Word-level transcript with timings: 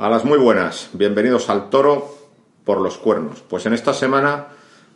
A 0.00 0.08
las 0.08 0.24
muy 0.24 0.38
buenas, 0.38 0.88
bienvenidos 0.94 1.50
al 1.50 1.68
toro 1.68 2.08
por 2.64 2.80
los 2.80 2.96
cuernos. 2.96 3.42
Pues 3.42 3.66
en 3.66 3.74
esta 3.74 3.92
semana 3.92 4.46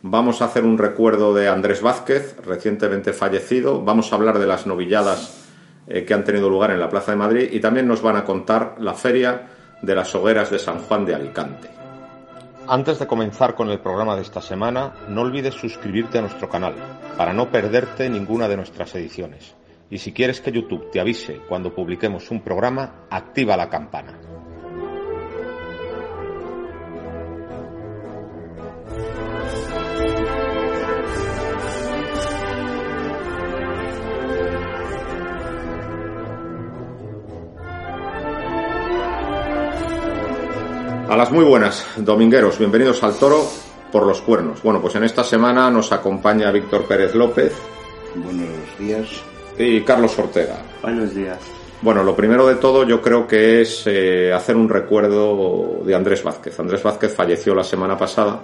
vamos 0.01 0.41
a 0.41 0.45
hacer 0.45 0.65
un 0.65 0.79
recuerdo 0.79 1.31
de 1.35 1.47
Andrés 1.47 1.83
Vázquez, 1.83 2.35
recientemente 2.43 3.13
fallecido. 3.13 3.83
Vamos 3.83 4.11
a 4.11 4.15
hablar 4.15 4.39
de 4.39 4.47
las 4.47 4.65
novilladas 4.65 5.45
eh, 5.85 6.05
que 6.05 6.15
han 6.15 6.23
tenido 6.23 6.49
lugar 6.49 6.71
en 6.71 6.79
la 6.79 6.89
Plaza 6.89 7.11
de 7.11 7.17
Madrid 7.17 7.49
y 7.51 7.59
también 7.59 7.87
nos 7.87 8.01
van 8.01 8.15
a 8.15 8.25
contar 8.25 8.77
la 8.79 8.95
feria 8.95 9.47
de 9.79 9.93
las 9.93 10.15
hogueras 10.15 10.49
de 10.49 10.57
San 10.57 10.79
Juan 10.79 11.05
de 11.05 11.13
Alicante. 11.13 11.69
Antes 12.67 12.97
de 12.97 13.05
comenzar 13.05 13.53
con 13.53 13.69
el 13.69 13.81
programa 13.81 14.15
de 14.15 14.23
esta 14.23 14.41
semana, 14.41 14.95
no 15.07 15.21
olvides 15.21 15.53
suscribirte 15.53 16.17
a 16.17 16.21
nuestro 16.21 16.49
canal 16.49 16.73
para 17.15 17.31
no 17.31 17.51
perderte 17.51 18.09
ninguna 18.09 18.47
de 18.47 18.57
nuestras 18.57 18.95
ediciones. 18.95 19.53
Y 19.87 19.99
si 19.99 20.13
quieres 20.13 20.41
que 20.41 20.51
YouTube 20.51 20.89
te 20.89 20.99
avise 20.99 21.41
cuando 21.47 21.75
publiquemos 21.75 22.31
un 22.31 22.41
programa, 22.41 23.05
activa 23.11 23.55
la 23.55 23.69
campana. 23.69 24.34
A 41.15 41.17
las 41.17 41.31
muy 41.31 41.45
buenas, 41.45 41.87
domingueros, 41.95 42.59
bienvenidos 42.59 43.01
al 43.01 43.13
toro 43.13 43.47
por 43.89 44.05
los 44.05 44.19
cuernos. 44.19 44.61
Bueno, 44.61 44.81
pues 44.81 44.95
en 44.95 45.05
esta 45.05 45.23
semana 45.23 45.71
nos 45.71 45.93
acompaña 45.93 46.51
Víctor 46.51 46.83
Pérez 46.83 47.15
López. 47.15 47.53
Buenos 48.15 48.49
días. 48.77 49.07
Y 49.57 49.79
Carlos 49.83 50.19
Ortega. 50.19 50.57
Buenos 50.81 51.15
días. 51.15 51.39
Bueno, 51.81 52.03
lo 52.03 52.13
primero 52.17 52.45
de 52.45 52.55
todo 52.55 52.83
yo 52.83 53.01
creo 53.01 53.25
que 53.25 53.61
es 53.61 53.83
eh, 53.85 54.33
hacer 54.33 54.57
un 54.57 54.67
recuerdo 54.67 55.83
de 55.85 55.95
Andrés 55.95 56.21
Vázquez. 56.21 56.59
Andrés 56.59 56.83
Vázquez 56.83 57.15
falleció 57.15 57.55
la 57.55 57.63
semana 57.63 57.97
pasada 57.97 58.41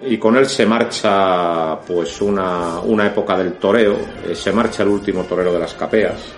y 0.00 0.16
con 0.16 0.36
él 0.36 0.46
se 0.46 0.66
marcha 0.66 1.80
pues 1.80 2.22
una, 2.22 2.78
una 2.84 3.08
época 3.08 3.36
del 3.36 3.54
toreo, 3.54 3.96
eh, 4.28 4.36
se 4.36 4.52
marcha 4.52 4.84
el 4.84 4.90
último 4.90 5.24
torero 5.24 5.52
de 5.52 5.58
las 5.58 5.74
capeas 5.74 6.34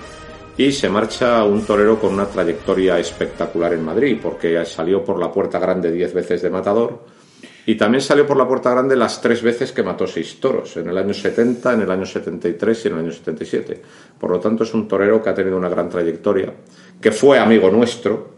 y 0.57 0.71
se 0.73 0.89
marcha 0.89 1.45
un 1.45 1.65
torero 1.65 1.99
con 1.99 2.15
una 2.15 2.27
trayectoria 2.27 2.99
espectacular 2.99 3.73
en 3.73 3.85
Madrid, 3.85 4.19
porque 4.23 4.65
salió 4.65 5.05
por 5.05 5.19
la 5.19 5.33
puerta 5.33 5.59
grande 5.59 5.91
diez 5.91 6.13
veces 6.13 6.43
de 6.43 6.51
matador 6.51 7.01
y 7.65 7.77
también 7.77 8.03
salió 8.03 8.27
por 8.27 8.37
la 8.37 8.47
puerta 8.47 8.71
grande 8.71 8.97
las 8.97 9.21
tres 9.21 9.41
veces 9.41 9.73
que 9.73 9.83
mató 9.83 10.07
seis 10.07 10.41
toros, 10.41 10.77
en 10.77 10.89
el 10.89 10.99
año 10.99 11.15
70, 11.15 11.75
en 11.75 11.83
el 11.83 11.91
año 11.91 12.05
73 12.05 12.85
y 12.85 12.89
en 12.89 12.95
el 12.95 13.01
año 13.01 13.13
77. 13.13 13.83
Por 14.19 14.31
lo 14.31 14.41
tanto, 14.41 14.65
es 14.65 14.75
un 14.75 14.89
torero 14.89 15.23
que 15.23 15.31
ha 15.31 15.35
tenido 15.35 15.57
una 15.57 15.69
gran 15.69 15.89
trayectoria, 15.89 16.53
que 17.01 17.13
fue 17.13 17.39
amigo 17.39 17.71
nuestro 17.71 18.31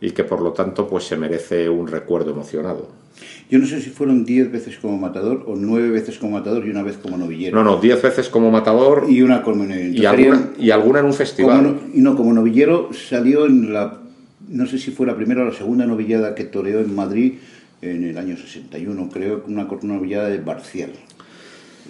y 0.00 0.10
que 0.10 0.24
por 0.24 0.42
lo 0.42 0.52
tanto 0.52 0.86
pues 0.86 1.04
se 1.04 1.16
merece 1.16 1.68
un 1.68 1.86
recuerdo 1.86 2.32
emocionado. 2.32 3.01
Yo 3.50 3.58
no 3.58 3.66
sé 3.66 3.80
si 3.80 3.90
fueron 3.90 4.24
diez 4.24 4.50
veces 4.50 4.78
como 4.78 4.96
matador 4.98 5.44
o 5.46 5.54
nueve 5.56 5.90
veces 5.90 6.18
como 6.18 6.32
matador 6.32 6.66
y 6.66 6.70
una 6.70 6.82
vez 6.82 6.96
como 6.96 7.16
novillero. 7.16 7.56
No, 7.56 7.64
no, 7.64 7.80
diez 7.80 8.00
veces 8.00 8.28
como 8.28 8.50
matador 8.50 9.06
y 9.08 9.22
una 9.22 9.42
como 9.42 9.64
y 9.64 10.04
alguna, 10.04 10.50
y 10.58 10.70
alguna 10.70 11.00
en 11.00 11.06
un 11.06 11.14
festival. 11.14 11.80
Y 11.94 12.00
no, 12.00 12.16
como 12.16 12.32
novillero 12.32 12.90
salió 12.92 13.46
en 13.46 13.72
la, 13.72 13.98
no 14.48 14.66
sé 14.66 14.78
si 14.78 14.90
fue 14.90 15.06
la 15.06 15.16
primera 15.16 15.42
o 15.42 15.44
la 15.46 15.54
segunda 15.54 15.86
novillada 15.86 16.34
que 16.34 16.44
toreó 16.44 16.80
en 16.80 16.94
Madrid 16.94 17.34
en 17.82 18.04
el 18.04 18.16
año 18.16 18.36
61, 18.36 19.10
creo, 19.12 19.42
una 19.46 19.66
novillada 19.82 20.28
de 20.28 20.38
Barcial. 20.38 20.90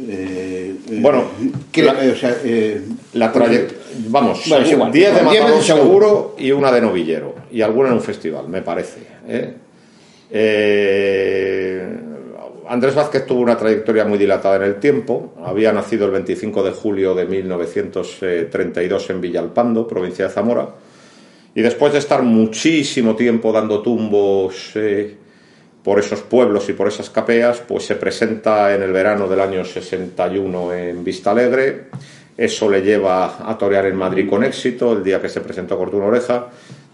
Eh, 0.00 0.74
bueno, 1.00 1.24
que, 1.70 1.82
la, 1.82 1.92
o 1.92 2.16
sea, 2.16 2.34
eh, 2.44 2.82
la 3.12 3.30
trayectoria. 3.30 3.78
Vamos, 4.08 4.42
10 4.44 5.14
de 5.14 5.22
matador 5.22 5.62
seguro 5.62 6.34
y 6.38 6.50
una 6.50 6.72
de 6.72 6.80
novillero. 6.80 7.34
Y 7.50 7.60
alguna 7.60 7.88
en 7.88 7.94
un 7.96 8.00
festival, 8.00 8.48
me 8.48 8.62
parece. 8.62 9.00
¿eh? 9.28 9.54
Eh, 10.34 11.98
Andrés 12.68 12.94
Vázquez 12.94 13.26
tuvo 13.26 13.42
una 13.42 13.58
trayectoria 13.58 14.06
muy 14.06 14.16
dilatada 14.16 14.56
en 14.56 14.62
el 14.62 14.76
tiempo. 14.76 15.34
Había 15.44 15.72
nacido 15.72 16.06
el 16.06 16.12
25 16.12 16.62
de 16.62 16.70
julio 16.70 17.14
de 17.14 17.26
1932 17.26 19.10
en 19.10 19.20
Villalpando, 19.20 19.86
provincia 19.86 20.26
de 20.26 20.32
Zamora. 20.32 20.68
Y 21.54 21.60
después 21.60 21.92
de 21.92 21.98
estar 21.98 22.22
muchísimo 22.22 23.14
tiempo 23.14 23.52
dando 23.52 23.82
tumbos 23.82 24.72
eh, 24.74 25.14
por 25.84 25.98
esos 25.98 26.22
pueblos 26.22 26.66
y 26.70 26.72
por 26.72 26.88
esas 26.88 27.10
capeas, 27.10 27.62
pues 27.68 27.84
se 27.84 27.96
presenta 27.96 28.74
en 28.74 28.82
el 28.82 28.92
verano 28.92 29.28
del 29.28 29.40
año 29.40 29.66
61 29.66 30.72
en 30.72 31.04
Vista 31.04 31.32
Alegre. 31.32 31.88
Eso 32.38 32.70
le 32.70 32.80
lleva 32.80 33.50
a 33.50 33.58
torear 33.58 33.84
en 33.84 33.96
Madrid 33.96 34.26
con 34.30 34.42
éxito 34.44 34.94
el 34.94 35.04
día 35.04 35.20
que 35.20 35.28
se 35.28 35.42
presentó 35.42 35.76
Cortuna 35.76 36.06
Oreja 36.06 36.48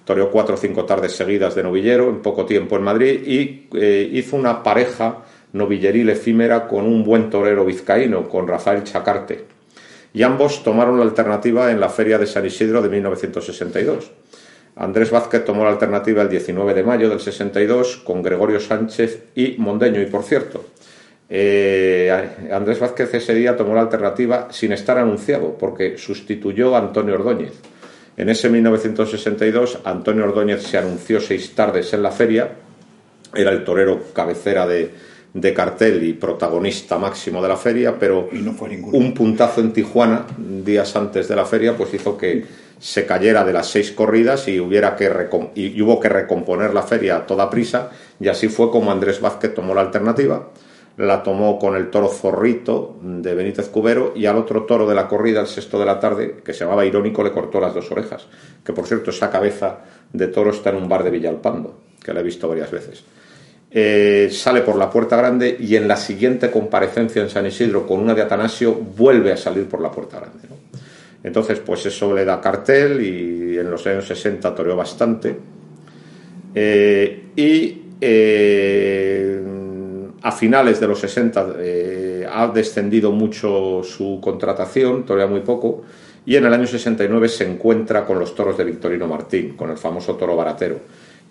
toreó 0.08 0.30
cuatro 0.30 0.54
o 0.54 0.56
cinco 0.56 0.86
tardes 0.86 1.12
seguidas 1.12 1.54
de 1.54 1.62
novillero 1.62 2.08
en 2.08 2.22
poco 2.22 2.46
tiempo 2.46 2.76
en 2.76 2.82
Madrid 2.82 3.20
y 3.26 3.68
eh, 3.74 4.08
hizo 4.10 4.36
una 4.36 4.62
pareja 4.62 5.18
novilleril 5.52 6.08
efímera 6.08 6.66
con 6.66 6.86
un 6.86 7.04
buen 7.04 7.28
torero 7.28 7.62
vizcaíno, 7.66 8.26
con 8.26 8.48
Rafael 8.48 8.84
Chacarte. 8.84 9.44
Y 10.14 10.22
ambos 10.22 10.64
tomaron 10.64 10.96
la 10.96 11.04
alternativa 11.04 11.70
en 11.70 11.78
la 11.78 11.90
Feria 11.90 12.16
de 12.16 12.26
San 12.26 12.46
Isidro 12.46 12.80
de 12.80 12.88
1962. 12.88 14.10
Andrés 14.76 15.10
Vázquez 15.10 15.44
tomó 15.44 15.64
la 15.64 15.72
alternativa 15.72 16.22
el 16.22 16.30
19 16.30 16.72
de 16.72 16.82
mayo 16.84 17.10
del 17.10 17.20
62 17.20 17.98
con 17.98 18.22
Gregorio 18.22 18.60
Sánchez 18.60 19.24
y 19.34 19.56
Mondeño. 19.58 20.00
Y 20.00 20.06
por 20.06 20.22
cierto, 20.22 20.64
eh, 21.28 22.30
Andrés 22.50 22.80
Vázquez 22.80 23.12
ese 23.12 23.34
día 23.34 23.58
tomó 23.58 23.74
la 23.74 23.82
alternativa 23.82 24.48
sin 24.52 24.72
estar 24.72 24.96
anunciado, 24.96 25.58
porque 25.58 25.98
sustituyó 25.98 26.74
a 26.74 26.78
Antonio 26.78 27.16
Ordóñez. 27.16 27.60
En 28.18 28.28
ese 28.28 28.50
1962, 28.50 29.78
Antonio 29.84 30.24
Ordóñez 30.24 30.64
se 30.64 30.76
anunció 30.76 31.20
seis 31.20 31.54
tardes 31.54 31.92
en 31.94 32.02
la 32.02 32.10
feria, 32.10 32.50
era 33.32 33.52
el 33.52 33.62
torero 33.62 34.12
cabecera 34.12 34.66
de, 34.66 34.90
cartel 35.54 36.02
y 36.02 36.14
protagonista 36.14 36.98
máximo 36.98 37.40
de 37.40 37.48
la 37.48 37.56
feria, 37.56 37.96
pero 37.96 38.28
un 38.32 39.14
puntazo 39.14 39.60
en 39.60 39.72
Tijuana 39.72 40.26
días 40.36 40.96
antes 40.96 41.28
de 41.28 41.36
la 41.36 41.44
feria 41.44 41.76
pues 41.76 41.94
hizo 41.94 42.18
que 42.18 42.44
se 42.80 43.06
cayera 43.06 43.44
de 43.44 43.52
las 43.52 43.68
seis 43.68 43.92
corridas 43.92 44.48
y, 44.48 44.58
hubiera 44.58 44.96
que 44.96 45.08
y 45.54 45.80
hubo 45.80 46.00
que 46.00 46.08
recomponer 46.08 46.74
la 46.74 46.82
feria 46.82 47.18
a 47.18 47.26
toda 47.26 47.48
prisa. 47.48 47.90
Y 48.18 48.26
así 48.26 48.48
fue 48.48 48.72
como 48.72 48.90
Andrés 48.90 49.20
Vázquez 49.20 49.54
tomó 49.54 49.76
la 49.76 49.82
alternativa 49.82 50.48
la 50.98 51.22
tomó 51.22 51.58
con 51.58 51.76
el 51.76 51.90
toro 51.90 52.08
Zorrito 52.08 52.98
de 53.00 53.34
Benítez 53.34 53.68
Cubero 53.68 54.12
y 54.16 54.26
al 54.26 54.36
otro 54.36 54.64
toro 54.64 54.86
de 54.86 54.96
la 54.96 55.06
corrida, 55.06 55.40
el 55.40 55.46
sexto 55.46 55.78
de 55.78 55.86
la 55.86 56.00
tarde, 56.00 56.38
que 56.44 56.52
se 56.52 56.64
llamaba 56.64 56.84
Irónico, 56.84 57.22
le 57.22 57.30
cortó 57.30 57.60
las 57.60 57.72
dos 57.72 57.90
orejas. 57.92 58.26
Que 58.64 58.72
por 58.72 58.84
cierto, 58.86 59.10
esa 59.10 59.30
cabeza 59.30 59.78
de 60.12 60.26
toro 60.26 60.50
está 60.50 60.70
en 60.70 60.76
un 60.76 60.88
bar 60.88 61.04
de 61.04 61.10
Villalpando, 61.10 61.78
que 62.02 62.12
la 62.12 62.20
he 62.20 62.24
visto 62.24 62.48
varias 62.48 62.70
veces. 62.72 63.04
Eh, 63.70 64.28
sale 64.32 64.62
por 64.62 64.76
la 64.76 64.90
puerta 64.90 65.16
grande 65.16 65.56
y 65.60 65.76
en 65.76 65.86
la 65.86 65.96
siguiente 65.96 66.50
comparecencia 66.50 67.22
en 67.22 67.30
San 67.30 67.46
Isidro 67.46 67.86
con 67.86 68.00
una 68.00 68.14
de 68.14 68.22
Atanasio 68.22 68.74
vuelve 68.74 69.32
a 69.32 69.36
salir 69.36 69.68
por 69.68 69.80
la 69.80 69.92
puerta 69.92 70.18
grande. 70.18 70.48
Entonces, 71.22 71.60
pues 71.60 71.86
eso 71.86 72.12
le 72.12 72.24
da 72.24 72.40
cartel 72.40 73.00
y 73.04 73.56
en 73.56 73.70
los 73.70 73.86
años 73.86 74.06
60 74.06 74.52
toreó 74.52 74.74
bastante. 74.74 75.36
Eh, 76.54 77.26
y 77.36 77.82
eh, 78.00 79.42
a 80.22 80.32
finales 80.32 80.80
de 80.80 80.88
los 80.88 81.00
60 81.00 81.54
eh, 81.58 82.26
ha 82.30 82.48
descendido 82.48 83.12
mucho 83.12 83.82
su 83.84 84.18
contratación, 84.20 85.04
todavía 85.04 85.26
muy 85.26 85.40
poco, 85.40 85.82
y 86.26 86.36
en 86.36 86.44
el 86.44 86.52
año 86.52 86.66
69 86.66 87.28
se 87.28 87.50
encuentra 87.50 88.04
con 88.04 88.18
los 88.18 88.34
toros 88.34 88.58
de 88.58 88.64
Victorino 88.64 89.06
Martín, 89.06 89.56
con 89.56 89.70
el 89.70 89.78
famoso 89.78 90.14
toro 90.16 90.36
baratero. 90.36 90.80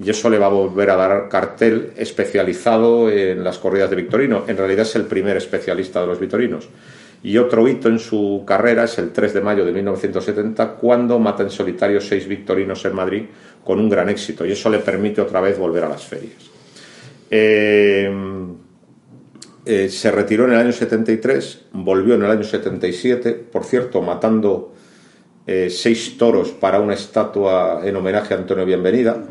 Y 0.04 0.10
eso 0.10 0.30
le 0.30 0.38
va 0.38 0.46
a 0.46 0.50
volver 0.50 0.90
a 0.92 0.96
dar 0.96 1.30
cartel 1.30 1.92
especializado 1.98 3.10
en 3.10 3.44
las 3.44 3.58
corridas 3.58 3.90
de 3.90 3.96
Victorino. 3.96 4.44
En 4.48 4.58
realidad 4.58 4.84
es 4.84 4.96
el 4.96 5.06
primer 5.06 5.38
especialista 5.38 6.02
de 6.02 6.08
los 6.08 6.20
Victorinos. 6.20 6.70
Y 7.24 7.38
otro 7.38 7.68
hito 7.68 7.90
en 7.90 8.00
su 8.00 8.44
carrera 8.46 8.84
es 8.84 8.98
el 9.00 9.12
3 9.12 9.34
de 9.34 9.42
mayo 9.42 9.66
de 9.66 9.72
1970, 9.72 10.74
cuando 10.74 11.18
mata 11.18 11.44
en 11.44 11.50
solitario 11.50 12.00
seis 12.00 12.28
Victorinos 12.28 12.86
en 12.86 12.96
Madrid 12.96 13.24
con 13.64 13.80
un 13.80 13.90
gran 13.90 14.10
éxito. 14.10 14.46
Y 14.46 14.52
eso 14.52 14.70
le 14.70 14.80
permite 14.80 15.20
otra 15.22 15.42
vez 15.42 15.58
volver 15.58 15.84
a 15.84 15.90
las 15.90 16.06
ferias. 16.06 16.44
Eh, 17.30 18.10
eh, 19.68 19.90
se 19.90 20.12
retiró 20.12 20.46
en 20.46 20.54
el 20.54 20.60
año 20.60 20.72
73, 20.72 21.66
volvió 21.74 22.16
en 22.16 22.24
el 22.24 22.32
año 22.32 22.44
77, 22.46 23.34
por 23.34 23.66
cierto, 23.66 24.02
matando 24.02 24.74
eh, 25.46 25.70
seis 25.70 26.18
toros 26.18 26.52
para 26.52 26.80
una 26.80 26.94
estatua 26.94 27.82
en 27.84 27.98
homenaje 27.98 28.34
a 28.34 28.38
Antonio 28.38 28.66
Bienvenida, 28.66 29.26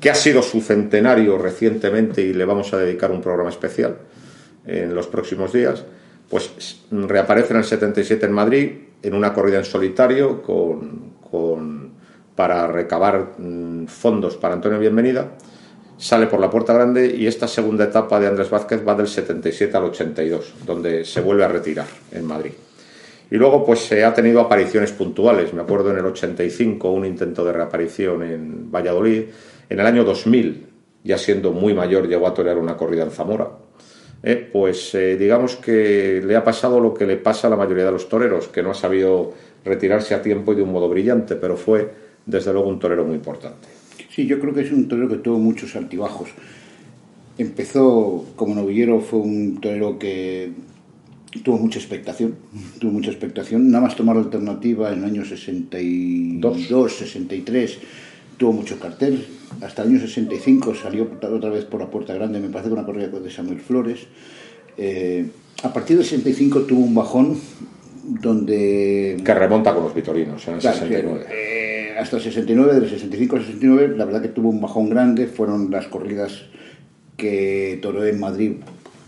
que 0.00 0.08
ha 0.08 0.14
sido 0.14 0.40
su 0.40 0.62
centenario 0.62 1.36
recientemente 1.36 2.22
y 2.22 2.32
le 2.32 2.46
vamos 2.46 2.72
a 2.72 2.78
dedicar 2.78 3.10
un 3.10 3.20
programa 3.20 3.50
especial 3.50 3.98
en 4.66 4.94
los 4.94 5.08
próximos 5.08 5.52
días. 5.52 5.84
Pues 6.30 6.80
reaparece 6.90 7.52
en 7.52 7.58
el 7.58 7.64
77 7.64 8.24
en 8.24 8.32
Madrid 8.32 8.70
en 9.02 9.12
una 9.12 9.34
corrida 9.34 9.58
en 9.58 9.66
solitario 9.66 10.40
con, 10.40 11.92
para 12.34 12.66
recabar 12.66 13.32
mm, 13.36 13.88
fondos 13.88 14.38
para 14.38 14.54
Antonio 14.54 14.78
Bienvenida 14.78 15.36
sale 16.02 16.26
por 16.26 16.40
la 16.40 16.50
puerta 16.50 16.72
grande 16.72 17.14
y 17.16 17.28
esta 17.28 17.46
segunda 17.46 17.84
etapa 17.84 18.18
de 18.18 18.26
Andrés 18.26 18.50
Vázquez 18.50 18.82
va 18.86 18.96
del 18.96 19.06
77 19.06 19.76
al 19.76 19.84
82, 19.84 20.54
donde 20.66 21.04
se 21.04 21.20
vuelve 21.20 21.44
a 21.44 21.48
retirar 21.48 21.86
en 22.10 22.24
Madrid. 22.24 22.50
Y 23.30 23.36
luego 23.36 23.64
pues 23.64 23.86
se 23.86 24.04
ha 24.04 24.12
tenido 24.12 24.40
apariciones 24.40 24.90
puntuales, 24.90 25.54
me 25.54 25.62
acuerdo 25.62 25.92
en 25.92 25.98
el 25.98 26.06
85 26.06 26.90
un 26.90 27.06
intento 27.06 27.44
de 27.44 27.52
reaparición 27.52 28.24
en 28.24 28.70
Valladolid, 28.70 29.26
En 29.70 29.78
el 29.78 29.86
año 29.86 30.02
2000, 30.02 30.66
ya 31.04 31.16
siendo 31.16 31.52
muy 31.52 31.72
mayor, 31.72 32.08
llegó 32.08 32.26
a 32.26 32.34
torear 32.34 32.58
una 32.58 32.76
corrida 32.76 33.04
en 33.04 33.12
Zamora. 33.12 33.48
Eh, 34.24 34.50
pues 34.52 34.94
eh, 34.96 35.16
digamos 35.16 35.54
que 35.56 36.20
le 36.22 36.34
ha 36.34 36.42
pasado 36.42 36.80
lo 36.80 36.92
que 36.92 37.06
le 37.06 37.16
pasa 37.16 37.46
a 37.46 37.50
la 37.50 37.56
mayoría 37.56 37.84
de 37.84 37.92
los 37.92 38.08
toreros, 38.08 38.48
que 38.48 38.62
no 38.62 38.72
ha 38.72 38.74
sabido 38.74 39.32
retirarse 39.64 40.16
a 40.16 40.20
tiempo 40.20 40.52
y 40.52 40.56
de 40.56 40.62
un 40.62 40.72
modo 40.72 40.88
brillante, 40.88 41.36
pero 41.36 41.56
fue 41.56 41.88
desde 42.26 42.52
luego 42.52 42.68
un 42.68 42.80
torero 42.80 43.04
muy 43.04 43.14
importante. 43.14 43.71
Sí, 44.14 44.26
yo 44.26 44.38
creo 44.40 44.52
que 44.52 44.60
es 44.60 44.72
un 44.72 44.88
torero 44.88 45.08
que 45.08 45.16
tuvo 45.16 45.38
muchos 45.38 45.74
altibajos. 45.74 46.28
Empezó 47.38 48.26
como 48.36 48.54
novillero, 48.54 49.00
fue 49.00 49.20
un 49.20 49.58
torero 49.58 49.98
que 49.98 50.52
tuvo 51.42 51.56
mucha 51.56 51.78
expectación, 51.78 52.34
tuvo 52.78 52.92
mucha 52.92 53.10
expectación. 53.10 53.70
Nada 53.70 53.84
más 53.84 53.96
tomar 53.96 54.16
la 54.16 54.22
alternativa 54.22 54.92
en 54.92 54.98
el 54.98 55.04
año 55.06 55.24
62, 55.24 56.92
63, 56.92 57.78
tuvo 58.36 58.52
mucho 58.52 58.78
cartel. 58.78 59.24
Hasta 59.62 59.82
el 59.82 59.90
año 59.90 60.00
65 60.00 60.74
salió 60.74 61.10
otra 61.22 61.48
vez 61.48 61.64
por 61.64 61.80
la 61.80 61.90
Puerta 61.90 62.12
Grande, 62.12 62.38
me 62.38 62.48
parece, 62.48 62.68
con 62.68 62.78
una 62.78 62.86
corrida 62.86 63.08
de 63.08 63.30
Samuel 63.30 63.60
Flores. 63.60 64.00
Eh, 64.76 65.26
a 65.62 65.72
partir 65.72 65.96
del 65.96 66.04
65 66.04 66.62
tuvo 66.62 66.84
un 66.84 66.94
bajón 66.94 67.38
donde... 68.04 69.22
Que 69.24 69.34
remonta 69.34 69.72
con 69.72 69.84
los 69.84 69.94
vitorinos 69.94 70.46
en 70.48 70.54
el 70.54 70.60
69. 70.60 71.26
Eh, 71.30 71.61
hasta 71.98 72.16
el 72.16 72.22
69, 72.22 72.74
del 72.74 72.88
65 72.88 73.36
al 73.36 73.42
69, 73.42 73.96
la 73.96 74.04
verdad 74.04 74.22
que 74.22 74.28
tuvo 74.28 74.48
un 74.48 74.60
bajón 74.60 74.88
grande, 74.88 75.26
fueron 75.26 75.70
las 75.70 75.86
corridas 75.86 76.44
que 77.16 77.78
toreó 77.82 78.04
en 78.04 78.20
Madrid, 78.20 78.52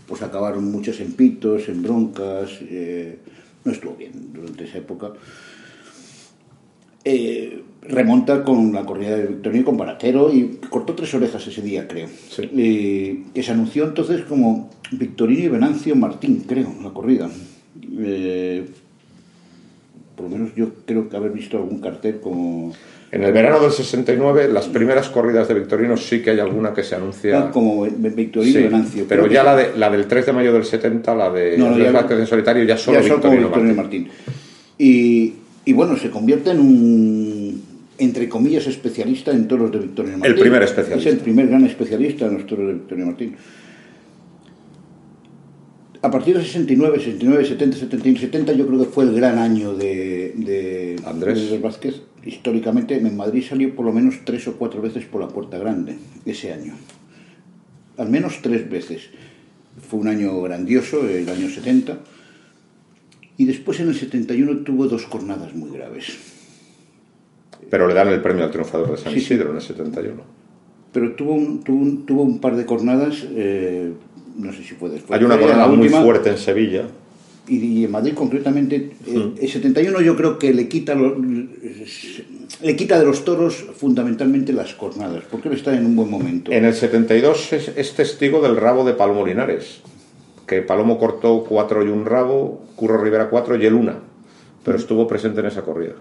pues 0.07 0.21
acabaron 0.21 0.71
muchos 0.71 0.99
en 0.99 1.13
pitos, 1.13 1.67
en 1.69 1.81
broncas, 1.81 2.59
eh, 2.61 3.19
no 3.63 3.71
estuvo 3.71 3.95
bien 3.95 4.33
durante 4.33 4.65
esa 4.65 4.77
época. 4.77 5.13
Eh, 7.03 7.61
remonta 7.83 8.43
con 8.43 8.73
la 8.73 8.83
corrida 8.83 9.15
de 9.15 9.27
Victorino 9.27 9.65
con 9.65 9.77
Baratero 9.77 10.33
y 10.33 10.59
cortó 10.69 10.95
tres 10.95 11.13
orejas 11.13 11.45
ese 11.47 11.61
día, 11.61 11.87
creo. 11.87 12.07
que 12.35 13.43
se 13.43 13.51
anunció 13.51 13.85
entonces 13.85 14.23
como 14.23 14.71
Victorino 14.91 15.43
y 15.43 15.47
Venancio 15.49 15.95
Martín, 15.95 16.45
creo, 16.47 16.73
la 16.81 16.91
corrida. 16.91 17.29
Eh, 17.99 18.65
por 20.15 20.29
lo 20.29 20.37
menos 20.37 20.55
yo 20.55 20.69
creo 20.85 21.09
que 21.09 21.17
haber 21.17 21.31
visto 21.31 21.57
algún 21.57 21.79
cartel 21.79 22.19
como... 22.21 22.73
En 23.11 23.23
el 23.23 23.31
verano 23.31 23.59
del 23.59 23.71
69, 23.71 24.49
las 24.51 24.67
primeras 24.67 25.09
corridas 25.09 25.47
de 25.47 25.53
Victorino 25.53 25.95
sí 25.95 26.21
que 26.21 26.31
hay 26.31 26.39
alguna 26.39 26.73
que 26.73 26.83
se 26.83 26.95
anuncia... 26.95 27.39
Ah, 27.39 27.51
como 27.51 27.83
Victorino 27.83 28.59
y 28.59 28.63
Venancio. 28.63 29.05
Pero 29.07 29.27
ya 29.27 29.43
la, 29.43 29.55
de, 29.55 29.77
la 29.77 29.89
del 29.89 30.05
3 30.05 30.25
de 30.25 30.33
mayo 30.33 30.51
del 30.51 30.65
70, 30.65 31.15
la 31.15 31.29
de 31.29 31.57
no, 31.57 31.77
en 31.77 32.27
solitario, 32.27 32.63
ya 32.63 32.77
solo, 32.77 32.99
ya 33.01 33.13
Victorino, 33.13 33.49
Martín. 33.49 33.75
Martín. 33.75 34.09
Y, 34.77 35.33
y 35.63 35.73
bueno, 35.73 35.95
se 35.97 36.09
convierte 36.09 36.51
en 36.51 36.59
un, 36.59 37.63
entre 37.97 38.27
comillas, 38.27 38.67
especialista 38.67 39.31
en 39.31 39.47
toros 39.47 39.71
de 39.71 39.79
Victorino 39.79 40.17
Martín. 40.17 40.35
El 40.35 40.41
primer 40.41 40.63
especialista. 40.63 41.09
Es 41.09 41.15
el 41.15 41.21
primer 41.21 41.47
gran 41.47 41.65
especialista 41.65 42.25
en 42.25 42.33
los 42.33 42.45
toros 42.45 42.67
de 42.67 42.73
Victorino 42.73 43.07
Martín. 43.07 43.35
A 46.05 46.11
partir 46.11 46.37
de 46.37 46.43
69, 46.43 46.99
69, 46.99 47.45
70, 47.45 47.77
71, 47.77 48.19
70, 48.19 48.53
yo 48.53 48.67
creo 48.67 48.79
que 48.79 48.85
fue 48.85 49.05
el 49.05 49.15
gran 49.15 49.39
año 49.39 49.73
de, 49.73 50.33
de 50.35 51.01
Andrés. 51.03 51.59
Vázquez. 51.59 52.03
Históricamente, 52.23 52.95
en 52.95 53.17
Madrid 53.17 53.43
salió 53.43 53.75
por 53.75 53.87
lo 53.87 53.91
menos 53.91 54.19
tres 54.23 54.47
o 54.47 54.55
cuatro 54.55 54.83
veces 54.83 55.05
por 55.05 55.19
la 55.19 55.29
Puerta 55.29 55.57
Grande 55.57 55.97
ese 56.23 56.53
año. 56.53 56.75
Al 57.97 58.09
menos 58.09 58.39
tres 58.43 58.69
veces. 58.69 59.09
Fue 59.89 59.99
un 59.99 60.07
año 60.07 60.39
grandioso, 60.43 61.09
el 61.09 61.27
año 61.27 61.49
70 61.49 61.97
y 63.37 63.45
después 63.45 63.79
en 63.79 63.89
el 63.89 63.95
71 63.95 64.59
tuvo 64.59 64.87
dos 64.87 65.05
jornadas 65.05 65.55
muy 65.55 65.71
graves. 65.71 66.17
Pero 67.71 67.87
le 67.87 67.95
dan 67.95 68.09
el 68.09 68.21
premio 68.21 68.43
al 68.43 68.51
triunfador 68.51 68.91
de 68.91 68.97
San 68.97 69.17
Isidro 69.17 69.49
en 69.49 69.55
el 69.55 69.61
71. 69.63 70.21
Pero 70.93 71.15
tuvo 71.15 71.33
un, 71.33 71.63
tuvo 71.63 72.05
tuvo 72.05 72.21
un 72.21 72.39
par 72.39 72.55
de 72.55 72.63
jornadas, 72.63 73.25
eh, 73.31 73.91
no 74.37 74.51
sé 74.53 74.63
si 74.63 74.75
fue 74.75 74.89
después. 74.89 75.19
Hay 75.19 75.25
una 75.25 75.37
jornada 75.37 75.67
muy 75.67 75.89
fuerte 75.89 76.29
en 76.29 76.37
Sevilla. 76.37 76.83
Y, 77.47 77.83
en 77.83 77.91
Madrid 77.91 78.13
concretamente, 78.15 78.91
eh, 79.05 79.33
el 79.39 79.49
71 79.49 80.01
yo 80.01 80.15
creo 80.15 80.39
que 80.39 80.51
le 80.51 80.67
quita, 80.67 80.95
le 80.95 82.75
quita 82.75 82.97
de 82.97 83.05
los 83.05 83.23
toros 83.23 83.67
fundamentalmente 83.77 84.51
las 84.51 84.73
jornadas, 84.73 85.23
porque 85.29 85.49
él 85.49 85.55
está 85.55 85.75
en 85.75 85.85
un 85.85 85.95
buen 85.95 86.09
momento. 86.09 86.51
En 86.51 86.65
el 86.65 86.73
72 86.73 87.53
es, 87.53 87.71
es 87.75 87.93
testigo 87.93 88.41
del 88.41 88.57
rabo 88.57 88.83
de 88.83 88.93
Palomo 88.93 89.25
Linares 89.25 89.81
que 90.45 90.61
Palomo 90.61 90.97
cortó 90.97 91.43
cuatro 91.43 91.83
y 91.83 91.89
un 91.89 92.05
rabo, 92.05 92.63
Curro 92.75 93.01
Rivera 93.01 93.29
cuatro 93.29 93.55
y 93.55 93.65
el 93.65 93.73
una, 93.73 93.97
pero 94.63 94.77
estuvo 94.77 95.07
presente 95.07 95.39
en 95.39 95.47
esa 95.47 95.63
corrida. 95.63 95.93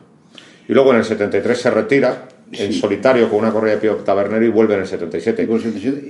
Y 0.69 0.73
luego 0.73 0.93
en 0.93 0.99
el 0.99 1.05
73 1.05 1.59
se 1.59 1.71
retira 1.71 2.29
en 2.53 2.73
solitario 2.73 3.29
con 3.29 3.41
una 3.41 3.53
corrida 3.53 3.75
de 3.75 3.81
Pío 3.81 3.97
Tabernero 3.97 4.45
y 4.45 4.49
vuelve 4.49 4.75
en 4.75 4.81
el 4.81 4.87
77. 4.87 5.49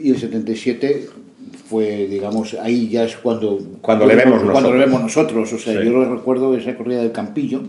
Y 0.02 0.10
el 0.10 0.18
77 0.18 1.08
fue, 1.68 2.06
digamos, 2.06 2.54
ahí 2.54 2.88
ya 2.88 3.04
es 3.04 3.16
cuando... 3.16 3.58
Cuando 3.80 4.06
le 4.06 4.14
vemos 4.14 4.42
cuando 4.42 4.60
nosotros. 4.60 4.78
vemos 4.78 5.02
nosotros. 5.02 5.52
O 5.52 5.58
sea, 5.58 5.82
yo 5.82 6.04
recuerdo 6.04 6.56
esa 6.56 6.76
corrida 6.76 7.00
del 7.00 7.12
Campillo 7.12 7.62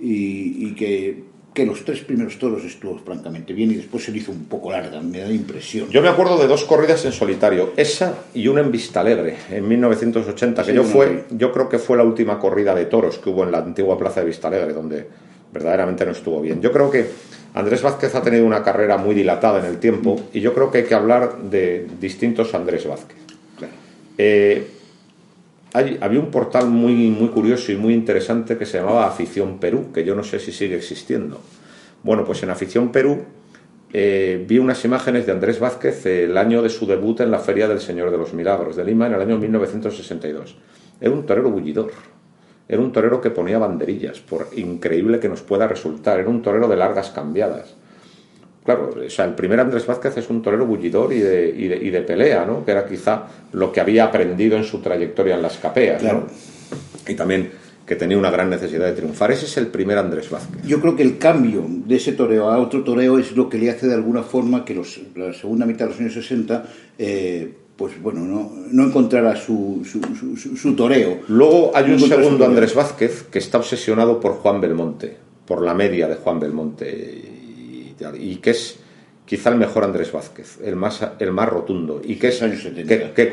y, 0.00 0.66
y 0.66 0.74
que 0.74 1.32
que 1.54 1.66
los 1.66 1.84
tres 1.84 2.00
primeros 2.00 2.38
toros 2.38 2.64
estuvo 2.64 2.98
francamente 2.98 3.52
bien 3.52 3.70
y 3.70 3.74
después 3.74 4.04
se 4.04 4.12
le 4.12 4.18
hizo 4.18 4.32
un 4.32 4.46
poco 4.46 4.72
larga, 4.72 5.00
me 5.02 5.18
da 5.18 5.26
la 5.26 5.34
impresión. 5.34 5.90
Yo 5.90 6.00
me 6.00 6.08
acuerdo 6.08 6.38
de 6.38 6.46
dos 6.46 6.64
corridas 6.64 7.04
en 7.04 7.12
solitario, 7.12 7.72
esa 7.76 8.14
y 8.32 8.48
una 8.48 8.62
en 8.62 8.72
Vista 8.72 9.00
Alegre, 9.00 9.36
en 9.50 9.68
1980, 9.68 10.64
que 10.64 10.74
yo, 10.74 10.84
fue, 10.84 11.24
yo 11.30 11.52
creo 11.52 11.68
que 11.68 11.78
fue 11.78 11.98
la 11.98 12.04
última 12.04 12.38
corrida 12.38 12.74
de 12.74 12.86
toros 12.86 13.18
que 13.18 13.28
hubo 13.28 13.44
en 13.44 13.52
la 13.52 13.58
antigua 13.58 13.98
plaza 13.98 14.20
de 14.20 14.26
Vista 14.26 14.48
Alegre, 14.48 14.72
donde 14.72 15.06
verdaderamente 15.52 16.04
no 16.04 16.12
estuvo 16.12 16.40
bien. 16.40 16.60
Yo 16.60 16.72
creo 16.72 16.90
que 16.90 17.06
Andrés 17.54 17.82
Vázquez 17.82 18.14
ha 18.14 18.22
tenido 18.22 18.46
una 18.46 18.62
carrera 18.62 18.96
muy 18.96 19.14
dilatada 19.14 19.60
en 19.60 19.66
el 19.66 19.78
tiempo 19.78 20.20
y 20.32 20.40
yo 20.40 20.54
creo 20.54 20.70
que 20.70 20.78
hay 20.78 20.84
que 20.84 20.94
hablar 20.94 21.38
de 21.38 21.86
distintos 22.00 22.54
Andrés 22.54 22.86
Vázquez. 22.86 23.18
Eh, 24.18 24.66
había 25.74 26.20
un 26.20 26.30
portal 26.30 26.68
muy, 26.68 27.08
muy 27.10 27.28
curioso 27.28 27.72
y 27.72 27.76
muy 27.76 27.94
interesante 27.94 28.58
que 28.58 28.66
se 28.66 28.78
llamaba 28.78 29.06
Afición 29.06 29.58
Perú, 29.58 29.90
que 29.92 30.04
yo 30.04 30.14
no 30.14 30.22
sé 30.22 30.38
si 30.38 30.52
sigue 30.52 30.76
existiendo. 30.76 31.40
Bueno, 32.02 32.24
pues 32.24 32.42
en 32.42 32.50
Afición 32.50 32.92
Perú 32.92 33.22
eh, 33.92 34.44
vi 34.46 34.58
unas 34.58 34.84
imágenes 34.84 35.26
de 35.26 35.32
Andrés 35.32 35.60
Vázquez 35.60 36.04
el 36.06 36.36
año 36.36 36.62
de 36.62 36.68
su 36.68 36.86
debut 36.86 37.20
en 37.20 37.30
la 37.30 37.38
Feria 37.38 37.68
del 37.68 37.80
Señor 37.80 38.10
de 38.10 38.18
los 38.18 38.34
Milagros 38.34 38.76
de 38.76 38.84
Lima 38.84 39.06
en 39.06 39.14
el 39.14 39.20
año 39.20 39.38
1962. 39.38 40.56
Era 41.00 41.10
un 41.10 41.26
torero 41.26 41.50
bullidor, 41.50 41.90
era 42.68 42.80
un 42.80 42.92
torero 42.92 43.20
que 43.20 43.30
ponía 43.30 43.58
banderillas, 43.58 44.20
por 44.20 44.48
increíble 44.56 45.20
que 45.20 45.28
nos 45.28 45.42
pueda 45.42 45.66
resultar, 45.66 46.20
era 46.20 46.28
un 46.28 46.42
torero 46.42 46.68
de 46.68 46.76
largas 46.76 47.10
cambiadas. 47.10 47.74
Claro, 48.64 48.90
o 49.04 49.10
sea, 49.10 49.24
el 49.24 49.34
primer 49.34 49.58
Andrés 49.58 49.86
Vázquez 49.86 50.16
es 50.18 50.30
un 50.30 50.40
torero 50.40 50.64
bullidor 50.66 51.12
y 51.12 51.18
de, 51.18 51.48
y 51.48 51.90
de, 51.90 52.02
pelea, 52.02 52.44
¿no? 52.44 52.64
Que 52.64 52.70
era 52.70 52.86
quizá 52.86 53.24
lo 53.52 53.72
que 53.72 53.80
había 53.80 54.04
aprendido 54.04 54.56
en 54.56 54.62
su 54.62 54.80
trayectoria 54.80 55.34
en 55.34 55.42
las 55.42 55.58
capeas, 55.58 56.02
¿no? 56.02 56.26
Y 57.08 57.14
también 57.14 57.50
que 57.84 57.96
tenía 57.96 58.16
una 58.16 58.30
gran 58.30 58.48
necesidad 58.48 58.86
de 58.86 58.92
triunfar. 58.92 59.32
Ese 59.32 59.46
es 59.46 59.56
el 59.56 59.66
primer 59.66 59.98
Andrés 59.98 60.30
Vázquez. 60.30 60.62
Yo 60.64 60.80
creo 60.80 60.94
que 60.94 61.02
el 61.02 61.18
cambio 61.18 61.64
de 61.68 61.96
ese 61.96 62.12
toreo 62.12 62.48
a 62.48 62.58
otro 62.58 62.84
toreo 62.84 63.18
es 63.18 63.32
lo 63.36 63.48
que 63.48 63.58
le 63.58 63.70
hace 63.70 63.88
de 63.88 63.94
alguna 63.94 64.22
forma 64.22 64.64
que 64.64 64.74
los, 64.74 65.00
la 65.16 65.32
segunda 65.32 65.66
mitad 65.66 65.86
de 65.86 65.90
los 65.90 66.00
años 66.00 66.14
60, 66.14 66.64
eh, 66.98 67.52
pues 67.76 68.00
bueno, 68.00 68.20
no, 68.20 68.52
no 68.70 68.84
encontrara 68.84 69.34
su, 69.36 69.82
su, 69.84 70.56
su, 70.56 70.76
toreo. 70.76 71.20
Luego 71.28 71.72
hay 71.74 71.90
un 71.90 72.00
segundo 72.00 72.44
Andrés 72.44 72.74
Vázquez 72.74 73.24
que 73.24 73.38
está 73.38 73.58
obsesionado 73.58 74.20
por 74.20 74.34
Juan 74.34 74.60
Belmonte, 74.60 75.16
por 75.46 75.62
la 75.62 75.74
media 75.74 76.08
de 76.08 76.16
Juan 76.16 76.38
Belmonte 76.38 77.32
y 78.18 78.36
que 78.36 78.50
es 78.50 78.78
quizá 79.24 79.50
el 79.50 79.56
mejor 79.56 79.84
Andrés 79.84 80.12
Vázquez, 80.12 80.58
el 80.62 80.76
más, 80.76 81.06
el 81.18 81.32
más 81.32 81.48
rotundo, 81.48 82.00
y 82.04 82.16
que, 82.16 82.28
es, 82.28 82.40
que, 82.40 83.12
que 83.14 83.30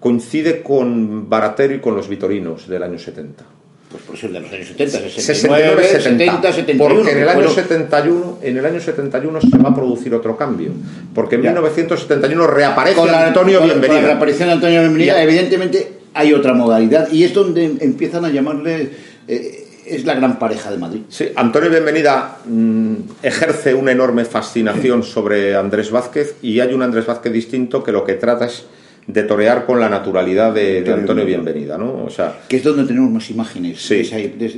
coincide 0.00 0.62
con 0.62 1.28
Baratero 1.28 1.74
y 1.74 1.80
con 1.80 1.96
los 1.96 2.08
Vitorinos 2.08 2.68
del 2.68 2.82
año 2.82 2.98
70. 2.98 3.44
Pues 3.94 4.06
por 4.06 4.16
eso 4.16 4.26
de 4.26 4.40
los 4.40 4.52
años 4.52 4.66
70, 4.66 5.08
69, 5.08 5.84
70, 5.84 6.52
71. 6.52 6.94
Porque 6.96 7.12
en 7.12 7.18
el, 7.18 7.28
año 7.28 7.48
71, 7.48 8.38
en 8.42 8.56
el 8.56 8.66
año 8.66 8.80
71 8.80 9.40
se 9.40 9.56
va 9.58 9.68
a 9.68 9.74
producir 9.74 10.12
otro 10.12 10.36
cambio. 10.36 10.72
Porque 11.14 11.36
en 11.36 11.42
1971 11.42 12.46
reaparece 12.48 13.00
Antonio 13.00 13.62
Bienvenida. 13.62 13.86
Con 13.86 14.02
la 14.02 14.08
reaparición 14.08 14.48
de 14.48 14.54
Antonio 14.54 14.80
Bienvenida, 14.80 15.22
evidentemente 15.22 15.92
hay 16.12 16.34
otra 16.34 16.54
modalidad. 16.54 17.08
Y 17.12 17.22
es 17.22 17.32
donde 17.32 17.66
empiezan 17.80 18.24
a 18.24 18.30
llamarle... 18.30 18.90
Eh, 19.28 19.60
es 19.86 20.04
la 20.06 20.14
gran 20.14 20.40
pareja 20.40 20.72
de 20.72 20.78
Madrid. 20.78 21.02
Sí, 21.10 21.28
Antonio 21.36 21.70
Bienvenida 21.70 22.38
mm, 22.46 22.94
ejerce 23.22 23.74
una 23.74 23.92
enorme 23.92 24.24
fascinación 24.24 25.04
sobre 25.04 25.54
Andrés 25.54 25.90
Vázquez 25.90 26.36
y 26.42 26.58
hay 26.58 26.72
un 26.72 26.82
Andrés 26.82 27.06
Vázquez 27.06 27.32
distinto 27.32 27.84
que 27.84 27.92
lo 27.92 28.02
que 28.02 28.14
trata 28.14 28.46
es 28.46 28.64
de 29.06 29.22
torear 29.22 29.66
con 29.66 29.80
la 29.80 29.88
naturalidad 29.88 30.52
de, 30.52 30.84
Antonio 30.92 31.24
Bienvenida, 31.24 31.76
¿no? 31.76 32.04
O 32.04 32.10
sea, 32.10 32.40
que 32.48 32.56
es 32.56 32.64
donde 32.64 32.84
tenemos 32.84 33.10
más 33.10 33.30
imágenes. 33.30 33.80
Sí. 33.80 34.02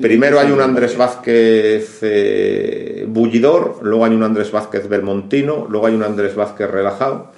Primero 0.00 0.38
hay 0.38 0.50
un 0.50 0.60
Andrés 0.60 0.96
Vázquez 0.96 1.98
eh, 2.02 3.04
bullidor, 3.08 3.80
luego 3.82 4.04
hay 4.04 4.14
un 4.14 4.22
Andrés 4.22 4.50
Vázquez 4.52 4.88
belmontino, 4.88 5.66
luego 5.68 5.86
hay 5.86 5.94
un 5.94 6.02
Andrés 6.02 6.34
Vázquez 6.34 6.70
relajado 6.70 7.35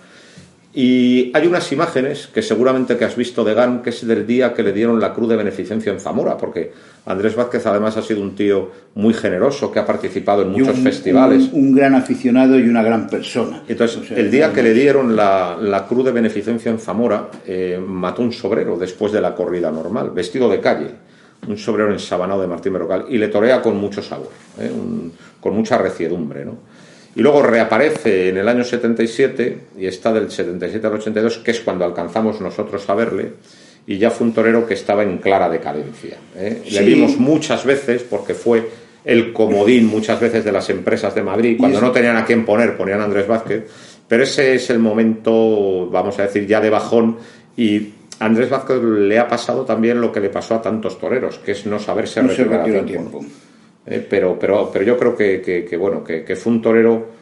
Y 0.75 1.31
hay 1.35 1.47
unas 1.47 1.73
imágenes 1.73 2.29
que 2.33 2.43
seguramente 2.43 2.99
que 2.99 3.05
has 3.07 3.17
visto 3.17 3.43
de 3.43 3.55
GAN, 3.55 3.83
que 3.83 3.89
es 3.91 4.07
del 4.07 4.27
día 4.27 4.53
que 4.53 4.63
le 4.63 4.73
dieron 4.73 5.01
la 5.01 5.15
Cruz 5.15 5.31
de 5.31 5.37
Beneficencia 5.37 5.91
en 5.91 5.99
Zamora, 5.99 6.37
porque 6.37 6.73
Andrés 7.07 7.35
Vázquez 7.35 7.67
además 7.67 7.97
ha 7.97 8.03
sido 8.03 8.21
un 8.21 8.35
tío 8.35 8.71
muy 8.95 9.15
generoso, 9.15 9.73
que 9.73 9.79
ha 9.79 9.87
participado 9.87 10.43
en 10.43 10.51
muchos 10.51 10.79
festivales. 10.79 11.49
Un, 11.53 11.75
gran 11.75 11.95
aficionado 11.95 12.59
y 12.59 12.69
una 12.69 12.83
gran 12.83 13.09
persona. 13.09 13.63
Entonces, 13.67 14.11
el 14.11 14.31
día 14.31 14.53
que 14.53 14.63
le 14.63 14.75
dieron 14.75 15.17
la, 15.17 15.87
Cruz 15.89 16.05
de 16.05 16.13
Beneficencia 16.13 16.71
en 16.71 16.79
Zamora, 16.79 17.31
eh, 17.47 17.81
mató 17.85 18.21
un 18.21 18.33
sobrero 18.33 18.77
después 18.77 19.11
de 19.11 19.23
la 19.23 19.35
corrida 19.35 19.71
normal, 19.71 20.11
vestido 20.11 20.51
de 20.51 20.61
calle, 20.61 20.91
un 21.47 21.57
sobrero 21.57 21.93
ensabanado 21.93 22.43
de 22.43 22.47
Martín 22.47 22.75
Berrocal, 22.75 23.07
y 23.09 23.17
le 23.17 23.29
torea 23.29 23.63
con 23.63 23.79
mucho 23.79 24.03
sabor, 24.03 24.29
eh, 24.61 24.71
con 25.41 25.55
mucha 25.55 25.79
reciedumbre, 25.79 26.45
¿no? 26.45 26.59
Y 27.15 27.21
luego 27.21 27.43
reaparece 27.43 28.29
en 28.29 28.37
el 28.37 28.49
año 28.49 28.65
77 28.65 29.59
y 29.79 29.87
está 29.87 30.13
del 30.13 30.31
77 30.31 30.87
al 30.87 30.95
82, 30.95 31.39
que 31.39 31.51
es 31.51 31.61
cuando 31.61 31.85
alcanzamos 31.85 32.41
nosotros 32.41 32.89
a 32.89 32.95
verle, 32.95 33.33
y 33.87 33.99
ya 33.99 34.11
fue 34.11 34.27
un 34.27 34.35
torero 34.35 34.67
que 34.67 34.75
estaba 34.75 35.03
en 35.03 35.19
clara 35.19 35.49
decadencia. 35.49 36.17
¿eh? 36.37 36.63
Le 36.71 36.83
vimos 36.83 37.17
muchas 37.17 37.65
veces 37.65 38.03
porque 38.03 38.35
fue 38.35 38.69
el 39.05 39.33
comodín 39.33 39.87
muchas 39.87 40.21
veces 40.21 40.45
de 40.45 40.53
las 40.53 40.69
empresas 40.69 41.15
de 41.15 41.23
Madrid, 41.23 41.57
cuando 41.59 41.81
no 41.81 41.91
tenían 41.91 42.17
a 42.17 42.25
quién 42.25 42.45
poner, 42.45 42.77
ponían 42.77 43.01
a 43.01 43.05
Andrés 43.05 43.27
Vázquez, 43.27 43.65
pero 44.07 44.23
ese 44.23 44.55
es 44.55 44.69
el 44.71 44.79
momento, 44.79 45.89
vamos 45.91 46.19
a 46.19 46.23
decir, 46.23 46.47
ya 46.47 46.61
de 46.61 46.69
bajón 46.71 47.17
y 47.57 47.95
Andrés 48.21 48.51
Vázquez 48.51 48.83
le 48.83 49.19
ha 49.19 49.29
pasado 49.29 49.65
también 49.65 50.01
lo 50.01 50.13
que 50.13 50.21
le 50.21 50.29
pasó 50.29 50.57
a 50.57 50.63
tantos 50.63 50.99
toreros, 50.99 51.39
que 51.39 51.53
es 51.53 51.67
no 51.67 51.79
saberse 51.79 52.23
no 52.23 52.29
retirar 52.29 52.61
a 52.61 52.85
tiempo. 52.85 53.25
Eh, 53.91 54.07
pero, 54.09 54.39
pero, 54.39 54.71
pero 54.73 54.85
yo 54.85 54.99
creo 54.99 55.17
que, 55.17 55.67
que, 55.69 55.77
bueno, 55.77 56.05
que, 56.05 56.25
que, 56.25 56.37
fue 56.37 56.53
un 56.53 56.63
torero. 56.63 57.19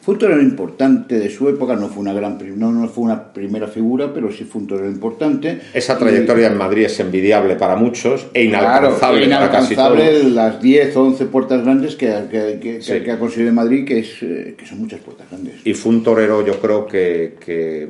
Fue 0.00 0.14
un 0.14 0.20
torero 0.20 0.40
importante 0.40 1.18
de 1.18 1.28
su 1.28 1.48
época, 1.48 1.74
no 1.74 1.88
fue 1.88 2.00
una 2.00 2.12
gran 2.12 2.38
no, 2.56 2.70
no 2.70 2.88
fue 2.88 3.04
una 3.04 3.32
primera 3.32 3.66
figura, 3.66 4.14
pero 4.14 4.32
sí 4.32 4.44
fue 4.44 4.62
un 4.62 4.68
torero 4.68 4.88
importante. 4.88 5.60
Esa 5.74 5.98
trayectoria 5.98 6.46
en 6.46 6.56
Madrid 6.56 6.84
es 6.84 7.00
envidiable 7.00 7.56
para 7.56 7.74
muchos 7.74 8.28
e 8.32 8.44
inalcanzable, 8.44 9.28
para 9.28 9.50
casi 9.50 9.74
todos. 9.74 10.24
las 10.26 10.62
10 10.62 10.96
o 10.96 11.02
11 11.06 11.26
puertas 11.26 11.62
grandes 11.62 11.96
que, 11.96 12.06
que, 12.80 13.10
ha 13.10 13.18
conseguido 13.18 13.52
Madrid, 13.52 13.84
que, 13.84 13.98
es, 13.98 14.22
eh, 14.22 14.54
que 14.56 14.64
son 14.64 14.78
muchas 14.78 15.00
puertas 15.00 15.26
grandes. 15.28 15.54
Y 15.64 15.74
fue 15.74 15.92
un 15.92 16.04
torero, 16.04 16.46
yo 16.46 16.60
creo 16.60 16.86
que, 16.86 17.88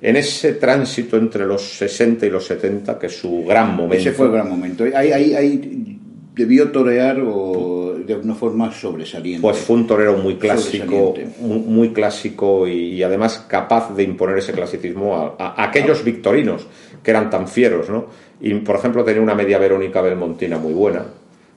en 0.00 0.16
ese 0.16 0.52
tránsito 0.52 1.16
entre 1.16 1.44
los 1.44 1.60
60 1.76 2.24
y 2.24 2.30
los 2.30 2.46
70, 2.46 2.96
que 3.00 3.08
es 3.08 3.16
su 3.18 3.44
gran 3.44 3.74
momento. 3.74 3.96
Ese 3.96 4.12
fue 4.12 4.26
el 4.26 4.32
gran 4.32 4.48
momento. 4.48 4.84
Hay, 4.84 5.10
hay, 5.10 5.34
hay 5.34 5.97
debió 6.38 6.70
torear 6.70 7.20
o 7.20 7.96
de 8.06 8.14
una 8.14 8.34
forma 8.34 8.72
sobresaliente. 8.72 9.42
Pues 9.42 9.58
fue 9.58 9.76
un 9.76 9.86
torero 9.86 10.16
muy 10.16 10.36
clásico, 10.36 11.14
muy, 11.40 11.90
clásico 11.92 12.66
y, 12.66 13.02
además 13.02 13.44
capaz 13.48 13.94
de 13.94 14.04
imponer 14.04 14.38
ese 14.38 14.52
clasicismo 14.52 15.36
a, 15.38 15.62
aquellos 15.62 16.04
victorinos 16.04 16.66
que 17.02 17.10
eran 17.10 17.28
tan 17.28 17.48
fieros, 17.48 17.90
¿no? 17.90 18.06
Y 18.40 18.54
por 18.54 18.76
ejemplo 18.76 19.04
tenía 19.04 19.20
una 19.20 19.34
media 19.34 19.58
Verónica 19.58 20.00
Belmontina 20.00 20.58
muy 20.58 20.72
buena. 20.72 21.06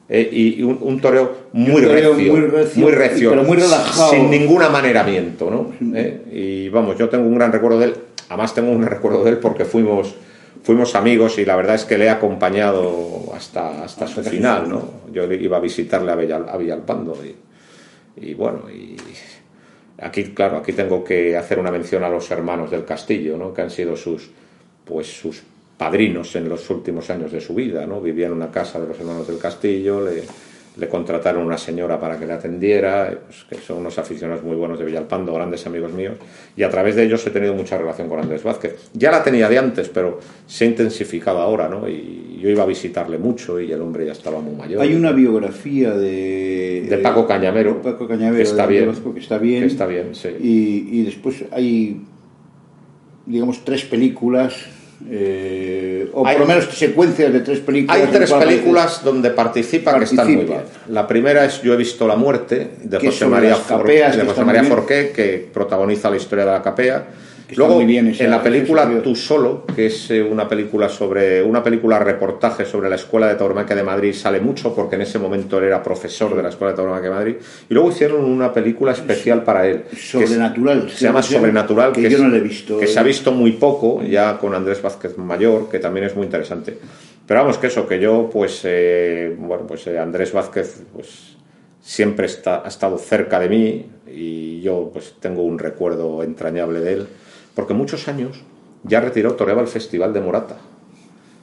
Eh, 0.10 0.30
y 0.30 0.64
un, 0.64 1.00
toreo 1.00 1.32
muy, 1.54 1.80
recio, 1.86 2.16
muy, 2.16 2.92
recio, 2.92 3.30
pero 3.30 3.44
muy 3.44 3.56
relajado. 3.56 4.12
sin 4.12 4.30
ningún 4.30 4.62
amaneramiento, 4.62 5.50
¿no? 5.50 5.72
Eh, 5.96 6.66
y 6.66 6.70
vamos, 6.70 6.98
yo 6.98 7.08
tengo 7.08 7.24
un 7.24 7.36
gran 7.36 7.54
recuerdo 7.54 7.80
de 7.80 7.86
él, 7.86 7.94
además 8.28 8.54
tengo 8.54 8.72
un 8.72 8.86
recuerdo 8.86 9.24
de 9.24 9.30
él 9.30 9.38
porque 9.38 9.64
fuimos 9.64 10.16
fuimos 10.64 10.96
amigos 10.96 11.38
y 11.38 11.46
la 11.46 11.56
verdad 11.56 11.76
es 11.76 11.86
que 11.86 11.98
le 11.98 12.06
he 12.06 12.10
acompañado 12.10 13.32
hasta, 13.34 13.84
hasta, 13.84 14.08
su 14.08 14.24
final, 14.24 14.70
¿no? 14.70 15.02
Yo 15.12 15.32
iba 15.32 15.58
a 15.58 15.60
visitarle 15.60 16.12
a, 16.12 16.58
Villalpando 16.58 17.18
y, 17.24 17.36
y, 18.26 18.34
bueno, 18.34 18.70
y 18.70 18.96
aquí, 20.00 20.34
claro, 20.34 20.58
aquí 20.58 20.74
tengo 20.74 21.04
que 21.04 21.38
hacer 21.38 21.60
una 21.60 21.72
mención 21.72 22.04
a 22.04 22.10
los 22.10 22.30
hermanos 22.32 22.72
del 22.72 22.86
Castillo, 22.86 23.38
¿no? 23.38 23.54
Que 23.54 23.62
han 23.62 23.72
sido 23.72 23.96
sus, 23.96 24.30
pues 24.86 25.08
sus 25.08 25.44
padrinos 25.78 26.36
en 26.36 26.48
los 26.48 26.70
últimos 26.70 27.10
años 27.10 27.32
de 27.32 27.42
su 27.42 27.56
vida, 27.56 27.86
¿no? 27.88 28.02
Vivía 28.02 28.28
en 28.28 28.34
una 28.34 28.52
casa 28.52 28.80
de 28.80 28.88
los 28.88 29.00
hermanos 29.00 29.28
del 29.28 29.40
Castillo, 29.40 30.02
le, 30.02 30.24
le 30.78 30.88
contrataron 30.88 31.46
una 31.46 31.58
señora 31.58 32.00
para 32.00 32.18
que 32.18 32.26
le 32.26 32.34
atendiera, 32.34 33.14
pues, 33.26 33.44
que 33.50 33.56
son 33.56 33.80
unos 33.80 33.98
aficionados 33.98 34.44
muy 34.44 34.56
buenos 34.56 34.80
de 34.80 34.86
Villalpando, 34.86 35.34
grandes 35.34 35.66
amigos 35.68 35.92
míos, 35.92 36.16
y 36.56 36.64
a 36.64 36.70
través 36.70 36.96
de 36.96 37.04
ellos 37.04 37.26
he 37.28 37.32
tenido 37.32 37.54
mucha 37.54 37.78
relación 37.78 38.08
con 38.08 38.20
Andrés 38.20 38.44
Vázquez. 38.44 38.90
Ya 38.94 39.12
la 39.12 39.24
tenía 39.24 39.50
de 39.50 39.58
antes, 39.58 39.90
pero 39.90 40.20
se 40.48 40.64
ha 40.64 40.68
intensificado 40.68 41.40
ahora, 41.40 41.68
¿no? 41.68 41.90
Y 41.90 42.40
yo 42.42 42.50
iba 42.50 42.64
a 42.64 42.66
visitarle 42.66 43.18
mucho 43.18 43.60
y 43.60 43.72
el 43.72 43.82
hombre 43.82 44.06
ya 44.06 44.14
estaba 44.14 44.40
muy 44.40 44.56
mayor. 44.56 44.82
Hay 44.82 44.96
una 44.96 45.12
biografía 45.12 45.92
de... 45.92 46.88
De 46.90 46.98
Paco 47.00 47.28
Cañamero. 47.28 47.82
Paco 47.82 48.08
Cañamero, 48.08 48.38
que 48.38 48.44
está 48.44 48.66
bien. 48.66 48.92
que 49.14 49.20
está 49.20 49.38
bien. 49.38 49.64
está 49.66 49.86
bien, 49.86 50.16
sí. 50.16 50.30
Y, 50.40 51.00
y 51.00 51.04
después 51.04 51.44
hay, 51.52 52.02
digamos, 53.26 53.66
tres 53.66 53.84
películas 53.84 54.56
eh, 55.10 56.10
o 56.14 56.24
por 56.24 56.40
lo 56.40 56.46
menos 56.46 56.66
secuencias 56.66 57.34
de 57.34 57.40
tres 57.42 57.60
películas. 57.60 57.98
Hay 57.98 58.08
tres 58.08 58.32
películas 58.32 59.04
donde 59.04 59.32
participa, 59.32 59.98
que 59.98 60.06
están 60.06 60.34
muy 60.34 60.46
bien. 60.46 60.62
La 60.90 61.08
primera 61.08 61.46
es 61.46 61.62
Yo 61.62 61.74
he 61.74 61.78
visto 61.78 62.08
la 62.08 62.16
muerte 62.16 62.72
de 62.84 63.00
José 63.00 63.26
María 63.28 63.56
Forqué, 63.56 65.12
que 65.16 65.50
protagoniza 65.54 66.10
la 66.10 66.18
historia 66.18 66.46
de 66.46 66.52
la 66.52 66.62
capea. 66.62 67.06
Luego, 67.56 67.82
en 67.82 68.30
la 68.30 68.42
película 68.42 68.90
Tú 69.04 69.16
solo, 69.16 69.66
que 69.66 69.88
es 69.88 70.12
eh, 70.12 70.22
una 70.22 70.48
película 70.48 70.88
sobre 70.90 71.42
una 71.44 71.64
película 71.64 72.00
reportaje 72.00 72.66
sobre 72.66 72.90
la 72.90 72.96
Escuela 72.96 73.28
de 73.28 73.36
Tauromaquia 73.36 73.76
de 73.76 73.84
Madrid, 73.84 74.14
sale 74.14 74.40
mucho 74.40 74.74
porque 74.74 74.96
en 74.96 75.02
ese 75.02 75.20
momento 75.20 75.58
él 75.58 75.66
era 75.66 75.82
profesor 75.82 76.36
de 76.36 76.44
la 76.44 76.50
Escuela 76.50 76.72
de 76.72 76.78
Tauromaquia 76.78 77.10
de 77.10 77.16
Madrid. 77.16 77.36
Y 77.70 77.74
luego 77.74 77.90
hicieron 77.90 78.24
una 78.26 78.54
película 78.54 78.92
especial 78.92 79.44
para 79.44 79.68
él. 79.68 79.84
Sobrenatural. 79.98 80.90
se 80.90 81.06
llama 81.06 81.22
Sobrenatural, 81.22 81.92
que, 81.92 82.10
yo 82.10 82.20
no 82.20 82.36
he 82.36 82.40
visto. 82.40 82.78
Que 82.78 82.88
se 82.88 83.00
ha 83.00 83.04
visto 83.04 83.32
muy 83.32 83.54
poco, 83.54 84.02
ya 84.04 84.38
con 84.38 84.54
Andrés 84.54 84.82
Vázquez 84.82 85.18
Mayor, 85.18 85.70
que 85.70 85.80
también 85.80 86.06
es 86.06 86.16
muy 86.16 86.26
interesante. 86.26 86.78
Pero 87.26 87.42
vamos, 87.42 87.58
que 87.58 87.68
eso, 87.68 87.88
que 87.88 88.00
yo, 88.00 88.30
pues, 88.32 88.62
eh, 88.64 89.36
bueno, 89.38 89.66
pues 89.68 89.88
eh, 89.88 89.98
Andrés 89.98 90.34
Vázquez, 90.34 90.84
pues 90.94 91.38
siempre 91.82 92.26
está, 92.28 92.64
ha 92.64 92.68
estado 92.68 92.98
cerca 92.98 93.40
de 93.40 93.50
mí 93.50 93.86
y 94.08 94.62
yo, 94.62 94.90
pues, 94.92 95.16
tengo 95.20 95.44
un 95.44 95.58
recuerdo 95.58 96.24
entrañable 96.24 96.80
de 96.82 96.94
él 96.94 97.08
porque 97.56 97.74
muchos 97.74 98.08
años 98.08 98.42
ya 98.84 99.02
retiró, 99.02 99.34
toreaba 99.34 99.62
el 99.62 99.68
Festival 99.68 100.14
de 100.14 100.22
Morata 100.22 100.58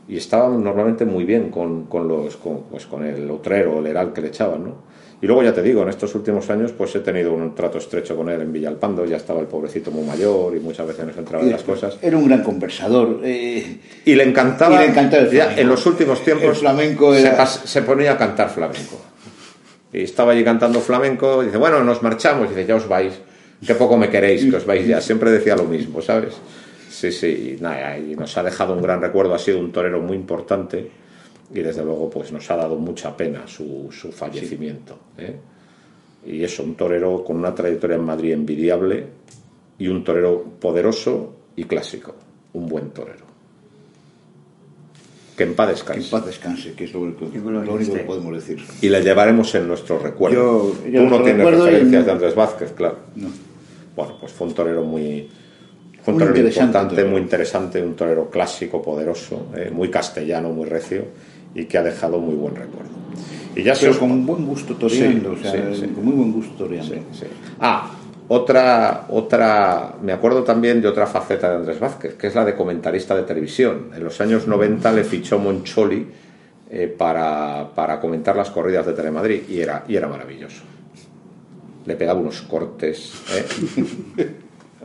y 0.09 0.17
estaba 0.17 0.49
normalmente 0.49 1.05
muy 1.05 1.25
bien 1.25 1.51
con, 1.51 1.85
con 1.85 2.09
los, 2.09 2.37
con, 2.37 2.63
pues 2.71 2.87
con 2.87 3.05
el 3.05 3.31
otrero, 3.31 3.79
el 3.81 3.87
heral 3.87 4.13
que 4.13 4.23
le 4.23 4.29
echaban, 4.29 4.65
¿no? 4.65 4.89
Y 5.21 5.27
luego 5.27 5.43
ya 5.43 5.53
te 5.53 5.63
digo, 5.63 5.83
en 5.83 5.89
estos 5.89 6.15
últimos 6.15 6.49
años 6.49 6.73
pues 6.73 6.95
he 6.95 7.01
tenido 7.01 7.33
un 7.35 7.53
trato 7.55 7.79
estrecho 7.79 8.17
con 8.17 8.29
él 8.29 8.41
en 8.41 8.53
Villalpando, 8.53 9.05
ya 9.05 9.17
estaba 9.17 9.41
el 9.41 9.47
pobrecito 9.47 9.91
muy 9.91 10.05
mayor 10.05 10.55
y 10.57 10.61
muchas 10.61 10.87
veces 10.87 11.07
nos 11.07 11.17
entraba 11.17 11.43
en 11.43 11.51
las 11.51 11.65
cosas. 11.65 11.99
Era 12.01 12.17
un 12.17 12.29
gran 12.29 12.45
conversador. 12.45 13.21
Eh, 13.25 13.81
y 14.05 14.15
le 14.15 14.23
encantaba, 14.23 14.77
y 14.77 14.79
le 14.79 14.87
encantaba 14.87 15.25
el 15.25 15.31
ya 15.31 15.57
en 15.57 15.69
los 15.69 15.85
últimos 15.87 16.23
tiempos 16.23 16.59
flamenco 16.59 17.13
se, 17.15 17.33
se, 17.65 17.83
ponía 17.83 18.13
a 18.13 18.17
cantar 18.17 18.49
flamenco. 18.49 18.97
Y 19.93 20.03
estaba 20.03 20.33
allí 20.33 20.45
cantando 20.45 20.81
flamenco, 20.81 21.43
y 21.43 21.47
dice, 21.47 21.59
bueno, 21.59 21.83
nos 21.83 22.01
marchamos, 22.01 22.47
y 22.47 22.51
dice, 22.51 22.67
ya 22.67 22.77
os 22.77 22.87
vais. 22.87 23.15
Qué 23.67 23.75
poco 23.75 23.97
me 23.97 24.09
queréis, 24.09 24.45
que 24.49 24.57
os 24.57 24.67
vais 24.67 24.87
ya. 24.87 25.01
Siempre 25.01 25.31
decía 25.31 25.57
lo 25.57 25.65
mismo, 25.65 26.01
¿sabes? 26.01 26.35
Sí, 26.91 27.13
sí, 27.13 27.57
y, 27.59 27.63
nada, 27.63 27.99
y 27.99 28.17
nos 28.17 28.37
ha 28.37 28.43
dejado 28.43 28.75
un 28.75 28.83
gran 28.83 29.01
recuerdo, 29.01 29.35
ha 29.35 29.39
sido 29.39 29.59
un 29.59 29.73
torero 29.73 30.01
muy 30.01 30.17
importante 30.17 30.91
y 31.55 31.61
desde 31.61 31.85
luego 31.85 32.11
pues 32.11 32.33
nos 32.33 32.51
ha 32.51 32.57
dado 32.57 32.77
mucha 32.77 33.17
pena 33.17 33.47
su, 33.47 33.89
su 33.91 34.13
fallecimiento. 34.13 34.99
¿eh? 35.17 35.37
Y 36.27 36.43
eso, 36.43 36.63
un 36.63 36.75
torero 36.75 37.25
con 37.25 37.37
una 37.37 37.55
trayectoria 37.55 37.97
en 37.97 38.05
Madrid 38.05 38.33
envidiable 38.33 39.07
y 39.79 39.89
un 39.89 40.03
torero 40.05 40.43
poderoso 40.61 41.37
y 41.57 41.65
clásico, 41.65 42.15
un 42.55 42.69
buen 42.69 42.91
torero. 42.91 43.27
Que 45.37 45.45
en 45.45 45.55
paz 45.55 45.69
descanse. 45.69 46.01
Que 46.01 46.05
en 46.05 46.11
paz 46.11 46.27
descanse, 46.27 46.73
que 46.73 46.85
es 46.85 46.93
lo, 46.93 47.01
único, 47.01 47.31
que 47.31 47.39
podemos 48.01 48.35
decir. 48.35 48.61
Y 48.83 48.89
le 48.89 49.01
llevaremos 49.03 49.55
en 49.55 49.69
nuestro 49.69 50.01
recuerdo. 50.01 50.73
Tú 50.73 51.07
no 51.07 51.23
tienes 51.23 51.47
referencias 51.47 52.07
de 52.07 52.11
Andrés 52.11 52.35
Vázquez, 52.35 52.73
claro. 52.73 52.97
No 53.15 53.48
bueno, 53.99 54.15
pues 54.21 54.31
fue 54.31 54.47
un 54.47 54.55
torero 54.55 54.85
muy, 54.85 55.29
fue 56.05 56.15
un 56.15 56.21
torero 56.21 56.39
importante, 56.39 57.05
muy 57.05 57.21
interesante, 57.21 57.83
un 57.83 57.97
torero 57.97 58.31
clásico, 58.31 58.81
poderoso, 58.81 59.49
eh, 59.57 59.73
muy 59.75 59.91
castellano, 59.91 60.51
muy 60.51 60.67
recio 60.67 61.07
y 61.53 61.65
que 61.65 61.79
ha 61.79 61.83
dejado 61.83 62.21
muy 62.21 62.37
buen 62.37 62.55
recuerdo. 62.55 62.93
Y 63.57 63.65
ya 63.65 63.75
Pero 63.75 63.99
con 63.99 64.25
buen 64.25 64.47
gusto 64.47 64.77
toreando, 64.77 65.33
o 65.33 65.37
sea, 65.37 65.53
con 65.53 66.05
muy 66.05 66.15
buen 66.15 66.33
gusto 66.33 66.55
toreando. 66.55 66.95
Ah, 67.59 67.91
otra, 68.29 69.07
otra, 69.09 69.97
me 70.01 70.13
acuerdo 70.13 70.45
también 70.45 70.81
de 70.81 70.87
otra 70.87 71.09
faceta 71.09 71.51
de 71.51 71.57
Andrés 71.57 71.81
Vázquez, 71.81 72.15
que 72.15 72.29
es 72.29 72.37
la 72.37 72.45
de 72.45 72.55
comentarista 72.55 73.17
de 73.17 73.25
televisión. 73.25 73.91
En 73.97 74.05
los 74.05 74.21
años 74.21 74.47
90 74.47 74.93
le 74.93 75.03
fichó 75.03 75.41
Moncholi 75.41 76.07
eh, 76.71 76.87
para, 76.87 77.69
para 77.75 77.99
comentar 77.99 78.37
las 78.37 78.51
corridas 78.51 78.87
de 78.87 78.93
Telemadrid 78.93 79.49
y 79.49 79.61
era, 79.61 79.85
y 79.89 79.97
era 79.97 80.07
maravilloso 80.07 80.78
le 81.89 81.97
pegaba 81.97 82.21
unos 82.21 82.43
cortes. 82.43 83.13
¿eh? 83.35 83.45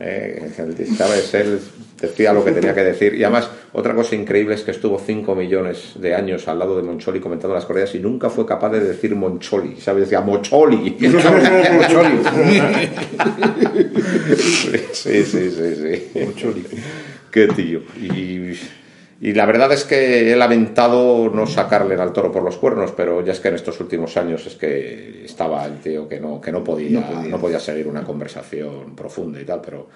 eh, 0.00 0.50
¿sabes? 0.96 1.34
Él 1.34 1.60
decía 2.00 2.32
lo 2.32 2.44
que 2.44 2.52
tenía 2.52 2.74
que 2.74 2.82
decir. 2.82 3.14
Y 3.14 3.22
además, 3.22 3.50
otra 3.74 3.94
cosa 3.94 4.16
increíble 4.16 4.54
es 4.54 4.62
que 4.62 4.70
estuvo 4.70 4.98
5 4.98 5.34
millones 5.34 5.92
de 5.96 6.14
años 6.14 6.48
al 6.48 6.58
lado 6.58 6.76
de 6.76 6.82
Moncholi 6.82 7.20
comentando 7.20 7.54
las 7.54 7.66
correas 7.66 7.94
y 7.94 8.00
nunca 8.00 8.30
fue 8.30 8.46
capaz 8.46 8.70
de 8.70 8.80
decir 8.80 9.14
Moncholi, 9.14 9.76
¿sabes? 9.80 10.04
Decía 10.04 10.22
Mocholi. 10.22 10.96
Mocholi. 11.00 12.18
sí, 14.92 15.24
sí, 15.24 15.50
sí, 15.50 15.76
sí. 15.76 16.20
Mocholi. 16.24 16.64
Qué 17.30 17.48
tío. 17.48 17.80
Y, 18.00 18.58
y 19.24 19.32
la 19.32 19.46
verdad 19.46 19.72
es 19.72 19.84
que 19.84 20.30
he 20.30 20.36
lamentado 20.36 21.30
no 21.30 21.46
sacarle 21.46 21.94
al 21.94 22.12
toro 22.12 22.30
por 22.30 22.42
los 22.42 22.58
cuernos, 22.58 22.92
pero 22.92 23.24
ya 23.24 23.32
es 23.32 23.40
que 23.40 23.48
en 23.48 23.54
estos 23.54 23.80
últimos 23.80 24.18
años 24.18 24.46
es 24.46 24.54
que 24.54 25.24
estaba 25.24 25.64
el 25.64 25.78
tío 25.78 26.06
que 26.06 26.20
no, 26.20 26.42
que 26.42 26.52
no 26.52 26.62
podía, 26.62 27.00
no 27.00 27.06
podía, 27.06 27.30
no 27.30 27.40
podía 27.40 27.58
seguir 27.58 27.88
una 27.88 28.04
conversación 28.04 28.94
profunda 28.94 29.40
y 29.40 29.46
tal, 29.46 29.62
pero 29.64 29.88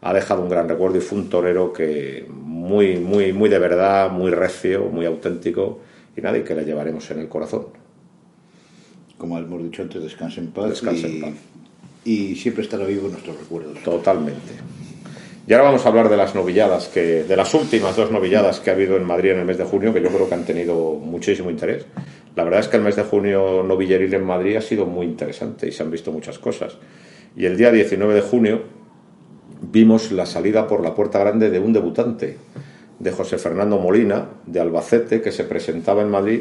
ha 0.00 0.12
dejado 0.12 0.42
un 0.42 0.48
gran 0.48 0.68
recuerdo 0.68 0.98
y 0.98 1.00
fue 1.00 1.18
un 1.18 1.28
torero 1.30 1.72
que 1.72 2.26
muy, 2.28 2.96
muy, 2.96 3.32
muy 3.32 3.48
de 3.48 3.60
verdad, 3.60 4.10
muy 4.10 4.32
recio, 4.32 4.86
muy 4.86 5.06
auténtico 5.06 5.78
y 6.16 6.20
nada, 6.20 6.38
y 6.38 6.42
que 6.42 6.56
le 6.56 6.64
llevaremos 6.64 7.08
en 7.12 7.20
el 7.20 7.28
corazón. 7.28 7.66
Como 9.16 9.38
hemos 9.38 9.62
dicho 9.62 9.82
antes, 9.82 10.02
descanse 10.02 10.40
en 10.40 10.48
paz, 10.48 10.70
Descanse 10.70 11.08
y, 11.08 11.14
en 11.14 11.20
paz. 11.20 11.34
y 12.04 12.34
siempre 12.34 12.64
estará 12.64 12.84
vivo 12.84 13.06
en 13.06 13.12
nuestros 13.12 13.38
recuerdos. 13.38 13.78
Totalmente. 13.84 14.54
Y 15.46 15.52
ahora 15.52 15.64
vamos 15.64 15.84
a 15.84 15.88
hablar 15.88 16.08
de 16.08 16.16
las 16.16 16.36
novilladas, 16.36 16.86
que, 16.86 17.24
de 17.24 17.36
las 17.36 17.52
últimas 17.54 17.96
dos 17.96 18.12
novilladas 18.12 18.60
que 18.60 18.70
ha 18.70 18.74
habido 18.74 18.96
en 18.96 19.04
Madrid 19.04 19.32
en 19.32 19.40
el 19.40 19.44
mes 19.44 19.58
de 19.58 19.64
junio, 19.64 19.92
que 19.92 20.00
yo 20.00 20.08
creo 20.08 20.28
que 20.28 20.34
han 20.34 20.44
tenido 20.44 20.94
muchísimo 20.94 21.50
interés. 21.50 21.84
La 22.36 22.44
verdad 22.44 22.60
es 22.60 22.68
que 22.68 22.76
el 22.76 22.82
mes 22.84 22.94
de 22.94 23.02
junio 23.02 23.64
novilleril 23.64 24.14
en 24.14 24.24
Madrid 24.24 24.56
ha 24.56 24.60
sido 24.60 24.86
muy 24.86 25.04
interesante 25.04 25.66
y 25.66 25.72
se 25.72 25.82
han 25.82 25.90
visto 25.90 26.12
muchas 26.12 26.38
cosas. 26.38 26.78
Y 27.36 27.46
el 27.46 27.56
día 27.56 27.72
19 27.72 28.14
de 28.14 28.20
junio 28.20 28.62
vimos 29.60 30.12
la 30.12 30.26
salida 30.26 30.68
por 30.68 30.80
la 30.80 30.94
puerta 30.94 31.18
grande 31.18 31.50
de 31.50 31.58
un 31.58 31.72
debutante, 31.72 32.36
de 33.00 33.10
José 33.10 33.36
Fernando 33.36 33.78
Molina, 33.78 34.28
de 34.46 34.60
Albacete, 34.60 35.20
que 35.20 35.32
se 35.32 35.42
presentaba 35.42 36.02
en 36.02 36.10
Madrid, 36.10 36.40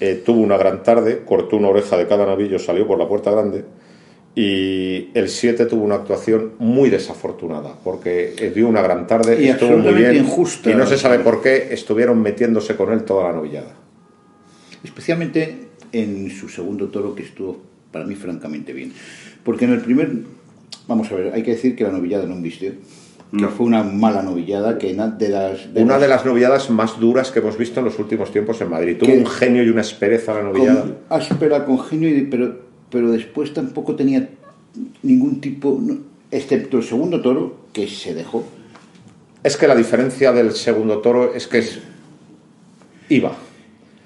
eh, 0.00 0.22
tuvo 0.24 0.40
una 0.40 0.56
gran 0.56 0.82
tarde, 0.82 1.22
cortó 1.24 1.58
una 1.58 1.68
oreja 1.68 1.98
de 1.98 2.06
cada 2.06 2.24
navillo, 2.24 2.58
salió 2.58 2.86
por 2.86 2.98
la 2.98 3.06
puerta 3.06 3.30
grande, 3.30 3.64
y 4.34 5.10
el 5.14 5.28
7 5.28 5.66
tuvo 5.66 5.84
una 5.84 5.96
actuación 5.96 6.52
muy 6.58 6.88
desafortunada, 6.88 7.74
porque 7.84 8.34
eh, 8.38 8.50
dio 8.54 8.66
una 8.66 8.80
gran 8.80 9.06
tarde, 9.06 9.42
Y 9.44 9.48
estuvo 9.48 9.76
muy 9.76 9.92
bien, 9.94 10.16
injusta. 10.16 10.70
y 10.70 10.74
no 10.74 10.86
se 10.86 10.96
sabe 10.96 11.18
por 11.18 11.42
qué 11.42 11.68
estuvieron 11.72 12.22
metiéndose 12.22 12.74
con 12.74 12.92
él 12.92 13.04
toda 13.04 13.24
la 13.24 13.32
novillada. 13.36 13.74
Especialmente 14.84 15.68
en 15.92 16.30
su 16.30 16.48
segundo 16.48 16.88
toro, 16.88 17.14
que 17.14 17.22
estuvo 17.22 17.60
para 17.92 18.06
mí 18.06 18.14
francamente 18.14 18.72
bien. 18.72 18.92
Porque 19.44 19.66
en 19.66 19.72
el 19.72 19.80
primer, 19.80 20.10
vamos 20.88 21.10
a 21.12 21.14
ver, 21.14 21.32
hay 21.34 21.42
que 21.42 21.52
decir 21.52 21.76
que 21.76 21.84
la 21.84 21.90
novillada 21.90 22.24
no 22.26 22.34
embistió, 22.34 22.72
que 23.36 23.46
fue 23.48 23.64
una 23.66 23.82
mala 23.82 24.22
novillada, 24.22 24.76
que 24.78 24.88
de 24.94 25.28
las... 25.28 25.66
Una 25.74 25.92
las- 25.94 26.00
de 26.00 26.08
las 26.08 26.24
novilladas 26.26 26.68
más 26.70 26.98
duras 27.00 27.30
que 27.30 27.38
hemos 27.38 27.56
visto 27.56 27.80
en 27.80 27.86
los 27.86 27.98
últimos 27.98 28.30
tiempos 28.30 28.60
en 28.60 28.70
Madrid. 28.70 28.96
Tuvo 28.98 29.12
un 29.12 29.26
genio 29.26 29.62
y 29.62 29.68
una 29.70 29.80
aspereza 29.82 30.34
la 30.34 30.40
con 30.40 30.52
novillada. 30.52 30.84
áspera, 31.08 31.64
con 31.64 31.78
genio, 31.80 32.08
y- 32.08 32.22
pero, 32.22 32.71
pero 32.92 33.10
después 33.10 33.52
tampoco 33.54 33.96
tenía 33.96 34.28
ningún 35.02 35.40
tipo, 35.40 35.80
excepto 36.30 36.76
el 36.76 36.84
segundo 36.84 37.20
toro, 37.22 37.56
que 37.72 37.88
se 37.88 38.14
dejó. 38.14 38.44
Es 39.42 39.56
que 39.56 39.66
la 39.66 39.74
diferencia 39.74 40.30
del 40.32 40.52
segundo 40.52 40.98
toro 40.98 41.34
es 41.34 41.48
que 41.48 41.58
es 41.58 41.80
iba. 43.08 43.32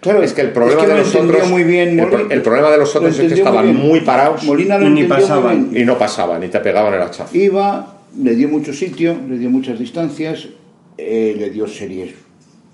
Claro, 0.01 0.23
Es 0.23 0.33
que 0.35 0.43
el 0.43 0.53
problema 0.53 0.83
es 0.83 0.87
que 0.87 0.93
de 0.93 0.99
lo 0.99 1.05
los 1.05 1.15
otros, 1.17 1.51
muy 1.51 1.65
bien 1.65 1.99
el, 1.99 2.07
pro- 2.07 2.19
Molina. 2.19 2.35
el 2.35 2.43
problema 2.43 2.71
de 2.71 2.79
los 2.79 2.95
Lo 2.95 3.01
otros 3.01 3.19
es 3.19 3.29
que 3.29 3.35
estaban 3.39 3.75
muy 3.75 4.01
parados 4.03 4.45
Molina 4.45 4.79
lo 4.79 4.87
Y 4.87 4.91
ni 4.91 5.05
pasaban. 5.05 5.71
y 5.75 5.85
no 5.85 5.99
pasaban 5.99 6.45
y 6.45 6.49
te 6.49 6.61
pegaban 6.61 6.95
el 6.95 7.03
hachazo. 7.03 7.37
Iba, 7.37 7.99
le 8.23 8.35
dio 8.37 8.49
mucho 8.49 8.73
sitio, 8.73 9.17
le 9.29 9.37
dio 9.39 9.51
muchas 9.51 9.79
distancias, 9.81 10.49
eh, 10.97 11.35
le 11.37 11.51
dio 11.51 11.67
series 11.67 12.15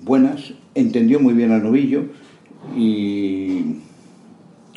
buenas, 0.02 0.52
entendió 0.75 1.21
muy 1.21 1.33
bien 1.33 1.52
al 1.52 1.62
novillo 1.62 2.02
y 2.76 3.76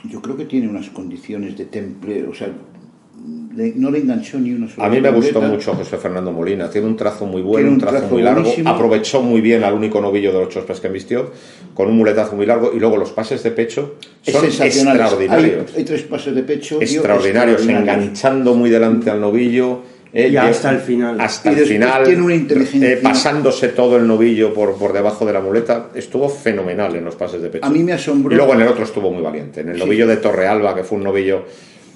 yo 0.10 0.22
creo 0.22 0.38
que 0.38 0.46
tiene 0.46 0.68
unas 0.68 0.90
condiciones 0.90 1.58
de 1.58 1.66
temple, 1.66 2.28
o 2.28 2.34
sea, 2.34 2.50
no 3.76 3.90
le 3.90 4.00
enganchó 4.00 4.38
ni 4.38 4.52
una 4.52 4.68
sola 4.70 4.88
A 4.88 4.90
mí 4.90 5.00
me 5.00 5.10
gustó 5.12 5.42
mucho 5.42 5.74
José 5.74 5.98
Fernando 5.98 6.32
Molina. 6.32 6.70
Tiene 6.70 6.88
un 6.88 6.96
trazo 6.96 7.26
muy 7.26 7.42
bueno, 7.42 7.70
un 7.70 7.76
un 7.76 7.80
trazo, 7.80 8.08
muy 8.10 8.22
largo. 8.22 8.42
buenísimo. 8.42 8.70
Aprovechó 8.70 9.22
muy 9.22 9.42
bien 9.42 9.64
al 9.64 9.74
único 9.74 10.02
novillo 10.02 10.34
de 10.34 10.40
los 10.40 10.50
chospes 10.50 10.80
que 10.80 10.88
embistió, 10.88 11.32
con 11.74 11.88
un 11.88 11.98
muletazo 11.98 12.36
muy 12.36 12.46
largo. 12.46 12.72
Y 12.76 12.80
luego 12.80 12.98
los 12.98 13.12
pases 13.12 13.42
de 13.44 13.52
pecho 13.52 13.96
son 14.22 14.46
extraordinarios. 14.46 15.72
Hay, 15.72 15.80
hay 15.80 15.84
tres 15.86 16.04
pases 16.04 16.36
de 16.36 16.44
pecho. 16.44 16.82
extraordinarios, 16.82 17.66
enganchando 17.68 18.54
muy 18.56 18.70
delante 18.70 19.10
al 19.10 19.22
novillo. 19.22 19.95
Eh, 20.16 20.30
Y 20.30 20.38
hasta 20.38 20.72
el 20.72 20.80
final. 20.80 21.20
Hasta 21.20 21.52
Y 21.52 21.56
el 21.60 21.66
final. 21.66 22.04
tiene 22.06 22.22
una 22.24 22.36
inteligencia. 22.36 22.90
eh, 22.92 22.98
pasándose 22.98 23.68
todo 23.70 23.98
el 23.98 24.08
novillo 24.08 24.54
por, 24.54 24.76
por 24.78 24.94
debajo 24.94 25.26
de 25.26 25.34
la 25.34 25.42
muleta. 25.42 25.90
Estuvo 25.94 26.30
fenomenal 26.30 26.96
en 26.96 27.04
los 27.06 27.16
pases 27.16 27.42
de 27.42 27.50
pecho. 27.50 27.66
A 27.66 27.70
mí 27.70 27.84
me 27.84 27.94
asombró. 27.94 28.34
Y 28.34 28.38
luego 28.38 28.54
en 28.54 28.62
el 28.62 28.68
otro 28.70 28.84
estuvo 28.86 29.12
muy 29.12 29.22
valiente. 29.22 29.62
En 29.62 29.70
el 29.70 29.76
Sí. 29.76 29.82
novillo 29.82 30.08
de 30.08 30.18
Torrealba, 30.18 30.74
que 30.74 30.84
fue 30.84 30.98
un 30.98 31.04
novillo. 31.04 31.44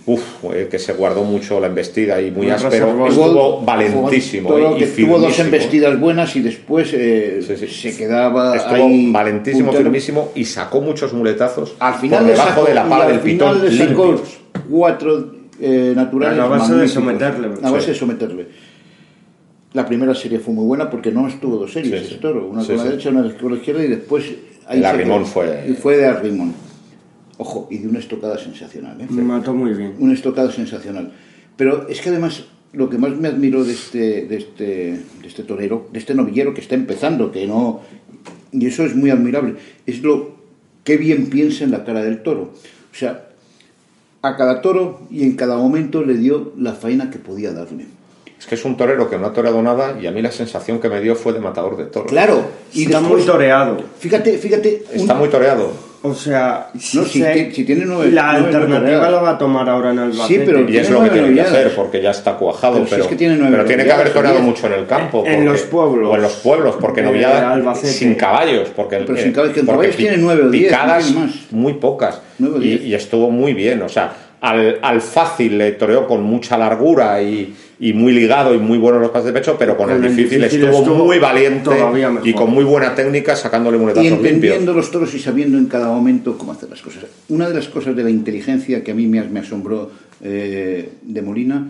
Uf, 0.06 0.22
eh, 0.56 0.68
que 0.72 0.80
se 0.80 0.94
guardó 0.94 1.24
mucho 1.24 1.60
la 1.60 1.68
embestida 1.68 2.20
y 2.20 2.32
muy 2.32 2.50
áspero. 2.50 3.08
Estuvo 3.08 3.62
valentísimo. 3.62 4.50
Todo 4.50 4.76
eh, 4.76 4.80
que 4.80 4.86
y 4.86 5.06
tuvo 5.06 5.20
dos 5.20 5.28
firmísimo. 5.36 5.46
embestidas 5.46 6.00
buenas 6.00 6.36
y 6.36 6.42
después 6.42 6.90
eh, 6.94 7.42
Sí, 7.46 7.56
sí. 7.58 7.68
se 7.92 7.96
quedaba 7.98 8.56
Estuvo 8.56 8.76
ahí 8.76 9.12
valentísimo, 9.12 9.66
puntero. 9.68 9.84
firmísimo 9.84 10.32
y 10.34 10.46
sacó 10.46 10.82
muchos 10.82 11.14
muletazos 11.14 11.76
Al 11.80 11.94
final 11.96 12.20
por 12.24 12.28
debajo 12.32 12.50
sacó, 12.50 12.66
de 12.66 12.74
la 12.74 12.86
y 12.86 12.90
pala 12.90 13.06
al 13.06 13.12
del 13.12 13.20
pitón 13.20 14.22
cuatro 14.70 15.32
eh, 15.60 15.94
naturales 15.96 16.40
A 16.40 16.48
base 16.48 16.74
de 16.76 16.88
someterle. 16.88 17.48
A 17.62 17.72
base 17.72 17.86
Sí. 17.88 17.92
de 17.92 17.98
someterle. 17.98 18.48
La 19.74 19.86
primera 19.86 20.16
serie 20.16 20.40
fue 20.40 20.54
muy 20.54 20.66
buena 20.66 20.90
porque 20.90 21.12
no 21.12 21.28
estuvo 21.28 21.58
dos 21.58 21.72
series, 21.72 22.02
Sí, 22.02 22.08
sí. 22.08 22.12
ese 22.14 22.22
toro, 22.22 22.48
una 22.48 22.62
Sí, 22.62 22.70
con 22.70 22.78
la 22.78 22.84
derecha, 22.86 23.10
una 23.10 23.34
con 23.38 23.52
la 23.52 23.58
izquierda 23.58 23.84
y 23.84 23.88
después 23.88 24.26
El 24.70 24.80
se 24.82 24.86
arrimón 24.88 25.26
fue- 25.26 25.66
y 25.70 25.74
fue 25.74 25.98
de 25.98 26.06
arrimón. 26.08 26.54
Ojo, 27.38 27.68
y 27.72 27.78
de 27.78 27.88
una 27.88 28.00
estocada 28.00 28.38
sensacional, 28.38 29.00
¿eh? 29.00 29.08
Me 29.10 29.22
mató 29.22 29.54
muy 29.54 29.74
bien. 29.74 29.94
un 30.00 30.12
estocado 30.12 30.52
sensacional. 30.52 31.12
Pero 31.56 31.88
es 31.88 32.02
que 32.02 32.10
además 32.10 32.46
lo 32.74 32.90
que 32.90 32.98
más 32.98 33.16
me 33.16 33.28
admiro 33.28 33.64
de 33.64 33.74
este, 33.74 34.26
de 34.26 34.38
este, 34.38 34.64
de 35.22 35.28
este 35.28 35.44
torero, 35.44 35.88
de 35.94 36.00
este 36.00 36.14
novillero 36.16 36.54
que 36.54 36.62
está 36.62 36.76
empezando, 36.76 37.32
que 37.32 37.46
no. 37.48 37.82
Y 38.52 38.66
eso 38.66 38.84
es 38.84 38.96
muy 38.96 39.10
admirable, 39.12 39.56
es 39.86 40.02
lo 40.02 40.36
que 40.84 40.98
bien 40.98 41.28
piensa 41.30 41.64
en 41.64 41.72
la 41.72 41.84
cara 41.86 42.02
del 42.04 42.24
toro. 42.24 42.54
O 42.92 42.96
sea, 42.96 43.29
a 44.22 44.36
cada 44.36 44.62
toro 44.62 45.02
y 45.10 45.24
en 45.24 45.36
cada 45.36 45.56
momento 45.58 46.04
le 46.04 46.16
dio 46.16 46.52
la 46.58 46.74
faena 46.74 47.10
que 47.10 47.20
podía 47.20 47.52
darle. 47.54 47.86
Es 48.38 48.46
que 48.46 48.56
es 48.56 48.64
un 48.66 48.78
torero 48.78 49.10
que 49.10 49.18
no 49.18 49.28
ha 49.28 49.34
toreado 49.34 49.62
nada 49.62 49.98
y 50.02 50.08
a 50.08 50.12
mí 50.12 50.22
la 50.22 50.32
sensación 50.32 50.80
que 50.80 50.88
me 50.90 51.02
dio 51.02 51.16
fue 51.16 51.34
de 51.34 51.40
matador 51.40 51.76
de 51.78 51.86
toros. 51.86 52.10
Claro, 52.10 52.42
y 52.74 52.84
Está 52.84 53.00
después- 53.00 53.20
muy 53.24 53.28
toreado. 53.32 53.78
Fíjate, 54.00 54.38
fíjate. 54.38 54.84
un- 54.94 55.00
Está 55.02 55.14
muy 55.16 55.30
toreado. 55.30 55.72
O 56.02 56.14
sea, 56.14 56.68
No, 56.94 57.04
si 57.04 57.22
ti- 57.22 57.52
si 57.54 57.64
tiene 57.66 57.84
nueve- 57.86 58.10
la 58.12 58.40
nueve 58.40 58.56
alternativa 58.56 59.10
la 59.10 59.22
va 59.22 59.30
a 59.32 59.38
tomar 59.38 59.68
ahora 59.70 59.92
en 59.92 60.00
Albacete. 60.00 60.46
pero- 60.46 60.70
Y 60.70 60.78
es 60.78 60.90
lo 60.90 61.04
que 61.04 61.10
tiene 61.10 61.34
que 61.34 61.42
hacer 61.42 61.76
porque 61.76 62.02
ya 62.02 62.12
está 62.12 62.36
cuajado. 62.36 62.76
Pero 62.76 62.86
si 62.86 62.92
Pero, 62.92 63.04
es 63.04 63.10
que 63.10 63.16
tiene 63.18 63.36
nueve 63.36 63.52
pero 63.52 63.66
tiene 63.66 63.84
que 63.84 63.92
haber 63.92 64.14
diez. 64.14 64.42
mucho 64.42 64.68
en 64.68 64.74
el 64.74 64.86
campo. 64.86 65.24
En 65.26 65.44
los 65.44 65.62
pueblos. 65.64 66.10
O 66.12 66.16
en 66.16 66.22
los 66.22 66.34
pueblos, 66.36 66.76
porque 66.80 67.02
De 67.02 67.08
novillada 67.08 67.52
Albacete. 67.52 67.92
sin 67.92 68.16
caballos. 68.16 68.70
Porque, 68.74 68.96
el- 68.96 69.06
Pero 69.06 69.18
sin 69.20 69.34
caballos, 69.34 69.54
que 69.54 69.60
en 69.60 69.66
porque 69.66 69.78
caballos 69.88 69.98
tiene 69.98 70.18
nueve 70.18 70.44
o 70.44 70.50
diez, 70.50 70.70
Picadas 70.72 71.12
no 71.12 71.20
más. 71.20 71.32
muy 71.52 71.74
pocas. 71.74 72.22
Nueve 72.38 72.56
o 72.60 72.62
y, 72.62 72.74
y 72.88 72.94
estuvo 72.96 73.30
muy 73.30 73.54
bien. 73.54 73.82
O 73.82 73.90
sea, 73.90 74.14
al, 74.42 74.80
al 74.82 75.02
fácil 75.02 75.58
le 75.58 75.74
toreó 75.74 76.08
con 76.08 76.24
mucha 76.24 76.58
largura 76.58 77.22
y, 77.22 77.54
y 77.80 77.94
muy 77.94 78.14
ligado 78.14 78.54
y 78.54 78.58
muy 78.58 78.78
bueno 78.78 78.98
en 78.98 79.04
los 79.04 79.12
pases 79.12 79.28
de 79.28 79.34
pecho, 79.34 79.56
pero 79.58 79.78
con, 79.78 79.90
el 79.90 79.98
el 79.98 80.16
difícil, 80.16 80.42
difícil 80.42 80.64
estuvo, 80.64 80.80
estuvo 80.80 81.06
muy 81.06 81.20
valiente 81.20 81.70
y 82.24 82.34
con 82.34 82.50
muy 82.52 82.64
buena 82.64 82.96
técnica 82.96 83.36
sacándole 83.36 83.78
y 83.78 83.80
muletazos 83.80 84.06
limpios. 84.06 84.34
entendiendo 84.34 84.74
los 84.74 84.92
toros 84.92 85.14
y 85.14 85.20
sabiendo 85.20 85.58
en 85.58 85.66
cada 85.68 85.88
momento 85.88 86.38
cómo 86.38 86.52
hacer 86.52 86.70
las 86.70 86.82
cosas. 86.82 87.06
Una 87.30 87.48
de 87.48 87.56
las 87.56 87.68
cosas 87.68 87.96
de 87.96 88.04
la 88.04 88.10
inteligencia 88.10 88.84
que 88.84 88.92
a 88.92 88.96
mí 88.96 89.08
me, 89.08 89.22
me 89.24 89.40
asombró 89.40 89.92
eh, 90.22 90.90
de 91.02 91.22
Molina 91.22 91.70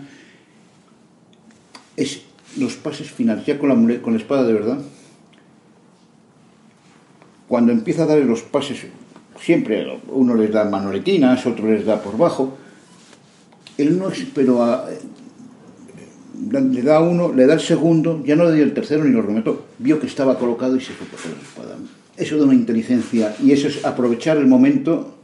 es 1.96 2.22
los 2.58 2.74
pases 2.74 3.10
finales, 3.10 3.46
ya 3.46 3.58
con 3.58 3.68
la, 3.68 4.00
con 4.00 4.14
la 4.14 4.18
espada 4.18 4.44
de 4.44 4.52
verdad. 4.52 4.78
Cuando 7.46 7.72
empieza 7.72 8.04
a 8.04 8.06
dar 8.06 8.18
los 8.18 8.42
pases, 8.42 8.86
siempre 9.40 9.86
uno 10.08 10.34
les 10.34 10.52
da 10.52 10.64
manoletinas, 10.64 11.44
otro 11.46 11.68
les 11.68 11.84
da 11.84 12.00
por 12.00 12.16
bajo. 12.16 12.56
Él 13.82 13.98
no 13.98 14.08
esperó 14.10 14.62
a, 14.62 14.88
le 16.50 16.82
da 16.82 17.00
uno, 17.00 17.32
le 17.32 17.46
da 17.46 17.54
el 17.54 17.60
segundo, 17.60 18.22
ya 18.24 18.36
no 18.36 18.44
le 18.44 18.54
dio 18.54 18.64
el 18.64 18.72
tercero 18.74 19.04
ni 19.04 19.10
lo 19.12 19.22
remató. 19.22 19.66
Vio 19.78 20.00
que 20.00 20.06
estaba 20.06 20.38
colocado 20.38 20.76
y 20.76 20.80
se 20.80 20.92
fue 20.92 21.06
por 21.06 21.20
la 21.20 21.42
espada. 21.42 21.76
Eso 22.16 22.36
de 22.36 22.44
una 22.44 22.54
inteligencia 22.54 23.34
y 23.42 23.52
eso 23.52 23.68
es 23.68 23.84
aprovechar 23.84 24.36
el 24.36 24.46
momento 24.46 25.14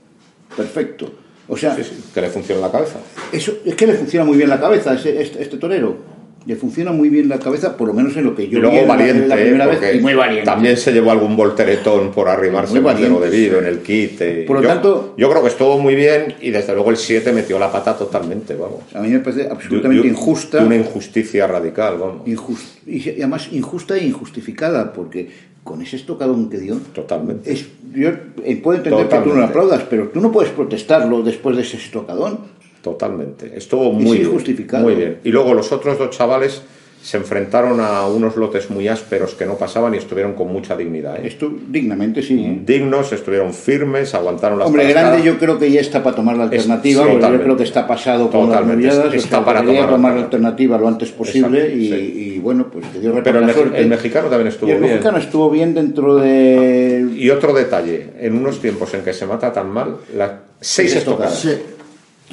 perfecto. 0.57 1.13
O 1.49 1.57
sea, 1.57 1.77
Sí, 1.77 1.85
sí, 1.85 2.05
que 2.13 2.21
le 2.21 2.29
funciona 2.31 2.61
la 2.61 2.73
cabeza. 2.73 2.99
eso 3.33 3.53
es 3.65 3.75
que 3.75 3.87
le 3.87 3.95
funciona 3.95 4.25
muy 4.27 4.37
bien 4.37 4.49
la 4.49 4.61
cabeza 4.61 4.95
este, 4.95 5.21
este 5.23 5.57
torero. 5.59 6.16
Le 6.47 6.55
funciona 6.55 6.93
muy 6.93 7.09
bien 7.09 7.29
la 7.29 7.41
cabeza, 7.41 7.77
por 7.77 7.89
lo 7.89 7.93
menos 7.93 8.17
en 8.17 8.23
lo 8.23 8.35
que 8.37 8.49
yo 8.49 8.59
y 8.59 8.61
luego 8.61 8.81
vi 8.83 8.87
valiente, 8.87 9.27
la 9.27 9.35
primera 9.35 9.67
vez, 9.67 9.97
y 9.97 9.99
muy 9.99 10.15
valiente. 10.15 10.45
también 10.45 10.77
se 10.77 10.93
llevó 10.93 11.11
algún 11.11 11.35
volteretón 11.37 12.13
por 12.13 12.29
arrimarse 12.29 12.75
Muy 12.75 12.83
más 12.83 13.01
de 13.01 13.09
lo 13.09 13.19
debido 13.19 13.59
en 13.59 13.67
el 13.67 13.81
kit. 13.81 14.21
Por 14.47 14.57
lo 14.59 14.63
yo, 14.63 14.69
tanto- 14.69 15.15
yo 15.17 15.29
creo 15.29 15.43
que 15.43 15.49
estuvo 15.49 15.77
muy 15.79 15.97
bien 15.97 16.35
y 16.41 16.51
desde 16.51 16.73
luego 16.73 16.91
el 16.91 16.99
7 16.99 17.33
metió 17.33 17.59
la 17.59 17.73
pata 17.73 17.97
totalmente, 17.99 18.55
vamos. 18.55 18.83
A 18.95 19.01
mí 19.01 19.09
me 19.09 19.19
parece 19.19 19.49
absolutamente 19.51 20.07
injusta. 20.07 20.63
una 20.63 20.77
injusticia 20.77 21.49
radical, 21.49 21.97
vamos. 21.99 22.25
Injust- 22.27 22.87
y 22.87 23.11
además 23.11 23.49
injusta 23.51 23.97
e 23.97 24.07
injustificada, 24.07 24.93
porque 24.93 25.29
con 25.65 25.83
ese 25.83 25.97
estocadón 25.97 26.49
que 26.49 26.59
dio, 26.59 26.77
Totalmente. 26.95 27.53
es, 27.53 27.67
yo 27.93 28.11
eh, 28.45 28.57
puedo 28.63 28.79
entender 28.79 29.09
que 29.09 29.17
tú 29.19 29.31
no 29.31 29.35
lo 29.41 29.45
aplaudas, 29.47 29.83
pero 29.91 30.11
tú 30.11 30.21
no 30.21 30.31
puedes 30.31 30.53
protestarlo 30.53 31.25
después 31.25 31.57
de 31.57 31.63
ese 31.63 31.77
estocadón. 31.77 32.39
Totalmente. 32.87 33.51
Estuvo 33.57 33.89
Es 33.89 33.95
muy 33.95 34.19
bien. 34.19 34.29
injustificado. 34.29 34.85
Muy 34.85 34.95
bien. 34.95 35.19
Y 35.25 35.31
luego 35.31 35.55
los 35.55 35.73
otros 35.73 35.99
dos 35.99 36.11
chavales 36.11 36.63
se 37.03 37.17
enfrentaron 37.19 37.79
a 37.81 38.07
unos 38.09 38.37
lotes 38.37 38.69
muy 38.71 38.89
ásperos 38.89 39.35
que 39.35 39.45
no 39.47 39.55
pasaban 39.57 39.95
y 39.95 39.99
estuvieron 39.99 40.33
con 40.35 40.49
mucha 40.53 40.77
dignidad. 40.77 41.17
¿eh? 41.19 41.23
Esto 41.29 41.53
dignamente 41.69 42.21
sí. 42.23 42.63
Dignos, 42.65 43.13
estuvieron 43.13 43.53
firmes, 43.55 44.13
aguantaron 44.15 44.59
las 44.59 44.67
Hombre, 44.67 44.89
grande 44.89 45.23
yo 45.25 45.39
creo 45.39 45.57
que 45.59 45.71
ya 45.71 45.81
está 45.81 46.03
para 46.03 46.17
tomar 46.17 46.37
la 46.37 46.45
Es- 46.47 46.53
alternativa, 46.53 47.05
porque 47.07 47.21
yo 47.31 47.43
creo 47.43 47.57
que 47.57 47.63
está 47.65 47.87
pasado 47.87 48.29
con 48.31 48.49
las 48.51 48.59
Totalmente. 48.61 48.89
o 48.89 49.13
Está 49.13 49.29
sea, 49.29 49.45
para 49.45 49.61
tomar 49.63 49.83
la 49.85 49.89
tomar 49.89 50.15
la 50.15 50.23
alternativa. 50.25 50.79
lo 50.79 50.89
antes 50.89 51.11
posible 51.13 51.75
y, 51.77 51.89
sí. 51.89 51.95
y, 52.35 52.39
bueno, 52.41 52.67
pues 52.73 52.85
que 52.87 52.99
Dios 53.01 53.15
Pero 53.23 53.39
el, 53.41 53.53
suerte. 53.53 53.85
mexicano 53.87 54.29
también 54.29 54.49
estuvo 54.49 54.69
y 54.69 54.73
el 54.73 54.79
bien. 54.79 54.91
mexicano 54.93 55.19
estuvo 55.19 55.51
bien 55.51 55.75
dentro 55.75 56.17
de... 56.17 57.07
Y 57.17 57.31
otro 57.31 57.53
detalle, 57.53 58.15
en 58.21 58.37
unos 58.37 58.61
tiempos 58.61 58.93
en 58.95 59.03
que 59.03 59.13
se 59.13 59.27
mata 59.27 59.53
tan 59.53 59.71
mal, 59.71 59.97
las 60.17 60.33
seis 60.61 60.97
estocadas. 60.97 61.47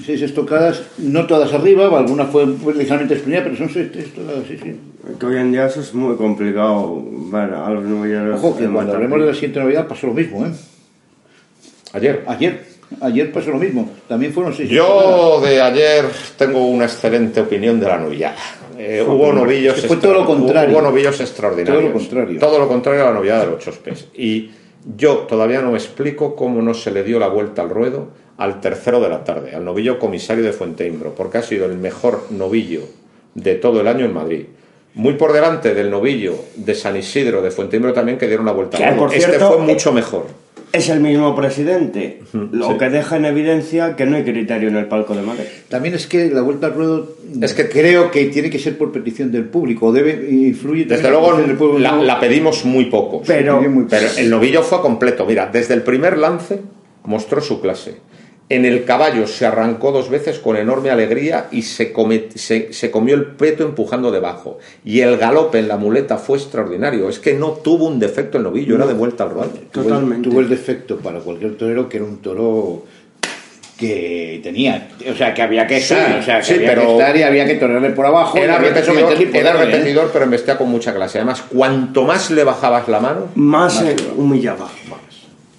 Seis 0.02 0.22
estocadas, 0.24 0.82
no 0.98 1.28
todas 1.28 1.54
arriba, 1.54 1.86
alguna 1.86 2.26
fue 2.26 2.48
ligeramente 2.48 3.14
exprimida, 3.14 3.44
pero 3.44 3.56
son 3.56 3.70
seis 3.70 3.92
estocadas, 3.96 4.44
sí, 4.48 4.58
sí. 4.58 4.76
Que 5.20 5.26
hoy 5.26 5.38
en 5.38 5.52
día 5.52 5.68
eso 5.68 5.82
es 5.82 5.94
muy 5.94 6.16
complicado 6.16 7.04
ver 7.32 7.54
a 7.54 7.70
los 7.70 7.84
novilleros. 7.84 8.40
Ojo, 8.40 8.58
que 8.58 8.68
cuando 8.68 8.94
hablemos 8.94 9.20
de 9.20 9.28
la 9.28 9.34
siguiente 9.34 9.60
Navidad 9.60 9.88
pasó 9.88 10.08
lo 10.08 10.14
mismo, 10.14 10.46
¿eh? 10.46 10.52
Ayer. 11.94 12.24
Ayer, 12.26 12.66
ayer 13.02 13.32
pasó 13.32 13.52
lo 13.52 13.60
mismo, 13.60 13.88
también 14.08 14.34
fueron 14.34 14.54
seis 14.54 14.72
estocadas. 14.72 15.04
Yo 15.04 15.42
de 15.42 15.62
ayer 15.62 16.06
tengo 16.38 16.66
una 16.66 16.86
excelente 16.86 17.42
opinión 17.42 17.80
de 17.80 17.88
la 17.88 18.00
novillada. 18.00 18.38
Eh, 18.76 19.06
hubo 19.08 19.32
novillos 19.32 19.86
fue 19.86 19.98
todo 19.98 20.14
lo 20.14 20.26
contrario. 20.26 20.76
Hubo 20.76 20.82
novillos 20.82 21.20
extraordinarios. 21.22 21.78
Todo 21.78 21.88
lo 21.88 21.94
contrario. 21.94 22.40
Todo 22.40 22.60
lo 22.60 22.68
contrario 22.68 23.04
a 23.04 23.06
la 23.06 23.14
novillada 23.14 23.46
de 23.46 23.52
los 23.52 23.64
Chospes. 23.64 24.08
Y 24.16 24.50
yo 24.98 25.20
todavía 25.20 25.62
no 25.62 25.72
me 25.72 25.78
explico 25.78 26.36
cómo 26.36 26.62
no 26.64 26.74
se 26.74 26.90
le 26.90 27.04
dio 27.04 27.20
la 27.20 27.28
vuelta 27.28 27.62
al 27.62 27.70
ruedo 27.70 28.23
al 28.38 28.62
tercero 28.62 29.00
de 29.00 29.10
la 29.10 29.24
tarde, 29.24 29.56
al 29.56 29.64
novillo 29.64 30.00
comisario 30.00 30.44
de 30.44 30.54
Fuenteimbro, 30.54 31.14
porque 31.16 31.38
ha 31.38 31.44
sido 31.44 31.66
el 31.66 31.78
mejor 31.78 32.28
novillo 32.32 32.82
de 33.36 33.56
todo 33.56 33.82
el 33.82 33.88
año 33.88 34.06
en 34.06 34.14
Madrid. 34.14 34.46
Muy 34.96 35.14
por 35.14 35.34
delante 35.34 35.74
del 35.74 35.90
novillo 35.90 36.36
de 36.56 36.76
San 36.76 36.96
Isidro 36.96 37.42
de 37.42 37.50
Fuenteimbro 37.52 37.94
también 37.94 38.18
que 38.18 38.28
dieron 38.28 38.46
la 38.46 38.52
vuelta 38.52 38.78
Que, 38.78 38.84
al 38.86 38.92
ruedo. 38.96 39.08
por 39.08 39.16
Este 39.16 39.28
cierto, 39.30 39.54
fue 39.54 39.58
mucho 39.66 39.92
mejor. 39.92 40.26
Es 40.72 40.90
el 40.90 41.00
mismo 41.02 41.36
presidente, 41.36 42.22
lo 42.34 42.70
sí. 42.72 42.78
que 42.80 42.90
deja 42.90 43.18
en 43.18 43.26
evidencia 43.26 43.96
que 43.96 44.08
no 44.08 44.16
hay 44.18 44.24
criterio 44.24 44.70
en 44.70 44.78
el 44.78 44.88
palco 44.88 45.14
de 45.16 45.22
Madrid. 45.22 45.44
También 45.70 45.94
es 45.94 46.08
que 46.08 46.30
la 46.32 46.42
vuelta 46.42 46.68
al 46.68 46.74
ruedo 46.74 47.16
Es 47.42 47.54
que- 47.54 47.70
creo 47.70 48.10
que 48.10 48.26
tiene 48.26 48.50
que 48.50 48.58
ser 48.58 48.76
por 48.78 48.92
petición 48.92 49.32
del 49.32 49.46
público, 49.46 49.92
debe 49.92 50.28
influye 50.32 50.86
Desde 50.86 51.10
luego 51.12 51.28
la 51.30 51.36
petición 51.38 51.48
del 51.50 51.58
público. 51.58 51.80
la, 51.96 52.02
la 52.02 52.20
pedimos 52.20 52.66
muy 52.66 52.86
poco. 52.86 53.22
Pero- 53.26 53.62
muy 53.62 53.86
Pero 53.88 54.08
el 54.18 54.30
novillo 54.32 54.64
fue 54.64 54.82
completo. 54.82 55.26
Mira, 55.28 55.48
desde 55.52 55.76
el 55.76 55.84
primer 55.84 56.18
lance 56.18 56.60
mostró 57.04 57.40
su 57.42 57.62
clase. 57.62 57.98
En 58.50 58.66
el 58.66 58.84
caballo 58.84 59.26
se 59.26 59.46
arrancó 59.46 59.92
dos 59.92 60.10
veces 60.10 60.38
con 60.38 60.58
enorme 60.58 60.90
alegría 60.92 61.48
y 61.52 61.62
se, 61.64 61.92
come- 61.94 62.26
se, 62.36 62.72
se 62.74 62.92
comió 62.92 63.16
el 63.16 63.26
peto 63.28 63.64
empujando 63.64 64.12
debajo. 64.12 64.60
Y 64.86 65.00
el 65.00 65.18
galope 65.18 65.60
en 65.60 65.68
la 65.70 65.78
muleta 65.78 66.18
fue 66.18 66.38
extraordinario. 66.38 67.10
Es 67.10 67.20
que 67.20 67.34
no 67.34 67.52
tuvo 67.52 67.86
un 67.88 68.00
defecto 68.00 68.38
el 68.38 68.44
novillo, 68.44 68.76
era 68.76 68.86
de 68.86 68.94
vuelta 68.94 69.24
al 69.24 69.32
ruedo. 69.32 69.50
Tuvo 69.72 69.84
el- 69.84 69.90
Totalmente. 69.90 70.30
Tuvo 70.30 70.40
el 70.42 70.50
defecto 70.50 70.98
para 70.98 71.20
cualquier 71.20 71.56
torero 71.58 71.88
que 71.90 71.98
era 71.98 72.06
un 72.06 72.18
toro 72.18 72.84
que 73.78 74.40
tenía, 74.44 74.90
o 75.12 75.16
sea, 75.16 75.34
que 75.34 75.42
había 75.42 75.66
que 75.66 75.82
Sí, 75.82 75.94
estar, 75.96 76.20
o 76.20 76.24
sea, 76.24 76.38
que 76.40 76.44
sí, 76.46 76.54
había 76.54 76.68
pero- 76.70 76.82
que 76.86 76.92
estar 76.94 77.18
y 77.18 77.24
había 77.24 77.46
que 77.46 77.56
torerle 77.56 77.90
por 77.90 78.06
abajo, 78.06 78.38
Era 78.38 78.60
repetidor, 78.60 79.14
era 79.34 79.50
¿eh? 79.52 79.66
repetidor, 79.66 80.10
pero 80.14 80.26
embestía 80.26 80.58
con 80.58 80.70
mucha 80.70 80.94
clase. 80.94 81.18
Además, 81.18 81.42
cuanto 81.52 82.04
más 82.04 82.30
le 82.30 82.44
bajabas 82.44 82.88
la 82.88 83.00
mano, 83.00 83.28
Más 83.36 83.82
Más 83.82 83.96
humillaba. 84.16 84.70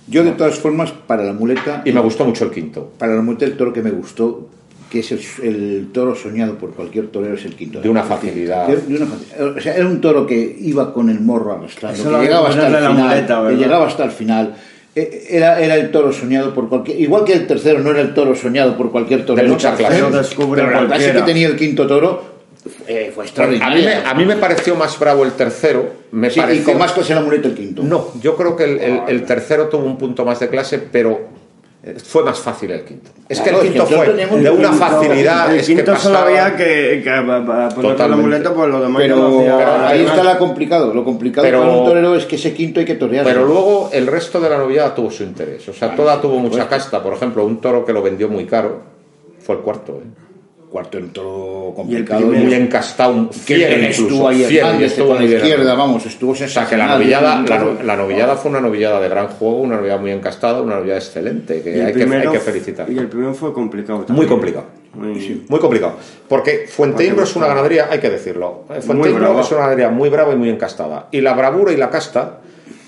Yo 0.07 0.23
de 0.25 0.33
todas 0.33 0.57
formas 0.59 0.93
para 0.93 1.23
la 1.25 1.33
muleta 1.33 1.83
y 1.85 1.93
me 1.93 2.01
gustó 2.01 2.25
mucho 2.25 2.45
el 2.45 2.51
quinto. 2.51 2.93
para 2.99 3.15
la 3.15 3.23
muleta 3.23 3.45
el 3.47 3.57
toro 3.57 3.73
que 3.73 3.83
me 3.83 3.91
gustó 3.91 4.49
que 4.91 5.01
es 5.01 5.11
el, 5.11 5.21
el 5.43 5.89
toro 5.93 6.15
soñado 6.15 6.57
por 6.57 6.71
cualquier 6.73 7.09
torero 7.09 7.35
es 7.35 7.45
el 7.45 7.55
quinto. 7.57 7.81
De 7.81 7.89
una 7.89 8.05
facilidad. 8.05 8.69
De, 8.69 8.77
de 8.77 8.97
una 8.97 9.07
facilidad. 9.07 9.57
O 9.57 9.61
sea, 9.61 9.75
era 9.75 9.87
un 9.87 10.01
toro 10.01 10.25
que 10.25 10.57
iba 10.61 10.93
con 10.95 11.11
el 11.11 11.19
morro 11.21 11.53
arrastrando, 11.53 12.03
que 12.05 12.25
llegaba 12.27 12.49
hasta 12.51 12.69
el 12.69 12.75
final, 12.77 12.95
muleta, 12.95 13.37
que 13.39 13.43
¿verdad? 13.43 13.59
llegaba 13.59 13.87
hasta 13.89 14.05
el 14.05 14.11
final. 14.13 14.55
Eh, 14.95 15.27
Era, 15.31 15.59
era 15.61 15.75
el 15.75 15.91
toro 15.91 16.13
soñado 16.13 16.55
por 16.55 16.69
cualquier. 16.69 17.01
Igual 17.01 17.25
que 17.25 17.33
el 17.33 17.47
tercero 17.49 17.81
no 17.81 17.91
era 17.91 18.03
el 18.03 18.15
toro 18.15 18.37
soñado 18.37 18.77
por 18.77 18.93
cualquier 18.93 19.27
torero. 19.27 19.49
mucha 19.49 19.75
clase. 19.75 20.01
Pero 20.37 20.71
la 20.71 20.87
clase 20.87 21.13
que 21.13 21.23
tenía 21.23 21.49
el 21.49 21.57
quinto 21.57 21.89
toro 21.89 22.34
eh, 22.87 23.13
fue 23.15 23.23
A 23.23 23.25
mí, 23.25 23.29
extraordinaria. 23.29 24.01
me, 24.05 24.09
a 24.11 24.15
mí 24.15 24.25
me 24.25 24.37
pareció 24.37 24.75
más 24.77 24.99
bravo 24.99 25.25
el 25.25 25.33
tercero. 25.33 25.87
Me 26.13 26.31
Sí, 26.31 26.41
y 26.53 26.61
con 26.61 26.79
más 26.79 26.93
clase 26.93 27.15
la 27.15 27.21
muleta 27.21 27.49
el 27.49 27.55
quinto. 27.55 27.83
No, 27.83 28.09
yo 28.21 28.37
creo 28.37 28.57
que 28.57 28.65
el, 28.65 28.79
el- 28.81 29.01
el 29.09 29.25
tercero 29.25 29.69
tuvo 29.69 29.85
un 29.85 29.99
punto 29.99 30.25
más 30.25 30.41
de 30.41 30.49
clase, 30.49 30.79
pero 30.79 31.35
eh, 31.83 31.97
fue 32.03 32.25
más 32.25 32.39
fácil 32.39 32.71
el 32.71 32.83
quinto. 32.85 33.11
Es 33.29 33.41
Claro, 33.43 33.61
que 33.61 33.67
el 33.67 33.73
que 33.75 33.79
quinto 33.81 33.95
fue 33.97 34.13
de 34.15 34.23
el 34.23 34.31
una 34.31 34.71
quinto- 34.71 34.73
facilidad. 34.73 35.53
el 35.53 35.61
es 35.61 35.67
que 35.67 35.75
quinto 35.75 35.97
solo 35.97 36.19
había 36.19 36.57
que, 36.57 37.03
que 37.05 37.11
para 37.11 37.45
poner 37.45 37.59
la 37.59 37.69
Totalmente. 37.75 38.23
muleta, 38.23 38.55
pues 38.55 38.69
lo 38.71 38.81
demás 38.81 39.03
Pero, 39.03 39.27
hacía- 39.41 39.89
ahí 39.89 39.99
además, 40.01 40.17
está 40.19 40.33
lo 40.33 40.39
complicado. 40.39 40.95
Lo 40.95 41.05
complicado 41.05 41.47
Pero- 41.47 41.61
para 41.61 41.73
un 41.73 41.85
torero 41.85 42.15
es 42.17 42.25
que 42.25 42.37
ese 42.37 42.55
quinto 42.55 42.81
hay 42.81 42.87
que 42.87 42.95
torear. 42.95 43.25
Pero 43.27 43.45
luego 43.45 43.91
el 43.93 44.07
resto 44.07 44.41
de 44.41 44.49
la 44.49 44.57
novillada 44.57 44.95
tuvo 44.95 45.11
su 45.11 45.23
interés. 45.25 45.69
O 45.69 45.73
sea, 45.75 45.89
Claro, 45.89 46.03
toda 46.03 46.21
tuvo 46.23 46.39
mucha 46.39 46.67
casta. 46.69 47.03
Por 47.03 47.13
ejemplo, 47.13 47.45
un 47.45 47.61
toro 47.61 47.85
que 47.85 47.93
lo 47.93 48.01
vendió 48.01 48.29
muy 48.31 48.47
caro 48.47 48.81
fue 49.41 49.57
el 49.57 49.61
cuarto. 49.61 50.01
¿eh? 50.03 50.24
Cuarto 50.75 50.99
en 50.99 51.11
todo 51.11 51.67
Y 51.67 51.69
el 51.69 51.75
complicado. 51.77 52.21
Muy 52.27 52.53
encastado, 52.53 53.31
que 53.47 53.91
estuvo 53.91 54.27
ahí 54.29 54.43
Hernández 54.43 54.91
estuvo 54.91 55.07
con 55.11 55.17
la 55.19 55.23
muy 55.23 55.33
izquierda, 55.37 55.75
vamos, 55.77 56.05
estuvo 56.05 56.33
O 56.33 56.35
sea 56.35 56.47
que 56.49 56.53
sensacional. 56.53 56.89
la 56.89 56.95
novillada, 56.99 57.43
la, 57.43 57.83
la 57.85 57.97
novillada 57.97 58.35
fue 58.35 58.51
una 58.51 58.61
novillada 58.61 59.01
de 59.01 59.09
gran 59.09 59.29
juego, 59.29 59.59
una 59.61 59.77
novillada 59.77 60.01
muy 60.01 60.11
encastada, 60.11 60.61
una 60.63 60.75
novillada 60.75 60.99
excelente, 60.99 61.63
que 61.63 61.81
hay, 61.81 61.93
que 61.93 62.03
hay 62.03 62.29
que 62.29 62.41
felicitar. 62.41 62.91
Y 62.91 62.99
el 62.99 63.07
primero 63.07 63.33
fue 63.35 63.53
complicado. 63.53 63.99
Muy 63.99 64.07
también. 64.09 64.29
complicado. 64.29 64.65
Muy- 64.95 65.45
Muy 65.49 65.61
complicado. 65.61 65.93
Porque 66.29 66.67
Fuenteimbro 66.69 67.19
Porque 67.19 67.31
es 67.31 67.37
una 67.37 67.47
ganadería, 67.47 67.87
hay 67.89 68.01
que 68.01 68.11
decirlo. 68.11 68.65
Muy 68.93 69.11
brava. 69.11 69.43
es 69.43 69.51
una 69.53 69.61
ganadería 69.61 69.91
muy 69.91 70.09
brava 70.09 70.33
y 70.33 70.37
muy 70.37 70.51
encastada. 70.51 71.07
Y 71.13 71.21
la 71.21 71.35
bravura 71.35 71.71
y 71.73 71.77
la 71.77 71.89
casta, 71.89 72.41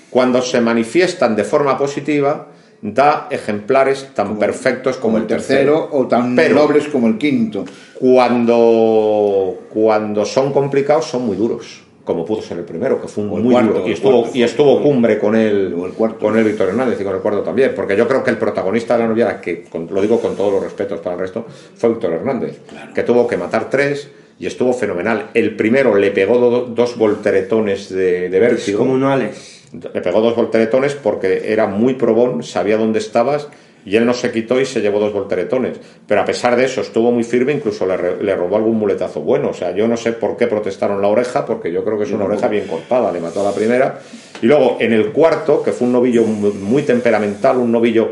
cuando 0.09 0.41
se 0.41 0.59
manifiestan 0.59 1.37
de 1.37 1.45
forma 1.45 1.77
positiva, 1.77 2.47
da 2.81 3.27
ejemplares 3.31 4.09
tan 4.13 4.37
perfectos 4.37 4.97
como, 4.97 5.13
como 5.13 5.17
el 5.23 5.27
tercero 5.27 5.89
o 5.91 6.07
tan 6.07 6.35
Pero- 6.35 6.55
nobles 6.55 6.87
como 6.89 7.07
el 7.07 7.17
quinto. 7.17 7.65
Cuando, 7.99 9.57
cuando 9.69 10.25
son 10.25 10.53
complicados, 10.53 11.05
son 11.05 11.25
muy 11.25 11.35
duros. 11.35 11.81
Como 12.03 12.23
pudo 12.23 12.41
ser 12.41 12.59
el 12.59 12.63
primero, 12.63 13.01
que 13.01 13.07
fue 13.09 13.25
un 13.25 13.29
muy 13.41 13.51
cuarto, 13.51 13.73
duro. 13.73 13.87
Y 13.87 13.91
estuvo, 13.91 14.21
cuarto. 14.21 14.37
y 14.37 14.43
estuvo 14.43 14.81
cumbre 14.81 15.19
con 15.19 15.35
el, 15.35 15.73
el 15.73 15.91
cuarto. 15.91 16.19
con 16.19 16.37
el 16.37 16.45
Víctor 16.45 16.69
Hernández 16.69 17.01
y 17.01 17.03
con 17.03 17.13
el 17.15 17.19
cuarto 17.21 17.41
también. 17.41 17.73
Porque 17.75 17.97
yo 17.97 18.07
creo 18.07 18.23
que 18.23 18.29
el 18.29 18.37
protagonista 18.37 18.95
de 18.95 19.03
la 19.03 19.09
novia, 19.09 19.41
que 19.41 19.63
con- 19.63 19.89
lo 19.91 20.01
digo 20.01 20.21
con 20.21 20.35
todos 20.37 20.53
los 20.53 20.63
respetos 20.63 21.01
para 21.01 21.15
el 21.15 21.19
resto, 21.21 21.45
fue 21.75 21.89
Víctor 21.89 22.13
Hernández. 22.13 22.59
Que 22.95 23.03
tuvo 23.03 23.27
que 23.27 23.35
matar 23.35 23.69
tres 23.69 24.09
y 24.39 24.45
estuvo 24.45 24.71
fenomenal. 24.71 25.31
El 25.33 25.57
primero 25.57 25.95
le 25.95 26.11
pegó 26.11 26.37
do- 26.37 26.65
dos 26.67 26.97
volteretones 26.97 27.89
de, 27.89 28.29
de 28.29 28.37
Es 28.37 28.41
vértigo. 28.41 28.79
como 28.79 28.93
un 28.93 29.03
Alex. 29.03 29.56
Le 29.71 30.01
pegó 30.01 30.21
dos 30.21 30.35
volteretones 30.35 30.95
porque 30.95 31.51
era 31.51 31.67
muy 31.67 31.95
probón, 31.95 32.43
sabía 32.43 32.77
dónde 32.77 32.99
estabas 32.99 33.49
y 33.87 33.95
él 33.95 34.05
no 34.05 34.13
se 34.13 34.31
quitó 34.31 34.59
y 34.59 34.65
se 34.65 34.81
llevó 34.81 34.99
dos 34.99 35.13
volteretones. 35.13 35.79
Pero 36.05 36.21
a 36.21 36.25
pesar 36.25 36.57
de 36.57 36.65
eso 36.65 36.81
estuvo 36.81 37.09
muy 37.11 37.23
firme, 37.23 37.53
incluso 37.53 37.85
le, 37.85 38.21
le 38.21 38.35
robó 38.35 38.57
algún 38.57 38.77
muletazo 38.77 39.21
bueno. 39.21 39.51
O 39.51 39.53
sea, 39.53 39.71
yo 39.71 39.87
no 39.87 39.95
sé 39.95 40.11
por 40.11 40.35
qué 40.35 40.47
protestaron 40.47 41.01
la 41.01 41.07
oreja, 41.07 41.45
porque 41.45 41.71
yo 41.71 41.85
creo 41.85 41.97
que 41.97 42.03
es 42.03 42.11
una 42.11 42.25
oreja 42.25 42.49
bien 42.49 42.67
cortada, 42.67 43.11
le 43.13 43.21
mató 43.21 43.41
a 43.41 43.45
la 43.45 43.55
primera. 43.55 43.99
Y 44.41 44.45
luego 44.45 44.75
en 44.81 44.91
el 44.91 45.13
cuarto, 45.13 45.63
que 45.63 45.71
fue 45.71 45.87
un 45.87 45.93
novillo 45.93 46.23
muy, 46.23 46.51
muy 46.51 46.83
temperamental, 46.83 47.57
un 47.57 47.71
novillo 47.71 48.11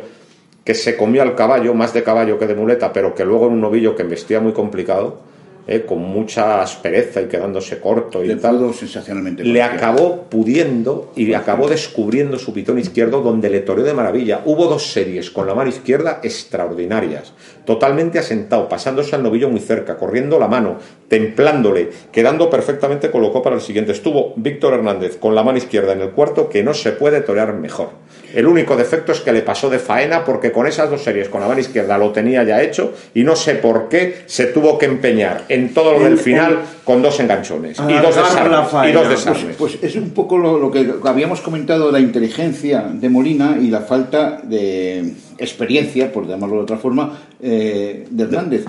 que 0.63 0.73
se 0.73 0.95
comió 0.97 1.21
al 1.21 1.35
caballo, 1.35 1.73
más 1.73 1.93
de 1.93 2.03
caballo 2.03 2.39
que 2.39 2.47
de 2.47 2.55
muleta, 2.55 2.93
pero 2.93 3.13
que 3.13 3.25
luego 3.25 3.45
era 3.45 3.53
un 3.53 3.61
novillo 3.61 3.95
que 3.95 4.01
embestía 4.01 4.39
muy 4.39 4.53
complicado, 4.53 5.19
eh, 5.67 5.83
con 5.85 5.99
mucha 5.99 6.61
aspereza 6.61 7.21
y 7.21 7.25
quedándose 7.25 7.79
corto 7.79 8.23
y 8.23 8.27
Le 8.27 8.35
tal 8.35 8.57
pudo 8.57 8.73
sensacionalmente. 8.73 9.43
le 9.43 9.59
cualquiera. 9.59 9.75
acabó 9.89 10.23
pudiendo 10.29 11.11
y 11.15 11.33
acabó 11.33 11.67
descubriendo 11.67 12.37
su 12.37 12.53
pitón 12.53 12.77
izquierdo 12.79 13.21
donde 13.21 13.49
le 13.49 13.61
toreó 13.61 13.83
de 13.83 13.93
maravilla. 13.93 14.41
Hubo 14.45 14.67
dos 14.67 14.91
series 14.91 15.31
con 15.31 15.47
la 15.47 15.55
mano 15.55 15.69
izquierda 15.69 16.19
extraordinarias, 16.23 17.33
totalmente 17.65 18.19
asentado, 18.19 18.69
pasándose 18.69 19.15
al 19.15 19.23
novillo 19.23 19.49
muy 19.49 19.59
cerca, 19.59 19.97
corriendo 19.97 20.39
la 20.39 20.47
mano, 20.47 20.77
templándole, 21.07 21.89
quedando 22.11 22.49
perfectamente 22.49 23.11
colocó 23.11 23.41
para 23.41 23.55
el 23.55 23.61
siguiente. 23.61 23.91
Estuvo 23.91 24.33
Víctor 24.35 24.73
Hernández 24.73 25.17
con 25.17 25.35
la 25.35 25.43
mano 25.43 25.57
izquierda 25.57 25.93
en 25.93 26.01
el 26.01 26.11
cuarto 26.11 26.49
que 26.49 26.63
no 26.63 26.73
se 26.73 26.91
puede 26.91 27.21
torear 27.21 27.53
mejor. 27.53 27.89
El 28.33 28.47
único 28.47 28.75
defecto 28.75 29.11
es 29.11 29.21
que 29.21 29.31
le 29.31 29.41
pasó 29.41 29.69
de 29.69 29.79
faena 29.79 30.25
porque 30.25 30.51
con 30.51 30.67
esas 30.67 30.89
dos 30.89 31.03
series 31.03 31.29
con 31.29 31.41
la 31.41 31.47
mano 31.47 31.59
izquierda 31.59 31.97
lo 31.97 32.11
tenía 32.11 32.43
ya 32.43 32.61
hecho 32.61 32.93
y 33.13 33.23
no 33.23 33.35
sé 33.35 33.55
por 33.55 33.87
qué 33.87 34.23
se 34.25 34.45
tuvo 34.47 34.77
que 34.77 34.85
empeñar 34.87 35.45
en 35.55 35.73
todo 35.73 35.93
lo 35.93 36.03
del 36.03 36.17
final 36.17 36.59
con 36.83 37.01
dos 37.01 37.19
enganchones 37.19 37.77
y 37.79 37.93
dos 37.93 38.15
Alargar 38.17 38.49
la 38.51 38.61
desarmes. 38.63 38.89
Y 38.89 38.93
dos 38.93 39.03
Pues- 39.05 39.09
desarmes. 39.25 39.55
Pues 39.57 39.77
es 39.81 39.95
un 39.95 40.09
poco 40.11 40.37
lo, 40.37 40.59
lo 40.59 40.71
que 40.71 40.93
habíamos 41.05 41.41
comentado 41.41 41.87
de 41.87 41.91
la 41.93 41.99
inteligencia 41.99 42.81
de 42.93 43.09
Molina 43.09 43.57
y 43.61 43.67
la 43.69 43.81
falta 43.81 44.41
de 44.43 45.13
experiencia, 45.37 46.11
por 46.11 46.27
llamarlo 46.27 46.57
de 46.57 46.61
otra 46.63 46.77
forma, 46.77 47.17
eh, 47.41 48.05
de 48.09 48.23
Hernández. 48.23 48.65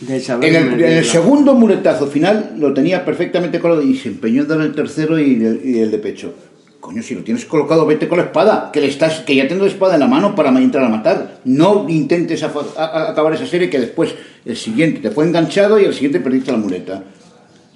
De 0.00 0.16
En 0.16 0.42
el, 0.42 0.56
en 0.56 0.56
el 0.72 0.76
medirla. 0.78 1.02
segundo 1.12 1.54
muletazo 1.54 2.06
final 2.06 2.54
lo 2.58 2.72
tenía 2.72 3.04
perfectamente 3.04 3.60
colocado 3.60 3.86
y 3.86 3.94
se 3.96 4.08
empeñó 4.08 4.42
en 4.42 4.48
dar 4.48 4.60
el 4.62 4.74
tercero 4.74 5.18
y 5.18 5.34
el, 5.44 5.60
y 5.62 5.78
el 5.80 5.90
de 5.90 5.98
pecho. 5.98 6.32
Coño, 6.80 7.02
si 7.02 7.14
lo 7.14 7.22
tienes 7.22 7.44
colocado, 7.44 7.84
vete 7.84 8.08
con 8.08 8.16
la 8.18 8.24
espada, 8.24 8.70
que 8.72 8.80
le 8.80 8.88
estás, 8.88 9.20
que 9.20 9.34
ya 9.36 9.46
tienes 9.46 9.62
la 9.62 9.70
espada 9.70 9.94
en 9.94 10.00
la 10.00 10.06
mano 10.06 10.34
para 10.34 10.48
entrar 10.58 10.82
a 10.84 10.88
matar. 10.88 11.40
No 11.44 11.86
intentes 11.88 12.42
afa- 12.42 12.64
a- 12.76 12.84
a- 12.84 13.10
acabar 13.10 13.34
esa 13.34 13.46
serie 13.46 13.68
que 13.68 13.78
después 13.78 14.14
el 14.46 14.56
siguiente 14.56 15.00
te 15.00 15.10
fue 15.10 15.24
enganchado 15.26 15.78
y 15.78 15.84
el 15.84 15.92
siguiente 15.92 16.20
perdiste 16.20 16.50
la 16.52 16.58
muleta. 16.58 17.02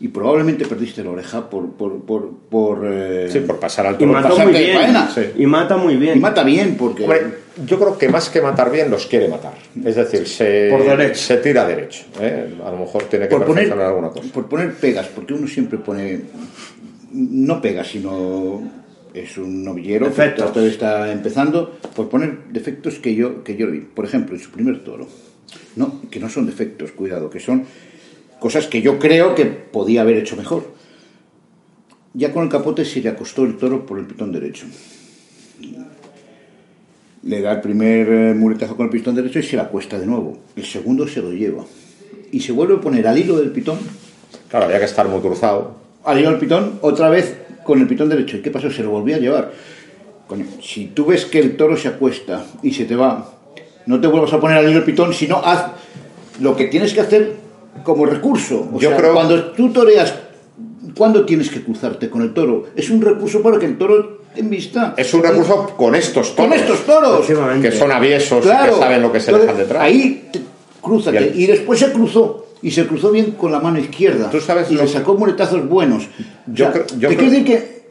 Y 0.00 0.08
probablemente 0.08 0.64
perdiste 0.66 1.04
la 1.04 1.10
oreja 1.10 1.48
por... 1.48 1.72
por, 1.72 2.00
por, 2.04 2.30
por, 2.50 2.80
eh, 2.90 3.28
Sí, 3.30 3.40
por 3.40 3.60
pasar 3.60 3.86
al 3.86 3.94
Y 3.94 3.98
toro. 3.98 4.12
mata 4.12 4.28
pasarte 4.30 4.50
muy 4.52 4.60
bien. 4.60 4.94
Sí. 5.14 5.20
Y 5.42 5.46
mata 5.46 5.76
muy 5.76 5.96
bien. 5.96 6.16
y 6.18 6.20
mata 6.20 6.42
bien 6.42 6.76
porque... 6.76 7.04
Hombre, 7.04 7.20
yo 7.64 7.78
creo 7.78 7.96
que 7.96 8.08
más 8.08 8.28
que 8.30 8.40
matar 8.40 8.70
bien, 8.72 8.90
los 8.90 9.06
quiere 9.06 9.28
matar. 9.28 9.52
Es 9.84 9.94
decir, 9.96 10.26
se, 10.26 10.68
Por 10.70 10.82
derecho. 10.84 11.14
se 11.20 11.36
tira 11.36 11.64
derecho. 11.66 12.04
¿eh? 12.20 12.54
A 12.66 12.70
lo 12.70 12.78
mejor 12.78 13.04
tiene 13.04 13.28
que 13.28 13.36
por 13.36 13.46
poner, 13.46 13.70
alguna 13.72 14.08
cosa. 14.08 14.24
por 14.32 14.46
poner 14.48 14.72
pegas, 14.74 15.06
porque 15.14 15.32
uno 15.34 15.46
siempre 15.46 15.78
pone, 15.78 16.22
no 17.12 17.60
pegas, 17.62 17.86
sino 17.86 18.62
es 19.14 19.38
un 19.38 19.64
novillero 19.64 20.06
que 20.06 20.10
Defectos. 20.10 20.52
todavía 20.52 20.72
está 20.72 21.12
empezando, 21.12 21.78
por 21.94 22.08
poner 22.08 22.44
defectos 22.50 22.98
que 22.98 23.14
yo, 23.14 23.42
que 23.44 23.56
yo 23.56 23.70
vi. 23.70 23.80
Por 23.80 24.04
ejemplo, 24.04 24.34
en 24.36 24.42
su 24.42 24.50
primer 24.50 24.82
toro, 24.84 25.06
no, 25.76 26.00
que 26.10 26.18
no 26.20 26.28
son 26.28 26.46
defectos, 26.46 26.90
cuidado, 26.92 27.30
que 27.30 27.40
son 27.40 27.64
cosas 28.40 28.66
que 28.66 28.82
yo 28.82 28.98
creo 28.98 29.34
que 29.34 29.44
podía 29.46 30.02
haber 30.02 30.16
hecho 30.16 30.36
mejor. 30.36 30.74
Ya 32.12 32.32
con 32.32 32.42
el 32.44 32.48
capote 32.48 32.84
se 32.84 33.00
le 33.00 33.08
acostó 33.08 33.44
el 33.44 33.56
toro 33.56 33.86
por 33.86 33.98
el 33.98 34.06
pitón 34.06 34.32
derecho. 34.32 34.66
Le 37.22 37.40
da 37.40 37.52
el 37.52 37.60
primer 37.60 38.08
eh, 38.12 38.34
muletazo 38.34 38.76
con 38.76 38.86
el 38.86 38.90
pistón 38.92 39.14
derecho 39.14 39.38
y 39.38 39.42
se 39.42 39.56
la 39.56 39.62
acuesta 39.64 39.98
de 39.98 40.06
nuevo. 40.06 40.38
El 40.56 40.64
segundo 40.64 41.08
se 41.08 41.22
lo 41.22 41.32
lleva. 41.32 41.64
Y 42.32 42.40
se 42.40 42.52
vuelve 42.52 42.74
a 42.74 42.80
poner 42.80 43.06
al 43.06 43.16
hilo 43.18 43.38
del 43.38 43.50
pitón, 43.50 43.78
Claro, 44.50 44.66
había 44.66 44.78
que 44.78 44.84
estar 44.84 45.08
muy 45.08 45.20
cruzado. 45.20 45.76
al 46.04 46.18
hilo 46.20 46.30
del 46.30 46.38
pitón, 46.38 46.78
otra 46.82 47.08
vez 47.08 47.34
con 47.64 47.80
el 47.80 47.86
pitón 47.88 48.08
derecho. 48.08 48.36
¿Y 48.36 48.40
qué 48.40 48.50
pasó? 48.50 48.70
Se 48.70 48.82
lo 48.82 48.90
volvió 48.90 49.16
a 49.16 49.18
llevar. 49.18 49.52
Coño, 50.26 50.46
si 50.62 50.86
tú 50.86 51.06
ves 51.06 51.24
que 51.26 51.38
el 51.38 51.56
toro 51.56 51.76
se 51.76 51.88
acuesta 51.88 52.44
y 52.62 52.72
se 52.72 52.84
te 52.84 52.96
va, 52.96 53.30
no 53.86 54.00
te 54.00 54.06
vuelvas 54.06 54.32
a 54.32 54.40
poner 54.40 54.58
al 54.58 54.64
hilo 54.64 54.74
del 54.74 54.84
pitón, 54.84 55.12
sino 55.12 55.36
haz 55.44 55.66
lo 56.40 56.56
que 56.56 56.66
tienes 56.66 56.94
que 56.94 57.00
hacer 57.00 57.32
como 57.82 58.06
recurso. 58.06 58.68
O 58.72 58.78
Yo 58.80 58.88
sea, 58.90 58.98
creo- 58.98 59.12
cuando 59.14 59.52
tú 59.52 59.70
toreas, 59.70 60.14
¿cuándo 60.96 61.24
tienes 61.26 61.50
que 61.50 61.62
cruzarte 61.62 62.08
con 62.08 62.22
el 62.22 62.32
toro? 62.32 62.66
Es 62.74 62.88
un 62.90 63.02
recurso 63.02 63.42
para 63.42 63.58
que 63.58 63.66
el 63.66 63.76
toro 63.76 64.22
en 64.36 64.48
vista. 64.50 64.94
Es 64.96 65.12
un 65.14 65.22
recurso 65.22 65.74
con 65.76 65.94
estos 65.94 66.34
toros. 66.34 66.50
Con 66.50 66.58
estos 66.58 66.80
toros. 66.86 67.26
Que 67.60 67.70
son 67.72 67.92
aviesos 67.92 68.38
y 68.44 68.48
que 68.48 68.72
saben 68.78 69.02
lo 69.02 69.12
que 69.12 69.20
se 69.20 69.30
Entonces, 69.30 69.46
dejan 69.48 69.58
detrás. 69.58 69.82
Ahí 69.82 70.28
te- 70.32 70.40
crúzate. 70.80 71.16
Y 71.16 71.18
el- 71.24 71.40
Y 71.40 71.46
después 71.46 71.78
se 71.78 71.92
cruzó. 71.92 72.43
Y 72.64 72.70
se 72.70 72.86
cruzó 72.86 73.10
bien 73.12 73.32
con 73.32 73.52
la 73.52 73.60
mano 73.60 73.78
izquierda. 73.78 74.30
Tú 74.30 74.40
sabes 74.40 74.70
y 74.70 74.74
le 74.74 74.88
sacó 74.88 75.14
muletazos 75.14 75.68
buenos. 75.68 76.08
Yo 76.46 76.68
O 76.68 76.72
sea, 76.72 76.84
creo- 76.84 76.86
yo 76.98 77.08
te 77.10 77.16
creo- 77.16 77.18
quiero 77.18 77.30
decir 77.30 77.44
que 77.44 77.82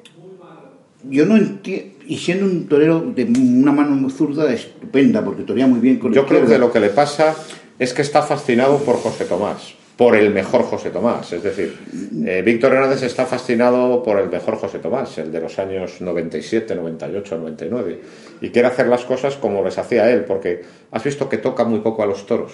yo 1.09 1.25
no 1.25 1.37
entiendo. 1.37 1.93
Y 2.05 2.17
siendo 2.17 2.45
un 2.45 2.67
torero 2.67 2.99
de 2.99 3.23
una 3.23 3.71
mano 3.71 4.09
zurda 4.09 4.51
estupenda, 4.51 5.23
porque 5.23 5.43
torea 5.43 5.67
muy 5.67 5.79
bien 5.79 5.99
con 5.99 6.11
la 6.11 6.15
Yo 6.15 6.25
creo 6.25 6.45
que 6.45 6.57
lo 6.57 6.71
que 6.71 6.81
le 6.81 6.89
pasa 6.89 7.33
es 7.79 7.93
que 7.93 8.01
está 8.01 8.21
fascinado 8.23 8.77
por 8.79 8.95
José 8.97 9.23
Tomás, 9.23 9.73
por 9.95 10.15
el 10.17 10.31
mejor 10.33 10.63
José 10.63 10.89
Tomás. 10.89 11.31
Es 11.31 11.43
decir, 11.43 11.77
eh, 12.25 12.41
Víctor 12.45 12.73
Hernández 12.73 13.03
está 13.03 13.25
fascinado 13.25 14.03
por 14.03 14.19
el 14.19 14.29
mejor 14.29 14.55
José 14.57 14.79
Tomás, 14.79 15.17
el 15.19 15.31
de 15.31 15.39
los 15.39 15.57
años 15.59 16.01
97, 16.01 16.75
98, 16.75 17.37
99. 17.37 18.01
Y 18.41 18.49
quiere 18.49 18.67
hacer 18.67 18.87
las 18.87 19.05
cosas 19.05 19.37
como 19.37 19.63
les 19.63 19.77
hacía 19.77 20.11
él, 20.11 20.25
porque 20.25 20.63
has 20.91 21.03
visto 21.03 21.29
que 21.29 21.37
toca 21.37 21.63
muy 21.63 21.79
poco 21.79 22.03
a 22.03 22.05
los 22.05 22.25
toros. 22.25 22.51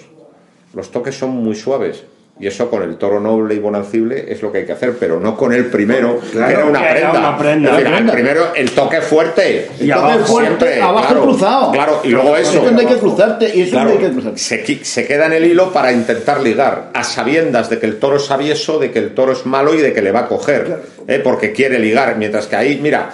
Los 0.74 0.90
toques 0.90 1.16
son 1.16 1.30
muy 1.30 1.54
suaves. 1.54 2.04
Y 2.38 2.46
eso 2.46 2.70
con 2.70 2.82
el 2.82 2.96
toro 2.96 3.20
noble 3.20 3.54
y 3.54 3.58
bonancible 3.58 4.32
es 4.32 4.40
lo 4.40 4.50
que 4.50 4.58
hay 4.58 4.64
que 4.64 4.72
hacer, 4.72 4.96
pero 4.98 5.20
no 5.20 5.36
con 5.36 5.52
el 5.52 5.66
primero, 5.66 6.18
Claro, 6.32 6.46
que 6.48 6.52
era 6.54 6.64
una 6.64 6.80
era 6.88 6.92
prenda. 7.12 7.18
una 7.28 7.36
prenda. 7.38 7.70
Es 7.72 7.76
decir, 7.76 7.88
Una 7.92 7.98
el 7.98 8.10
primero, 8.10 8.54
el 8.54 8.70
toque 8.70 9.00
fuerte. 9.02 9.58
El 9.78 9.86
Y 9.86 9.90
toque 9.90 9.92
abajo, 9.92 10.24
fuerte, 10.24 10.48
siempre, 10.58 10.80
abajo 10.82 11.06
claro. 11.08 11.22
cruzado. 11.24 11.72
Claro, 11.72 12.00
y 12.02 12.08
luego 12.08 12.36
eso. 12.38 12.58
Es 12.60 12.64
donde 12.64 12.80
hay 12.80 12.88
que 12.88 12.96
cruzarte. 12.98 13.52
Y 13.54 13.60
es 13.60 13.68
Claro, 13.70 13.90
donde 13.90 14.04
hay 14.04 14.08
que 14.08 14.14
cruzarte. 14.16 14.38
se, 14.40 14.64
qui- 14.64 14.82
se 14.82 15.06
queda 15.06 15.26
en 15.26 15.34
el 15.34 15.44
hilo 15.44 15.70
para 15.70 15.92
intentar 15.92 16.40
ligar, 16.40 16.88
a 16.94 17.04
sabiendas 17.04 17.68
de 17.68 17.78
que 17.78 17.84
el 17.84 17.98
toro 17.98 18.16
es 18.16 18.30
avieso, 18.30 18.78
de 18.78 18.90
que 18.90 19.00
el 19.00 19.10
toro 19.12 19.32
es 19.32 19.44
malo 19.44 19.74
y 19.74 19.78
de 19.82 19.92
que 19.92 20.00
le 20.00 20.10
va 20.10 20.20
a 20.20 20.26
coger, 20.28 20.80
¿eh? 21.08 21.20
porque 21.22 21.52
quiere 21.52 21.78
ligar. 21.78 22.16
Mientras 22.16 22.46
que 22.46 22.56
ahí, 22.56 22.80
mira, 22.82 23.10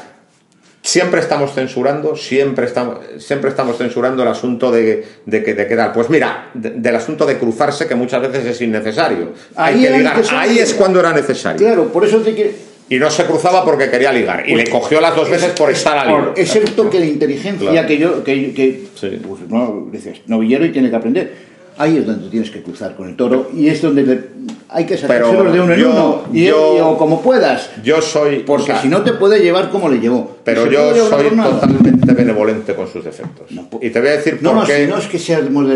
siempre 0.86 1.20
estamos 1.20 1.52
censurando, 1.52 2.14
siempre 2.16 2.66
estamos, 2.66 2.98
siempre 3.18 3.50
estamos 3.50 3.76
censurando 3.76 4.22
el 4.22 4.28
asunto 4.28 4.70
de, 4.70 5.04
de 5.26 5.42
que 5.42 5.54
de 5.54 5.66
qué 5.66 5.74
tal. 5.76 5.92
Pues 5.92 6.08
mira, 6.08 6.50
de- 6.54 6.70
del 6.70 6.94
asunto 6.94 7.26
de 7.26 7.38
cruzarse, 7.38 7.86
que 7.88 7.94
muchas 7.96 8.22
veces 8.22 8.46
es 8.46 8.60
innecesario. 8.62 9.32
Ahí 9.56 9.84
hay 9.84 9.92
que 9.92 9.98
ligar, 9.98 10.22
ahí 10.32 10.58
es 10.60 10.74
cuando 10.74 11.00
era 11.00 11.12
necesario. 11.12 11.58
Claro, 11.58 11.92
por 11.92 12.04
eso 12.04 12.18
te 12.18 12.34
quiero. 12.34 12.50
Y 12.88 13.00
no 13.00 13.10
se 13.10 13.24
cruzaba 13.24 13.64
porque 13.64 13.90
quería 13.90 14.12
ligar. 14.12 14.48
Y 14.48 14.54
le 14.54 14.70
cogió 14.70 15.00
las 15.00 15.16
dos 15.16 15.28
veces 15.28 15.50
por 15.58 15.68
estar 15.72 15.98
al 15.98 16.08
hilo. 16.08 16.34
Es 16.36 16.54
el 16.54 16.70
toque 16.70 17.00
de 17.00 17.06
inteligencia 17.06 17.68
Claro. 17.72 17.88
que 17.88 17.98
yo, 17.98 18.22
que, 18.22 18.54
que 18.54 18.84
Sí. 18.94 19.20
pues, 19.26 19.40
no, 19.48 19.88
dices, 19.90 20.20
novillero 20.26 20.64
y 20.64 20.70
tiene 20.70 20.88
que 20.88 20.94
aprender. 20.96 21.32
Ahí 21.78 21.98
es 21.98 22.06
donde 22.06 22.30
tienes 22.30 22.48
que 22.50 22.62
cruzar 22.62 22.94
con 22.94 23.08
el 23.08 23.16
toro 23.16 23.50
y 23.52 23.68
es 23.68 23.82
donde 23.82 24.02
le- 24.04 24.20
hay 24.68 24.84
que 24.84 24.96
sacárselos 24.96 25.52
de 25.52 25.60
uno 25.60 25.72
en 25.74 25.80
yo- 25.80 25.90
uno 25.90 26.22
y, 26.32 26.44
yo- 26.46 26.88
o 26.88 26.98
como 26.98 27.22
puedas. 27.22 27.70
Yo 27.82 28.00
soy. 28.02 28.40
Porque 28.40 28.62
o 28.64 28.66
sea, 28.66 28.82
si 28.82 28.88
no 28.88 29.02
te 29.02 29.12
puede 29.12 29.40
llevar 29.40 29.70
como 29.70 29.88
le 29.88 29.98
llevó. 30.00 30.36
Pero 30.44 30.70
yo 30.70 30.94
soy 31.06 31.30
totalmente 31.30 32.12
benevolente 32.14 32.74
con 32.74 32.88
sus 32.88 33.04
defectos. 33.04 33.50
No, 33.52 33.68
po- 33.70 33.78
y 33.82 33.90
te 33.90 34.00
voy 34.00 34.08
a 34.08 34.12
decir 34.12 34.38
No, 34.40 34.50
por 34.52 34.60
no, 34.60 34.66
qué. 34.66 34.84
si 34.84 34.90
no 34.90 34.98
es 34.98 35.06
que 35.06 35.18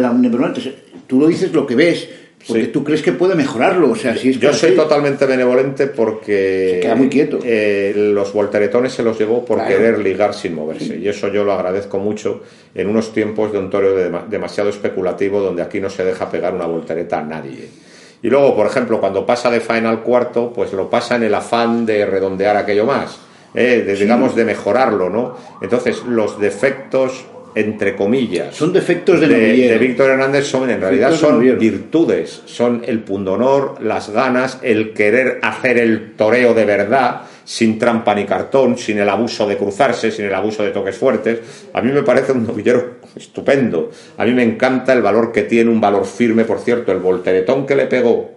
la 0.01 0.11
benevolente, 0.11 0.75
tú 1.07 1.21
lo 1.21 1.27
dices 1.27 1.53
lo 1.53 1.67
que 1.67 1.75
ves, 1.75 2.09
porque 2.47 2.65
Sí. 2.65 2.69
tú 2.69 2.83
crees 2.85 3.03
que 3.03 3.13
puede 3.13 3.35
mejorarlo. 3.35 3.91
O 3.91 3.97
sea, 3.97 4.17
si 4.17 4.31
es 4.31 4.41
Yo 4.41 4.53
soy 4.53 4.71
así- 4.71 4.77
totalmente 4.77 5.27
benevolente 5.27 5.87
porque 5.87 6.71
Se 6.77 6.81
queda 6.81 6.95
muy 6.95 7.09
quieto. 7.09 7.39
eh, 7.45 7.93
los 7.95 8.33
volteretones 8.33 8.93
se 8.93 9.03
los 9.03 9.19
llevó 9.19 9.45
por 9.45 9.59
Claro. 9.59 9.71
querer 9.77 9.99
ligar 9.99 10.35
sin 10.35 10.55
moverse. 10.55 10.97
Y 10.97 11.07
eso 11.09 11.29
yo 11.29 11.45
lo 11.45 11.53
agradezco 11.53 11.99
mucho 11.99 12.43
en 12.75 12.89
unos 12.89 13.13
tiempos 13.13 13.53
de 13.53 13.59
un 13.59 13.69
toro 13.71 13.95
de- 13.95 14.11
demasiado 14.31 14.71
especulativo 14.71 15.41
donde 15.41 15.63
aquí 15.63 15.81
no 15.81 15.91
se 15.91 16.05
deja 16.05 16.31
pegar 16.31 16.55
una 16.55 16.67
voltereta 16.67 17.19
a 17.19 17.23
nadie. 17.23 17.69
Y 18.23 18.29
luego, 18.29 18.55
por 18.55 18.67
ejemplo, 18.67 19.01
cuando 19.01 19.25
pasa 19.25 19.51
de 19.51 19.61
faena 19.61 19.91
al 19.91 20.01
cuarto, 20.01 20.53
pues 20.53 20.73
lo 20.73 20.91
pasa 20.91 21.17
en 21.17 21.23
el 21.23 21.35
afán 21.35 21.87
de 21.87 22.05
redondear 22.05 22.57
aquello 22.57 22.85
más, 22.85 23.19
eh, 23.55 23.83
de, 23.87 23.95
digamos, 23.95 24.37
de 24.37 24.45
mejorarlo, 24.45 25.09
¿no? 25.09 25.37
Entonces, 25.63 26.03
los 26.07 26.39
defectos, 26.39 27.25
entre 27.55 27.97
comillas, 27.97 28.55
Son 28.55 28.73
defectos 28.73 29.21
de 29.21 29.27
de, 29.27 29.69
de 29.69 29.79
Víctor 29.79 30.11
Hernández 30.11 30.47
son 30.47 30.71
en 30.71 30.81
realidad 30.81 31.11
Defectos 31.11 31.31
son 31.31 31.59
virtudes, 31.59 32.43
son 32.45 32.83
el 32.87 33.01
pundonor, 33.01 33.77
las 33.81 34.11
ganas, 34.11 34.59
el 34.63 34.93
querer 34.93 35.41
hacer 35.43 35.79
el 35.79 36.13
toreo 36.15 36.55
de 36.55 36.65
verdad, 36.65 37.23
sin 37.45 37.81
trampa 37.81 38.15
ni 38.15 38.27
cartón, 38.27 38.79
sin 38.79 38.99
el 38.99 39.09
abuso 39.09 39.49
de 39.49 39.57
cruzarse, 39.57 40.13
sin 40.13 40.27
el 40.27 40.35
abuso 40.35 40.63
de 40.63 40.71
toques 40.71 40.97
fuertes. 40.97 41.41
A 41.73 41.81
mí 41.81 41.91
me 41.91 42.03
parece 42.03 42.31
un 42.31 42.47
novillero 42.47 43.00
estupendo. 43.17 43.91
A 44.19 44.25
mí 44.25 44.33
me 44.33 44.43
encanta 44.43 44.93
el 44.93 45.03
valor 45.03 45.33
que 45.33 45.43
tiene, 45.43 45.71
un 45.71 45.81
valor 45.81 46.05
firme, 46.07 46.45
por 46.45 46.59
cierto, 46.61 46.93
el 46.93 46.99
volteretón 46.99 47.67
que 47.67 47.75
le 47.77 47.87
pegó 47.87 48.31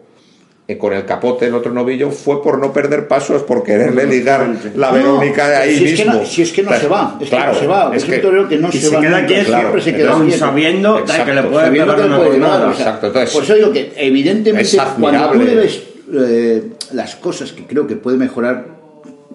eh, 0.66 0.78
con 0.78 0.94
el 0.94 1.06
capote 1.06 1.48
en 1.48 1.54
otro 1.56 1.74
novillo 1.74 2.10
fue 2.10 2.42
por 2.42 2.58
no 2.58 2.72
perder 2.72 3.08
pasos, 3.10 3.44
por 3.44 3.64
quererle 3.64 4.06
ligar 4.06 4.48
la 4.76 4.92
Verónica 4.92 5.50
de 5.50 5.56
ahí 5.58 5.78
si 5.78 5.86
es 5.86 5.94
que 6.00 6.06
mismo. 6.06 6.22
no- 6.22 6.26
si 6.26 6.42
es 6.42 6.52
que 6.54 6.64
no 6.64 6.74
se 6.74 6.88
va, 6.88 7.18
es 7.20 7.30
que 7.30 7.36
claro, 7.36 7.54
no 7.54 7.60
se 7.60 7.68
va, 7.68 7.92
es, 7.94 8.04
que- 8.06 8.26
un 8.26 8.48
que 8.48 8.58
no 8.58 8.72
se, 8.72 8.80
se 8.80 8.90
va 8.96 9.02
queda 9.02 9.26
quieto, 9.26 9.54
siempre 9.54 9.82
se 9.82 9.92
queda 9.94 10.04
entonces, 10.04 10.28
quieto. 10.30 10.46
sabiendo 10.46 11.00
Exacto, 11.00 11.26
que 11.26 11.34
le 11.34 11.44
puede 11.44 11.72
pegar 11.72 11.96
que 11.98 12.02
una 12.04 12.18
puede 12.18 12.30
o 12.30 12.34
sea, 12.40 12.72
Exacto, 12.72 13.08
entonces- 13.08 13.34
por 13.34 13.44
eso 13.44 13.56
digo 13.56 13.72
que 13.74 13.92
evidentemente 13.98 14.78
Es 14.78 14.82
cuando 15.00 15.32
tú 15.32 15.40
le 15.42 15.56
ves 15.56 15.84
eh, 16.16 16.64
las 16.94 17.16
cosas 17.18 17.52
que 17.52 17.66
creo 17.66 17.86
que 17.86 17.96
puede 17.98 18.18
mejorar 18.18 18.66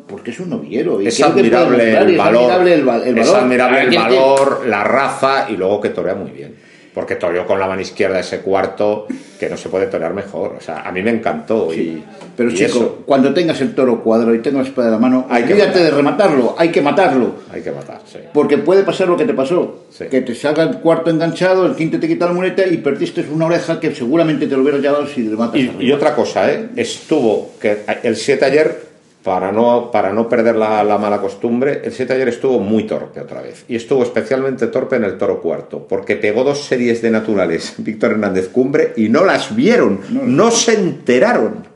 porque 0.09 0.31
es 0.31 0.41
un 0.41 0.51
novillero 0.51 1.01
y 1.01 1.07
es 1.09 1.23
admirable 1.23 1.97
el 1.99 2.11
es 2.11 2.17
valor, 2.17 2.43
admirable 2.51 2.75
el, 2.75 2.89
va- 2.89 2.97
el 3.07 3.19
es 3.19 3.27
valor. 3.27 3.43
admirable 3.45 3.79
Ahora, 3.79 3.91
el 3.91 3.97
valor, 3.97 4.67
la 4.67 4.85
raza 4.85 5.47
y 5.51 5.57
luego 5.57 5.81
que 5.81 5.91
torea 5.91 6.15
muy 6.15 6.31
bien. 6.31 6.67
Porque 6.95 7.15
toreó 7.15 7.47
con 7.47 7.61
la 7.61 7.69
mano 7.69 7.81
izquierda 7.81 8.19
ese 8.19 8.41
cuarto 8.41 9.07
que 9.39 9.49
no 9.49 9.57
se 9.57 9.69
puede 9.69 9.87
torear 9.87 10.13
mejor. 10.15 10.57
O 10.59 10.61
sea, 10.61 10.81
a 10.81 10.91
mí 10.91 11.01
me 11.01 11.11
encantó. 11.11 11.73
y, 11.73 12.03
Pero 12.37 12.51
y 12.51 12.55
chico, 12.55 12.67
eso 12.71 13.03
cuando 13.07 13.33
tengas 13.33 13.61
el 13.61 13.73
toro 13.73 14.03
cuadrado 14.03 14.35
y 14.35 14.41
tengas 14.41 14.65
la 14.65 14.69
espada 14.71 14.89
en 14.89 14.93
la 14.95 14.99
mano, 14.99 15.27
Hay 15.31 15.45
olvídate 15.45 15.79
de 15.81 15.91
rematarlo, 15.93 16.57
hay 16.59 16.71
que 16.71 16.83
matarlo. 16.83 17.35
hay 17.53 17.61
que 17.63 17.71
matar. 17.71 18.01
sí. 18.05 18.19
Porque 18.35 18.59
puede 18.59 18.83
pasar 18.83 19.07
lo 19.07 19.17
que 19.17 19.27
te 19.27 19.35
pasó. 19.35 19.85
Sí. 19.91 20.07
Que 20.11 20.23
te 20.23 20.35
salga 20.35 20.65
el 20.65 20.79
cuarto 20.79 21.11
enganchado, 21.11 21.67
el 21.67 21.77
quinto 21.77 22.01
te 22.01 22.09
quita 22.09 22.27
la 22.27 22.33
muleta 22.33 22.67
y 22.67 22.79
perdiste 22.79 23.25
una 23.31 23.47
oreja 23.47 23.79
que 23.79 23.95
seguramente 23.95 24.49
te 24.49 24.57
lo 24.57 24.63
hubieras 24.63 24.81
llevado 24.81 25.07
si 25.07 25.23
le 25.23 25.37
matas 25.37 25.61
Y, 25.61 25.71
y 25.79 25.93
otra 25.93 26.17
cosa, 26.17 26.51
¿eh? 26.51 26.71
estuvo 26.75 27.53
que 27.61 27.77
el 28.03 28.17
7 28.17 28.45
ayer 28.45 28.88
para 29.29 29.53
no, 29.53 29.91
para 29.91 30.11
no 30.11 30.27
perder 30.27 30.57
la, 30.57 30.83
la 30.83 30.97
mala 30.97 31.21
costumbre, 31.21 31.83
el 31.85 31.93
7 31.93 32.15
ayer 32.15 32.29
estuvo 32.29 32.61
muy 32.61 32.85
torpe 32.85 33.21
otra 33.21 33.43
vez. 33.43 33.67
Y 33.69 33.77
estuvo 33.77 34.03
especialmente 34.03 34.69
torpe 34.69 34.97
en 34.97 35.05
el 35.05 35.19
toro 35.19 35.43
cuarto, 35.43 35.87
porque 35.87 36.17
pegó 36.17 36.45
dos 36.45 36.65
series 36.65 37.03
de 37.03 37.11
naturales, 37.11 37.75
Víctor 37.79 38.13
Hernández 38.13 38.49
Cumbre, 38.49 38.95
y 38.97 39.11
no 39.11 39.27
las 39.27 39.55
vieron, 39.55 40.01
no, 40.11 40.51
se 40.51 40.81
enteraron. 40.81 41.67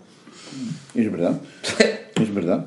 Es 0.95 1.13
verdad. 1.13 1.43
es 2.15 2.35
verdad. 2.35 2.65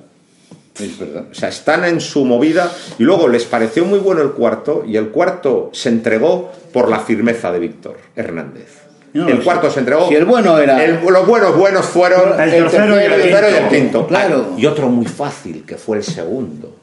Es 0.80 1.00
verdad. 1.00 1.26
O 1.32 1.34
sea, 1.34 1.50
están 1.50 1.84
en 1.86 2.00
su 2.00 2.24
movida 2.24 2.72
y 3.00 3.04
luego 3.06 3.28
les 3.28 3.46
pareció 3.46 3.86
muy 3.86 3.98
bueno 3.98 4.22
el 4.22 4.34
cuarto 4.34 4.84
y 4.88 4.98
el 4.98 5.10
cuarto 5.10 5.72
se 5.74 5.90
entregó 5.90 6.52
por 6.72 6.90
la 6.90 7.00
firmeza 7.00 7.52
de 7.52 7.58
Víctor 7.58 7.98
Hernández. 8.16 8.85
No, 9.16 9.28
el 9.30 9.42
cuarto 9.44 9.70
se 9.72 9.80
entregó. 9.80 10.08
si 10.10 10.16
el 10.16 10.26
bueno 10.26 10.58
era- 10.60 10.84
el- 10.84 11.00
los 11.04 11.26
buenos 11.28 11.56
buenos 11.58 11.86
fueron 11.86 12.40
El 12.40 12.52
tercero 12.52 13.00
y 13.02 13.04
el 13.06 13.12
tercero 13.22 13.48
y 13.50 13.54
el 13.54 13.58
quinto. 13.60 13.70
quinto. 13.76 14.08
Claro. 14.08 14.48
Ah, 14.52 14.56
y 14.58 14.66
otro 14.66 14.90
muy 14.90 15.06
fácil, 15.06 15.64
que 15.66 15.76
fue 15.78 15.98
el 15.98 16.04
segundo. 16.04 16.76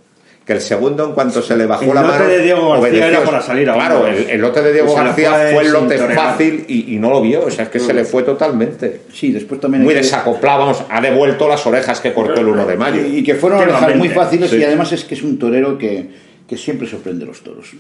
Que 0.45 0.55
el 0.55 0.61
segundo, 0.61 1.05
en 1.05 1.13
cuanto 1.13 1.41
se 1.41 1.57
le 1.57 1.67
bajó 1.67 1.85
El 1.85 1.95
la 1.95 2.03
lote 2.03 2.19
mano. 2.19 2.29
de 2.29 2.39
Diego 2.43 2.61
García 2.71 2.81
obedeció. 2.81 3.07
era 3.07 3.23
para 3.25 3.41
salir 3.43 3.71
a 3.71 3.75
Claro, 3.75 4.07
el, 4.09 4.29
el 4.29 4.41
lote 4.41 4.61
de 4.61 4.73
Diego 4.73 4.89
le 4.89 4.95
García 5.05 5.31
fue 5.53 5.63
el 5.63 5.71
lote 5.73 5.99
fácil 5.99 6.65
y, 6.67 6.95
y 6.95 6.99
no 6.99 7.11
lo 7.11 7.21
vio. 7.23 7.45
O 7.47 7.51
sea, 7.51 7.67
es 7.67 7.71
que 7.71 7.79
se 7.79 7.95
le 7.95 8.05
fue 8.05 8.25
totalmente. 8.25 9.03
Sí, 9.13 9.31
después 9.31 9.61
también. 9.61 9.85
Muy 9.85 9.95
desacoplado, 9.95 10.59
vamos, 10.61 10.83
ha 10.91 11.01
devuelto 11.01 11.47
las 11.49 11.65
orejas 11.65 12.01
que 12.01 12.13
cortó 12.13 12.41
el 12.41 12.49
1 12.49 12.67
de 12.67 12.77
mayo. 12.77 13.03
Y, 13.07 13.19
y 13.19 13.23
que 13.23 13.37
fueron 13.37 13.61
orejas 13.61 13.95
muy 13.95 14.09
fáciles 14.09 14.51
sí. 14.51 14.57
y 14.57 14.65
además 14.65 14.91
es 14.91 15.05
que 15.05 15.15
es 15.15 15.23
un 15.23 15.39
torero 15.39 15.79
que, 15.79 16.11
que 16.49 16.57
siempre 16.57 16.89
sorprende 16.89 17.25
a 17.25 17.29
los 17.29 17.41
toros. 17.43 17.71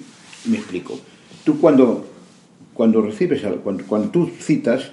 Me 0.45 0.59
explico. 0.59 1.01
Tú 1.43 1.61
cuando, 1.61 2.07
cuando 2.75 3.03
recibes, 3.03 3.43
cuando, 3.63 3.85
cuando 3.85 4.09
tú 4.11 4.31
citas, 4.39 4.93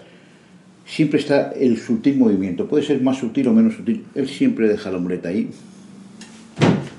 siempre 0.85 1.19
está 1.19 1.51
el 1.51 1.77
sutil 1.77 2.17
movimiento. 2.17 2.67
Puede 2.67 2.83
ser 2.83 3.01
más 3.01 3.17
sutil 3.17 3.47
o 3.47 3.53
menos 3.53 3.75
sutil. 3.75 4.05
Él 4.15 4.27
siempre 4.27 4.67
deja 4.67 4.91
la 4.91 4.97
muleta 4.97 5.29
ahí. 5.29 5.49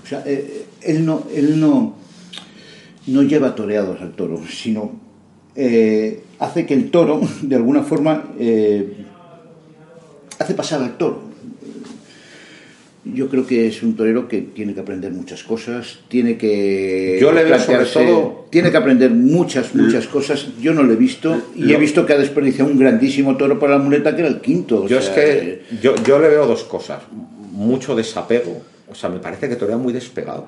O 0.03 0.07
sea, 0.07 0.23
eh, 0.27 0.67
él 0.83 1.05
no, 1.05 1.25
él 1.35 1.61
no, 1.61 1.97
no 3.07 3.23
lleva 3.23 3.55
toreados 3.55 4.01
al 4.01 4.13
toro, 4.13 4.41
sino 4.49 4.93
eh, 5.55 6.23
hace 6.39 6.67
que 6.67 6.75
el 6.75 6.91
toro, 6.91 7.21
de 7.43 7.57
alguna 7.57 7.83
forma, 7.83 8.33
eh, 8.39 9.05
hace 10.39 10.55
pasar 10.55 10.83
al 10.83 10.97
toro. 10.97 11.30
Yo 13.03 13.29
creo 13.31 13.47
que 13.47 13.67
es 13.67 13.83
un 13.83 13.97
torero 13.97 14.29
que 14.29 14.43
tiene 14.43 14.75
que 14.75 14.81
aprender 14.81 15.11
muchas 15.11 15.43
cosas, 15.43 16.01
tiene 16.09 16.37
que 16.37 17.17
Yo 17.19 17.33
le 17.33 17.45
veo 17.45 17.59
sobre 17.59 17.87
todo- 17.87 18.47
tiene 18.51 18.71
que 18.71 18.77
aprender 18.77 19.11
muchas 19.11 19.75
muchas 19.75 20.07
cosas. 20.07 20.49
Yo 20.61 20.75
no 20.75 20.83
lo 20.83 20.93
he 20.93 20.97
visto 20.97 21.35
y 21.57 21.73
he 21.73 21.79
visto 21.79 22.05
que 22.05 22.13
ha 22.13 22.19
desperdiciado 22.19 22.71
un 22.71 22.79
grandísimo 22.79 23.37
toro 23.39 23.59
para 23.59 23.79
la 23.79 23.83
muleta 23.83 24.15
que 24.15 24.21
era 24.21 24.29
el 24.29 24.41
quinto. 24.43 24.83
o 24.83 24.87
Yo 24.89 24.99
es 24.99 25.07
sea, 25.07 25.15
que 25.15 25.63
yo, 25.81 25.95
yo 26.05 26.19
le 26.19 26.29
veo 26.29 26.47
dos 26.47 26.65
cosas. 26.65 27.03
Mucho 27.53 27.95
desapego. 27.97 28.61
O 28.91 28.95
sea, 28.95 29.09
me 29.09 29.19
parece 29.19 29.49
que 29.49 29.57
torea 29.57 29.79
muy 29.79 29.93
despegado. 29.95 30.47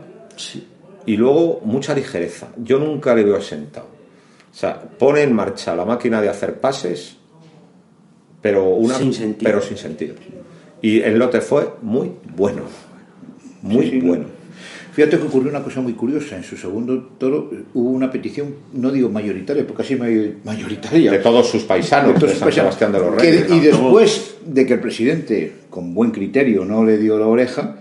Y 1.07 1.17
luego 1.17 1.63
mucha 1.65 1.95
ligereza. 1.95 2.49
Yo 2.63 2.79
nunca 2.79 3.15
le 3.15 3.25
veo 3.25 3.41
sentado. 3.41 3.87
O 4.53 4.55
sea, 4.55 4.79
pone 4.99 5.23
en 5.23 5.33
marcha 5.33 5.75
la 5.75 5.85
máquina 5.87 6.21
de 6.21 6.29
hacer 6.29 6.61
pases, 6.61 7.17
pero, 8.43 8.67
una, 8.71 8.99
Sin 8.99 9.15
sentido. 9.15 9.51
pero 9.51 9.63
sin 9.63 9.77
sentido. 9.79 10.15
Y 10.83 11.01
el 11.01 11.19
lote 11.19 11.41
fue 11.41 11.69
muy 11.83 12.11
bueno. 12.37 12.63
Muy 13.63 13.85
Sí, 13.87 13.91
sí, 13.93 14.01
bueno. 14.01 14.25
Fíjate 14.93 15.17
que 15.17 15.23
ocurrió 15.23 15.49
una 15.49 15.63
cosa 15.63 15.81
muy 15.81 15.95
curiosa. 15.95 16.37
En 16.37 16.43
su 16.45 16.57
segundo 16.57 17.15
toro 17.17 17.49
eh, 17.53 17.63
hubo 17.75 17.91
una 17.91 18.11
petición, 18.11 18.55
no 18.75 18.91
digo 18.91 19.09
mayoritaria, 19.09 19.67
porque 19.67 19.83
casi 19.85 19.97
may- 19.97 20.35
mayoritaria. 20.45 21.11
De 21.13 21.19
todos 21.19 21.49
sus 21.49 21.63
paisanos, 21.63 22.09
de, 22.09 22.15
Entonces, 22.15 22.39
San 22.39 22.47
pues, 22.47 22.55
Sebastián 22.57 22.93
de 22.93 22.99
los 22.99 23.15
que- 23.15 23.31
Reyes. 23.31 23.47
y 23.51 23.61
después 23.61 24.35
de 24.45 24.67
que 24.67 24.75
el 24.75 24.81
presidente, 24.81 25.53
con 25.71 25.95
buen 25.95 26.11
criterio, 26.11 26.65
no 26.67 26.85
le 26.85 26.99
dio 26.99 27.19
la 27.19 27.27
oreja, 27.27 27.77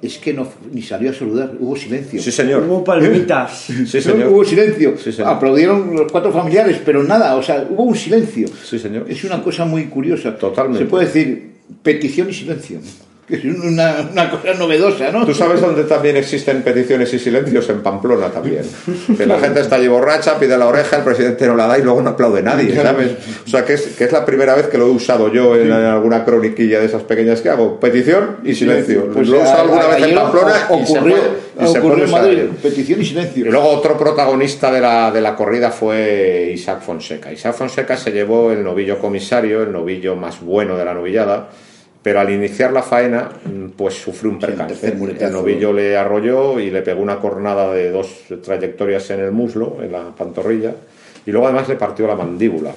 es 0.00 0.18
que 0.18 0.32
no 0.34 0.48
ni 0.72 0.82
salió 0.82 1.10
a 1.10 1.14
saludar, 1.14 1.52
hubo 1.60 1.76
silencio. 1.76 2.20
Sí, 2.20 2.32
señor. 2.32 2.64
Hubo 2.68 2.82
palmitas. 2.82 3.66
Sí, 3.68 3.74
No, 3.82 3.86
señor. 4.02 4.28
Hubo 4.32 4.44
silencio. 4.44 4.94
Sí, 4.98 5.12
señor. 5.12 5.30
Aplaudieron 5.30 5.94
los 5.94 6.10
cuatro 6.10 6.32
familiares, 6.32 6.80
pero 6.84 7.04
nada, 7.04 7.36
o 7.36 7.42
sea, 7.44 7.64
hubo 7.70 7.84
un 7.84 7.94
silencio. 7.94 8.48
Sí, 8.64 8.80
señor. 8.80 9.06
Es 9.08 9.22
una 9.22 9.40
cosa 9.40 9.64
muy 9.66 9.84
curiosa. 9.84 10.36
Totalmente. 10.36 10.82
Se 10.82 10.90
puede 10.90 11.04
decir 11.06 11.51
petición 11.82 12.30
y 12.30 12.34
silencio. 12.34 12.80
Es 13.32 13.44
una, 13.44 14.08
una 14.12 14.30
cosa 14.30 14.52
novedosa, 14.54 15.10
¿no? 15.10 15.24
Tú 15.24 15.32
sabes 15.32 15.60
dónde 15.60 15.84
también 15.84 16.16
existen 16.18 16.62
peticiones 16.62 17.12
y 17.14 17.18
silencios 17.18 17.66
en 17.70 17.82
Pamplona 17.82 18.28
también. 18.28 18.62
Que 19.16 19.24
la 19.24 19.38
gente 19.38 19.60
está 19.60 19.76
allí 19.76 19.88
borracha, 19.88 20.38
pide 20.38 20.58
la 20.58 20.66
oreja, 20.66 20.98
el 20.98 21.02
presidente 21.02 21.46
no 21.46 21.56
la 21.56 21.66
da 21.66 21.78
y 21.78 21.82
luego 21.82 22.02
no 22.02 22.10
aplaude 22.10 22.42
nadie, 22.42 22.74
¿sabes? 22.76 23.12
O 23.46 23.48
sea, 23.48 23.64
que 23.64 23.74
es, 23.74 23.86
que 23.96 24.04
es 24.04 24.12
la 24.12 24.26
primera 24.26 24.54
vez 24.54 24.66
que 24.66 24.76
lo 24.76 24.86
he 24.86 24.90
usado 24.90 25.32
yo 25.32 25.56
en, 25.56 25.72
alguna 25.72 26.24
croniquilla 26.24 26.80
de 26.80 26.86
esas 26.86 27.04
pequeñas 27.04 27.40
que 27.40 27.48
hago. 27.48 27.80
Petición 27.80 28.38
y 28.44 28.54
silencio. 28.54 29.10
Pues 29.12 29.28
lo 29.28 29.38
he 29.38 29.42
usado 29.42 29.62
alguna 29.62 29.86
vez 29.86 30.02
en 30.02 30.14
Pamplona 30.14 30.54
y 30.82 30.86
se 30.86 30.98
ocurrió, 30.98 31.16
y 31.58 31.66
se 31.66 31.80
puede 31.80 32.06
Madrid. 32.06 32.42
Petición 32.62 33.00
y 33.00 33.04
silencio. 33.06 33.46
Y 33.46 33.50
luego 33.50 33.68
otro 33.68 33.96
protagonista 33.96 34.70
de 34.70 34.80
la, 34.80 35.10
de 35.10 35.22
la 35.22 35.34
corrida 35.34 35.70
fue 35.70 36.50
Isaac 36.52 36.82
Fonseca. 36.82 37.32
Isaac 37.32 37.54
Fonseca 37.54 37.96
se 37.96 38.10
llevó 38.12 38.52
el 38.52 38.62
novillo 38.62 38.98
comisario, 38.98 39.62
el 39.62 39.72
novillo 39.72 40.16
más 40.16 40.40
bueno 40.40 40.76
de 40.76 40.84
la 40.84 40.94
novillada, 40.94 41.48
pero 42.02 42.20
al 42.20 42.30
iniciar 42.30 42.72
la 42.72 42.82
faena, 42.82 43.30
mm, 43.44 43.70
pues 43.76 43.94
sufrió 43.94 44.30
un 44.30 44.36
el 44.36 44.46
percance. 44.46 44.92
muletazo. 44.92 45.26
El 45.26 45.32
novillo 45.32 45.72
le 45.72 45.96
arrolló 45.96 46.58
y 46.58 46.70
le 46.70 46.82
pegó 46.82 47.00
una 47.00 47.18
cornada 47.18 47.72
de 47.72 47.90
dos 47.90 48.24
trayectorias 48.42 49.10
en 49.10 49.20
el 49.20 49.32
muslo, 49.32 49.78
en 49.82 49.92
la 49.92 50.10
pantorrilla, 50.16 50.74
y 51.24 51.30
luego 51.30 51.46
además 51.46 51.68
le 51.68 51.76
partió 51.76 52.06
la 52.06 52.16
mandíbula. 52.16 52.72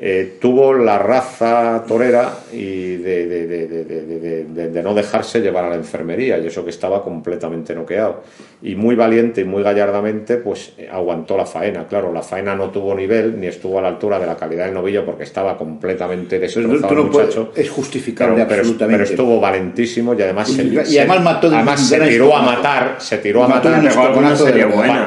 Eh, 0.00 0.38
tuvo 0.40 0.74
la 0.74 0.96
raza 0.98 1.82
torera 1.88 2.32
y 2.52 2.96
de, 2.98 3.26
de- 3.26 3.46
de- 3.48 3.66
de- 3.66 3.84
de- 3.84 4.04
de- 4.20 4.44
de- 4.44 4.68
de 4.70 4.82
no 4.84 4.94
dejarse 4.94 5.40
llevar 5.40 5.64
a 5.64 5.70
la 5.70 5.74
enfermería, 5.74 6.38
y 6.38 6.46
eso 6.46 6.62
que 6.62 6.70
estaba 6.70 7.02
completamente 7.02 7.74
noqueado. 7.74 8.22
Y 8.62 8.76
muy 8.76 8.94
valiente 8.94 9.40
y 9.40 9.44
muy 9.44 9.62
gallardamente, 9.64 10.36
pues 10.36 10.72
aguantó 10.92 11.36
la 11.36 11.46
faena. 11.46 11.86
Claro, 11.88 12.12
la 12.12 12.22
faena 12.22 12.54
no 12.54 12.70
tuvo 12.70 12.94
nivel 12.94 13.40
ni 13.40 13.48
estuvo 13.48 13.78
a 13.80 13.82
la 13.82 13.88
altura 13.88 14.20
de 14.20 14.26
la 14.26 14.36
calidad 14.36 14.66
del 14.66 14.74
novillo 14.74 15.04
porque 15.04 15.24
estaba 15.24 15.56
completamente 15.58 16.38
Pero 16.38 16.42
destrozado 16.42 16.88
tú 16.88 16.94
no 16.94 17.02
el 17.02 17.08
puedes- 17.08 17.36
muchacho. 17.36 17.52
es 17.56 17.68
justificable 17.70 18.34
Pero, 18.36 18.48
pero- 18.48 18.60
absolutamente. 18.60 18.98
pero 19.04 19.10
estuvo 19.10 19.40
valentísimo 19.40 20.14
y 20.14 20.22
además 20.22 20.48
se, 20.48 20.62
Y 20.62 20.98
además 20.98 21.22
mató 21.24 21.48
además 21.48 21.80
se 21.88 21.98
tiró 22.00 22.36
a 22.36 22.42
matar, 22.42 22.94
se 22.98 23.18
tiró 23.18 23.42
a 23.42 23.48
matar 23.48 23.82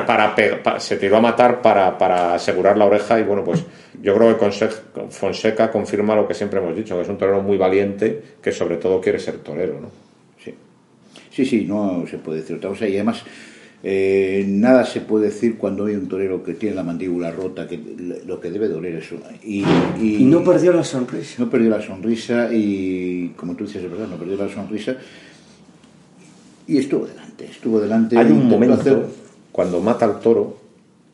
para, 0.06 0.80
se 0.80 0.98
tiró 0.98 1.18
a 1.18 1.22
matar 1.22 1.62
para, 1.62 1.98
para 1.98 2.34
asegurar 2.36 2.78
la 2.78 2.86
oreja 2.86 3.20
y 3.20 3.24
bueno 3.24 3.44
pues 3.44 3.64
yo 4.02 4.16
creo 4.16 4.38
que 4.38 4.46
Conse- 4.46 4.70
Fonseca 5.10 5.72
confirma 5.72 6.16
lo 6.16 6.28
que 6.28 6.34
siempre 6.34 6.60
hemos 6.60 6.76
dicho 6.76 6.96
que 6.96 7.02
es 7.04 7.10
un 7.10 7.18
torero 7.18 7.42
muy 7.42 7.58
valiente 7.58 8.22
que 8.42 8.52
sobre 8.52 8.78
todo 8.78 9.00
quiere 9.02 9.20
ser 9.20 9.38
torero 9.40 9.80
¿no? 9.82 9.90
Sí. 10.44 10.54
sí, 11.32 11.46
sí, 11.46 11.66
no 11.68 12.06
se 12.10 12.18
puede 12.18 12.42
decir 12.42 12.56
otra 12.58 12.70
cosa. 12.70 12.88
Y 12.88 12.96
además, 12.96 13.24
eh, 13.84 14.46
nada 14.48 14.86
se 14.86 15.02
puede 15.02 15.26
decir 15.26 15.58
cuando 15.58 15.86
hay 15.88 15.96
un 15.96 16.08
torero 16.08 16.44
que 16.44 16.54
tiene 16.54 16.76
la 16.76 16.84
mandíbula 16.84 17.32
rota, 17.32 17.68
que 17.68 17.80
lo 18.26 18.40
que 18.40 18.52
debe 18.52 18.68
doler 18.68 18.96
eso. 18.96 19.16
Y, 19.44 19.64
y- 20.00 20.18
Y 20.20 20.26
no 20.26 20.44
perdió 20.44 20.72
la 20.74 20.84
sonrisa. 20.84 21.36
no 21.44 21.50
perdió 21.50 21.70
la 21.72 21.82
sonrisa 21.82 22.50
y, 22.54 23.34
como 23.36 23.56
tú 23.56 23.66
dices, 23.66 23.84
es 23.84 23.90
verdad, 23.90 24.08
no 24.08 24.18
perdió 24.18 24.38
la 24.38 24.50
sonrisa. 24.50 24.96
Y 26.68 26.78
estuvo 26.78 27.06
delante, 27.08 27.46
estuvo 27.46 27.80
delante. 27.80 28.18
hay 28.18 28.32
un 28.32 28.48
momento 28.48 28.76
hacer- 28.76 29.06
cuando 29.52 29.82
mata 29.82 30.06
al 30.06 30.20
toro 30.20 30.61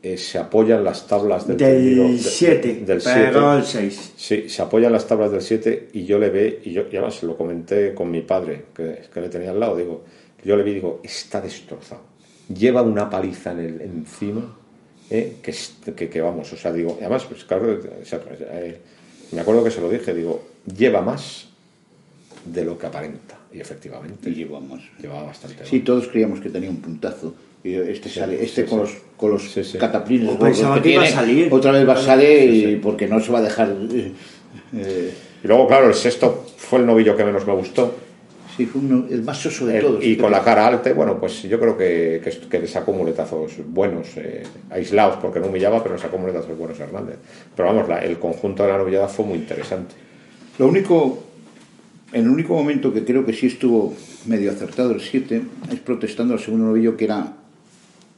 eh, 0.03 0.17
se 0.17 0.37
apoya 0.37 0.75
en 0.77 0.83
las 0.83 1.07
tablas 1.07 1.47
del 1.47 1.57
tendido- 1.57 2.03
Del 2.03 2.17
de- 2.23 2.29
7. 2.29 2.67
del 2.85 2.97
Pegó 2.99 2.99
7 3.01 3.37
al 3.39 3.65
6. 3.65 4.13
Sí, 4.15 4.49
se 4.49 4.61
apoya 4.61 4.87
en 4.87 4.93
las 4.93 5.07
tablas 5.07 5.31
del 5.31 5.41
7 5.41 5.89
y 5.93 6.05
yo 6.05 6.19
le 6.19 6.29
ve, 6.29 6.61
y 6.63 6.71
yo 6.71 6.83
y 6.91 6.95
además 6.95 7.21
lo 7.23 7.35
comenté 7.37 7.93
con 7.93 8.09
mi 8.11 8.21
padre, 8.21 8.65
que, 8.75 9.01
que 9.13 9.21
le 9.21 9.29
tenía 9.29 9.51
al 9.51 9.59
lado, 9.59 9.75
digo, 9.75 10.03
yo 10.43 10.55
le 10.55 10.63
vi 10.63 10.71
y 10.71 10.75
digo, 10.75 11.01
está 11.03 11.41
destrozado. 11.41 12.01
Lleva 12.53 12.81
una 12.81 13.09
paliza 13.09 13.51
en 13.51 13.59
el, 13.59 13.81
encima, 13.81 14.55
eh, 15.09 15.37
que, 15.41 15.53
que, 15.95 16.09
que 16.09 16.21
vamos, 16.21 16.51
o 16.53 16.57
sea, 16.57 16.71
digo, 16.71 16.95
y 16.99 17.03
además, 17.03 17.25
pues 17.25 17.43
claro, 17.43 17.77
o 18.01 18.05
sea, 18.05 18.19
pues, 18.21 18.39
eh, 18.41 18.77
me 19.31 19.41
acuerdo 19.41 19.63
que 19.63 19.71
se 19.71 19.81
lo 19.81 19.89
dije, 19.89 20.13
digo, 20.13 20.45
lleva 20.77 21.01
más 21.01 21.47
de 22.45 22.63
lo 22.63 22.77
que 22.77 22.85
aparenta. 22.85 23.37
Y 23.51 23.59
efectivamente, 23.59 24.29
Y 24.29 24.35
llevamos. 24.35 24.81
llevaba 25.01 25.23
bastante. 25.23 25.65
Sí, 25.65 25.79
todos 25.79 26.07
creíamos 26.07 26.39
que 26.39 26.49
tenía 26.49 26.69
un 26.69 26.77
puntazo. 26.81 27.33
Y 27.67 27.75
este 27.75 28.09
sale, 28.09 28.41
este 28.43 28.63
sí, 28.63 28.69
con 28.69 28.85
sí. 28.87 28.93
los, 28.93 29.01
con 29.17 29.31
los 29.31 29.51
Sí, 29.51 29.63
sí. 29.63 29.77
cataplines 29.77 30.29
O 30.29 30.31
gordos 30.37 30.47
pensaba 30.49 30.75
que 30.75 30.81
que 30.83 30.89
iba 30.93 31.01
a 31.01 31.05
tiene, 31.05 31.19
salir. 31.19 31.47
otra 31.51 31.71
vez 31.71 31.87
va 31.87 31.93
a 31.93 32.01
salir 32.01 32.69
y 32.69 32.75
porque 32.77 33.07
no 33.07 33.19
se 33.19 33.31
va 33.31 33.39
a 33.39 33.41
dejar. 33.41 33.69
eh, 33.91 34.11
eh, 34.75 35.13
Y 35.43 35.47
luego, 35.47 35.67
claro, 35.67 35.87
el 35.87 35.93
sexto 35.93 36.45
fue 36.57 36.79
el 36.79 36.85
novillo 36.85 37.15
que 37.17 37.23
menos 37.25 37.45
me 37.45 37.53
gustó. 37.53 37.93
sí, 38.55 38.65
fue 38.65 38.81
uno- 38.81 39.05
el 39.09 39.21
más 39.21 39.37
soso 39.37 39.65
de 39.67 39.77
El- 39.77 39.83
todos. 39.83 40.03
y 40.03 40.15
con 40.17 40.31
la 40.31 40.43
cara 40.43 40.65
alta, 40.65 40.91
bueno, 40.93 41.19
pues 41.19 41.43
yo 41.43 41.59
creo 41.59 41.77
que, 41.77 42.21
que, 42.23 42.47
que 42.49 42.59
le 42.59 42.67
sacó 42.67 42.91
muletazos 42.91 43.51
buenos, 43.67 44.07
eh, 44.17 44.41
aislados, 44.71 45.17
porque 45.21 45.39
no 45.39 45.45
humillaba, 45.47 45.83
pero 45.83 45.93
le 45.95 46.01
sacó 46.01 46.17
muletazos 46.17 46.57
buenos 46.57 46.79
a 46.79 46.85
Hernández. 46.85 47.17
Pero 47.55 47.67
vamos, 47.69 47.87
la- 47.87 47.99
el 47.99 48.17
conjunto 48.17 48.63
de 48.63 48.69
la 48.69 48.77
novillada 48.79 49.07
fue 49.09 49.25
muy 49.25 49.37
interesante. 49.37 49.93
Lo 50.57 50.67
único, 50.67 51.23
en 52.13 52.23
el 52.23 52.29
único 52.31 52.53
momento 52.55 52.91
que 52.93 53.03
creo 53.05 53.23
que 53.25 53.33
sí 53.33 53.45
estuvo 53.47 53.93
medio 54.25 54.49
acertado 54.51 54.91
el 54.91 55.01
7 55.01 55.41
es 55.71 55.79
protestando 55.81 56.33
al 56.33 56.39
segundo 56.39 56.65
novillo 56.67 56.97
que 56.97 57.05
era 57.05 57.33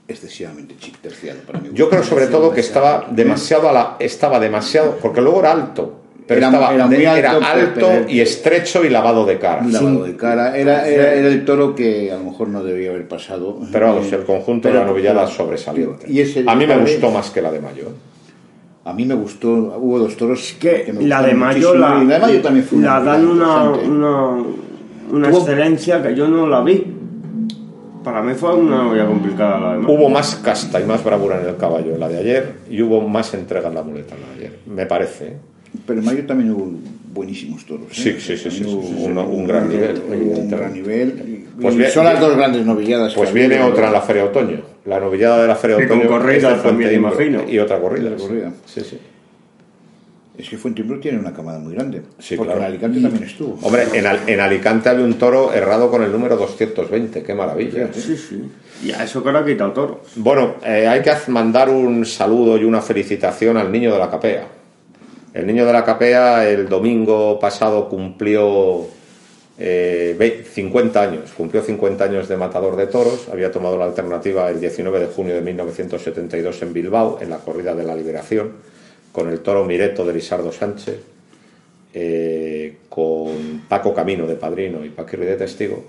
excesivamente 0.09 0.75
chic 0.77 0.97
terciado 0.99 1.39
para 1.47 1.59
mí. 1.59 1.69
Yo 1.73 1.89
creo 1.89 2.03
sobre 2.03 2.27
todo 2.27 2.51
que 2.51 2.59
estaba 2.61 3.07
demasiado 3.11 3.69
a 3.69 3.71
la, 3.71 3.95
estaba 3.99 4.39
demasiado, 4.39 4.97
porque 5.01 5.21
luego 5.21 5.39
era 5.39 5.51
alto. 5.53 5.95
pero 6.27 6.39
Era- 6.39 6.47
estaba, 6.49 6.73
era 6.75 6.85
muy 6.87 6.95
era 7.05 7.31
alto, 7.31 7.89
y 8.07 8.19
estrecho 8.19 8.83
y 8.85 8.89
lavado 8.89 9.25
de 9.25 9.39
cara. 9.39 9.63
Lavado 9.65 10.03
de 10.03 10.15
cara. 10.15 10.55
Era, 10.57 10.87
era, 10.87 11.13
era 11.13 11.27
el 11.27 11.43
toro 11.45 11.73
que 11.73 12.11
a 12.11 12.17
lo 12.17 12.23
mejor 12.25 12.49
no 12.49 12.63
debía 12.63 12.89
haber 12.91 13.07
pasado. 13.07 13.57
Pero 13.71 13.87
vamos, 13.87 14.11
Eh, 14.11 14.15
el 14.15 14.23
conjunto 14.25 14.63
pero- 14.69 14.75
de 14.79 14.85
la 14.85 14.91
novillada 14.91 15.23
pero- 15.25 15.35
sobresaliente. 15.35 16.05
Y 16.11 16.19
ese 16.21 16.43
a 16.45 16.53
mí 16.55 16.67
me 16.67 16.75
vez- 16.77 16.91
gustó 17.01 17.09
más 17.11 17.29
que 17.31 17.41
la 17.41 17.51
de 17.51 17.59
Mayo. 17.61 17.85
A 18.85 18.93
mí 18.93 19.05
me 19.05 19.13
gustó, 19.15 19.49
hubo 19.79 19.99
dos 19.99 20.17
toros 20.17 20.55
que, 20.59 20.91
me 20.93 21.03
la 21.05 21.17
gustaron 21.17 21.25
de 21.29 21.33
Mayo 21.35 21.75
la, 21.75 21.87
y 22.01 22.05
la 22.05 22.13
de 22.15 22.19
Mayo 22.19 22.41
también 22.41 22.65
fue 22.65 22.79
la 22.79 22.99
una 22.99 23.11
dan 23.11 23.27
una, 23.27 23.63
una, 23.71 24.43
una 25.11 25.29
excelencia 25.29 26.01
que 26.01 26.15
yo 26.15 26.27
no 26.27 26.47
la 26.47 26.61
vi. 26.61 26.95
Para 28.03 28.21
mí 28.21 28.33
fue 28.33 28.55
una 28.55 28.83
novia 28.83 29.05
complicada 29.05 29.59
la. 29.59 29.77
Hubo 29.87 30.09
más 30.09 30.35
casta 30.37 30.79
y 30.79 30.85
más 30.85 31.03
bravura 31.03 31.41
en 31.41 31.47
el 31.49 31.57
caballo 31.57 31.93
en 31.93 31.99
la 31.99 32.07
de 32.07 32.17
ayer 32.19 32.53
y 32.69 32.81
hubo 32.81 33.01
más 33.07 33.33
entrega 33.33 33.67
en 33.69 33.75
la 33.75 33.83
muleta 33.83 34.15
en 34.15 34.21
la 34.21 34.27
de 34.29 34.33
ayer, 34.35 34.59
me 34.65 34.85
parece. 34.85 35.27
¿eh? 35.27 35.37
Pero 35.85 35.99
en 35.99 36.05
Mayo 36.05 36.25
también 36.25 36.51
hubo 36.51 36.71
buenísimos 37.13 37.65
toros. 37.65 37.87
¿eh? 37.91 37.91
Sí, 37.91 38.13
sí, 38.19 38.37
sí, 38.37 38.49
sí, 38.49 38.63
un- 38.63 39.17
un 39.17 39.47
gran 39.47 39.69
nivel, 39.69 40.01
Un 40.09 40.49
gran 40.49 40.73
nivel. 40.73 41.45
Pues 41.61 41.75
bien- 41.75 41.91
son 41.91 42.05
las 42.05 42.19
dos 42.19 42.35
grandes 42.35 42.65
novilladas. 42.65 43.13
Pues 43.13 43.33
viene 43.33 43.55
había. 43.55 43.67
otra 43.67 43.87
en 43.87 43.93
la 43.93 44.01
Feria 44.01 44.23
de 44.23 44.29
Otoño, 44.29 44.61
la 44.85 44.99
novillada 44.99 45.41
de 45.41 45.47
la 45.47 45.55
Feria 45.55 45.75
de 45.77 45.83
Y 45.83 45.87
con 45.87 45.97
Otoño. 45.99 46.09
también, 46.63 46.93
imagino. 46.95 47.43
Y 47.47 47.59
otra 47.59 47.79
corrida. 47.79 48.05
Otra 48.11 48.17
sí. 48.19 48.23
corrida. 48.27 48.51
Sí, 48.65 48.81
sí. 48.81 48.97
Es 50.39 50.47
que 50.49 50.57
Fuentimbro 50.57 50.99
tiene 51.01 51.19
una 51.19 51.33
camada 51.33 51.59
muy 51.59 51.73
grande. 51.75 52.01
Sí, 52.17 52.37
porque 52.37 52.53
claro. 52.53 52.61
en 52.61 52.67
Alicante 52.67 53.01
también 53.01 53.23
estuvo. 53.25 53.59
Hombre, 53.61 53.83
en, 53.93 54.07
Al- 54.07 54.21
en 54.25 54.39
Alicante 54.39 54.87
había 54.87 55.03
un 55.03 55.15
toro 55.15 55.51
errado 55.53 55.91
con 55.91 56.01
el 56.01 56.11
número 56.11 56.37
220, 56.37 57.21
qué 57.23 57.33
maravilla. 57.33 57.83
¿eh? 57.83 57.89
Sí, 57.93 58.15
sí. 58.15 58.41
Y 58.85 58.91
a 58.93 59.03
eso 59.03 59.21
que 59.21 59.27
ahora 59.29 59.41
ha 59.41 59.45
quitado 59.45 59.71
toros. 59.73 59.97
Bueno, 60.15 60.55
eh, 60.65 60.87
hay 60.87 61.01
que 61.01 61.11
mandar 61.27 61.69
un 61.69 62.05
saludo 62.05 62.57
y 62.57 62.63
una 62.63 62.81
felicitación 62.81 63.57
al 63.57 63.69
niño 63.69 63.91
de 63.91 63.99
la 63.99 64.09
capea. 64.09 64.47
El 65.33 65.45
niño 65.45 65.65
de 65.65 65.73
la 65.73 65.83
capea 65.83 66.49
el 66.49 66.69
domingo 66.69 67.37
pasado 67.37 67.89
cumplió 67.89 68.87
eh, 69.57 70.15
ve- 70.17 70.45
50 70.49 71.01
años, 71.01 71.31
cumplió 71.35 71.61
50 71.61 72.01
años 72.05 72.29
de 72.29 72.37
matador 72.37 72.77
de 72.77 72.87
toros, 72.87 73.27
había 73.29 73.51
tomado 73.51 73.77
la 73.77 73.83
alternativa 73.85 74.49
el 74.49 74.61
19 74.61 75.01
de 75.01 75.07
junio 75.07 75.35
de 75.35 75.41
1972 75.41 76.61
en 76.61 76.71
Bilbao, 76.73 77.19
en 77.21 77.29
la 77.29 77.37
corrida 77.39 77.75
de 77.75 77.83
la 77.83 77.93
liberación, 77.93 78.53
con 79.11 79.29
el 79.29 79.39
toro 79.39 79.65
Mireto 79.65 80.05
de 80.05 80.13
Lisardo 80.13 80.51
Sánchez, 80.51 80.99
eh, 81.93 82.77
con 82.87 83.63
Paco 83.67 83.93
Camino 83.93 84.27
de 84.27 84.35
padrino 84.35 84.85
y 84.85 84.89
Paquirri 84.89 85.25
de 85.25 85.35
testigo. 85.35 85.83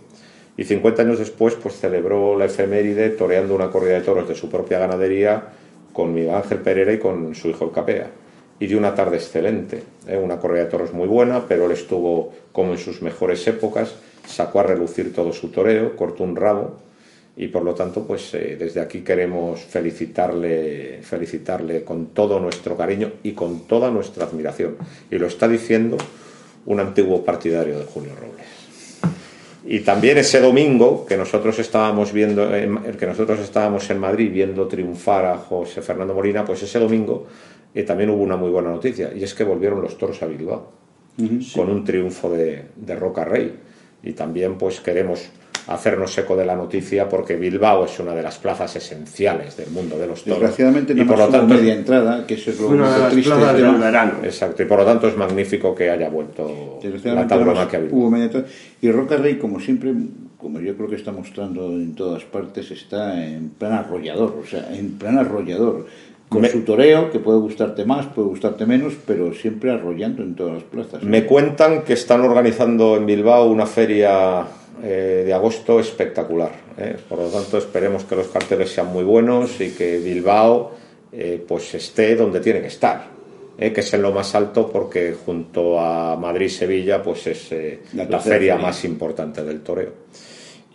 Y 0.56 0.64
50 0.64 1.02
años 1.02 1.18
después, 1.18 1.54
pues 1.54 1.76
celebró 1.76 2.36
la 2.36 2.46
efeméride 2.46 3.10
toreando 3.10 3.54
una 3.54 3.70
corrida 3.70 3.94
de 3.94 4.00
toros 4.02 4.28
de 4.28 4.34
su 4.34 4.50
propia 4.50 4.78
ganadería 4.78 5.48
con 5.92 6.14
Miguel 6.14 6.34
Ángel 6.34 6.58
Pereira 6.58 6.92
y 6.92 6.98
con 6.98 7.34
su 7.34 7.48
hijo 7.48 7.64
el 7.64 7.72
Capea. 7.72 8.10
Y 8.58 8.66
dio 8.66 8.76
una 8.76 8.94
tarde 8.94 9.16
excelente, 9.16 9.82
¿eh? 10.06 10.18
una 10.18 10.38
corrida 10.38 10.64
de 10.64 10.70
toros 10.70 10.92
muy 10.92 11.08
buena, 11.08 11.46
pero 11.48 11.64
él 11.64 11.72
estuvo 11.72 12.32
como 12.52 12.72
en 12.72 12.78
sus 12.78 13.00
mejores 13.00 13.46
épocas, 13.46 13.94
sacó 14.26 14.60
a 14.60 14.64
relucir 14.64 15.14
todo 15.14 15.32
su 15.32 15.48
toreo, 15.48 15.96
cortó 15.96 16.24
un 16.24 16.36
rabo 16.36 16.76
y 17.36 17.48
por 17.48 17.62
lo 17.64 17.74
tanto, 17.74 18.04
pues 18.06 18.34
eh, 18.34 18.56
desde 18.58 18.80
aquí 18.80 19.00
queremos 19.00 19.60
felicitarle, 19.60 20.98
felicitarle 21.02 21.84
con 21.84 22.06
todo 22.08 22.38
nuestro 22.40 22.76
cariño 22.76 23.12
y 23.22 23.32
con 23.32 23.66
toda 23.66 23.90
nuestra 23.90 24.24
admiración. 24.26 24.76
Y 25.10 25.16
lo 25.18 25.26
está 25.26 25.48
diciendo 25.48 25.96
un 26.66 26.80
antiguo 26.80 27.24
partidario 27.24 27.78
de 27.78 27.84
Julio 27.86 28.12
Robles. 28.14 28.46
Y 29.64 29.80
también 29.80 30.18
ese 30.18 30.40
domingo 30.40 31.06
que 31.06 31.16
nosotros 31.16 31.58
estábamos 31.58 32.12
viendo, 32.12 32.54
en- 32.54 32.78
que 32.98 33.06
nosotros 33.06 33.38
estábamos 33.40 33.88
en 33.90 33.98
Madrid 33.98 34.30
viendo 34.32 34.66
triunfar 34.66 35.24
a 35.26 35.36
José 35.36 35.82
Fernando 35.82 36.14
Molina, 36.14 36.44
pues 36.44 36.62
ese 36.62 36.78
domingo 36.78 37.26
eh, 37.74 37.82
también 37.84 38.10
hubo 38.10 38.22
una 38.22 38.36
muy 38.36 38.50
buena 38.50 38.70
noticia 38.70 39.12
y 39.14 39.22
es 39.22 39.32
que 39.34 39.44
volvieron 39.44 39.80
los 39.80 39.96
toros 39.96 40.22
a 40.22 40.26
Bilbao 40.26 40.72
con 41.54 41.68
un 41.70 41.84
triunfo 41.84 42.30
de, 42.30 42.64
de 42.74 42.96
Roca 42.96 43.24
Rey. 43.24 43.54
Y 44.02 44.12
también 44.12 44.56
pues 44.56 44.80
queremos 44.80 45.28
hacernos 45.70 46.16
eco 46.18 46.36
de 46.36 46.44
la 46.44 46.56
noticia 46.56 47.08
porque 47.08 47.36
Bilbao 47.36 47.84
es 47.84 47.98
una 48.00 48.14
de 48.14 48.22
las 48.22 48.38
plazas 48.38 48.74
esenciales 48.76 49.56
del 49.56 49.70
mundo 49.70 49.96
de 49.98 50.06
los 50.08 50.24
toros. 50.24 50.40
Desgraciadamente 50.40 50.92
y 50.92 50.96
no 50.96 51.06
por 51.06 51.18
lo 51.18 51.24
hubo 51.24 51.32
tanto 51.32 51.54
media 51.54 51.74
entrada, 51.74 52.26
que 52.26 52.34
eso 52.34 52.50
es 52.50 52.60
lo 52.60 52.68
único 52.68 52.86
triste. 53.10 53.34
del 53.34 53.74
verano. 53.76 54.12
Exacto, 54.24 54.62
y 54.62 54.66
por 54.66 54.78
lo 54.80 54.84
tanto 54.84 55.08
es 55.08 55.16
magnífico 55.16 55.74
que 55.74 55.88
haya 55.90 56.08
vuelto 56.08 56.48
la 56.48 56.82
Desgraciadamente 56.82 57.28
tauromaquia 57.28 57.62
a 57.62 57.66
además, 57.66 57.82
Bilbao. 57.82 57.98
hubo 58.00 58.10
media 58.10 58.24
entrada. 58.26 58.46
Y 58.82 58.90
Roca 58.90 59.16
Rey, 59.16 59.34
como 59.38 59.60
siempre, 59.60 59.94
como 60.38 60.60
yo 60.60 60.74
creo 60.76 60.88
que 60.88 60.96
está 60.96 61.12
mostrando 61.12 61.66
en 61.70 61.94
todas 61.94 62.24
partes, 62.24 62.70
está 62.70 63.24
en 63.24 63.50
plan 63.50 63.72
arrollador, 63.72 64.38
o 64.42 64.46
sea, 64.46 64.68
en 64.74 64.98
plan 64.98 65.18
arrollador. 65.18 65.86
Con 66.28 66.42
Me- 66.42 66.48
su 66.48 66.60
toreo, 66.60 67.10
que 67.10 67.18
puede 67.18 67.40
gustarte 67.40 67.84
más, 67.84 68.06
puede 68.06 68.28
gustarte 68.28 68.64
menos, 68.64 68.94
pero 69.04 69.34
siempre 69.34 69.72
arrollando 69.72 70.22
en 70.22 70.36
todas 70.36 70.54
las 70.54 70.62
plazas. 70.62 71.02
Me 71.02 71.26
cuentan 71.26 71.82
que 71.82 71.92
están 71.94 72.20
organizando 72.20 72.96
en 72.96 73.04
Bilbao 73.04 73.50
una 73.50 73.66
feria 73.66 74.44
eh, 74.82 75.22
de 75.26 75.32
agosto 75.32 75.80
espectacular. 75.80 76.52
¿eh? 76.78 76.96
Por 77.08 77.18
lo 77.18 77.28
tanto, 77.28 77.58
esperemos 77.58 78.04
que 78.04 78.16
los 78.16 78.28
carteles 78.28 78.70
sean 78.70 78.88
muy 78.88 79.04
buenos 79.04 79.60
y 79.60 79.70
que 79.70 79.98
Bilbao 79.98 80.72
eh, 81.12 81.44
pues 81.46 81.74
esté 81.74 82.16
donde 82.16 82.40
tiene 82.40 82.60
que 82.60 82.68
estar. 82.68 83.08
que 83.58 83.80
es 83.80 83.92
en 83.94 84.02
lo 84.02 84.12
más 84.12 84.34
alto 84.34 84.70
porque 84.70 85.14
junto 85.24 85.78
a 85.78 86.16
Madrid 86.16 86.46
y 86.46 86.50
Sevilla 86.50 87.02
pues 87.02 87.26
es 87.26 87.50
La 87.92 88.06
feria 88.06 88.20
feria. 88.20 88.56
más 88.56 88.84
importante 88.84 89.44
del 89.44 89.60
toreo. 89.60 89.92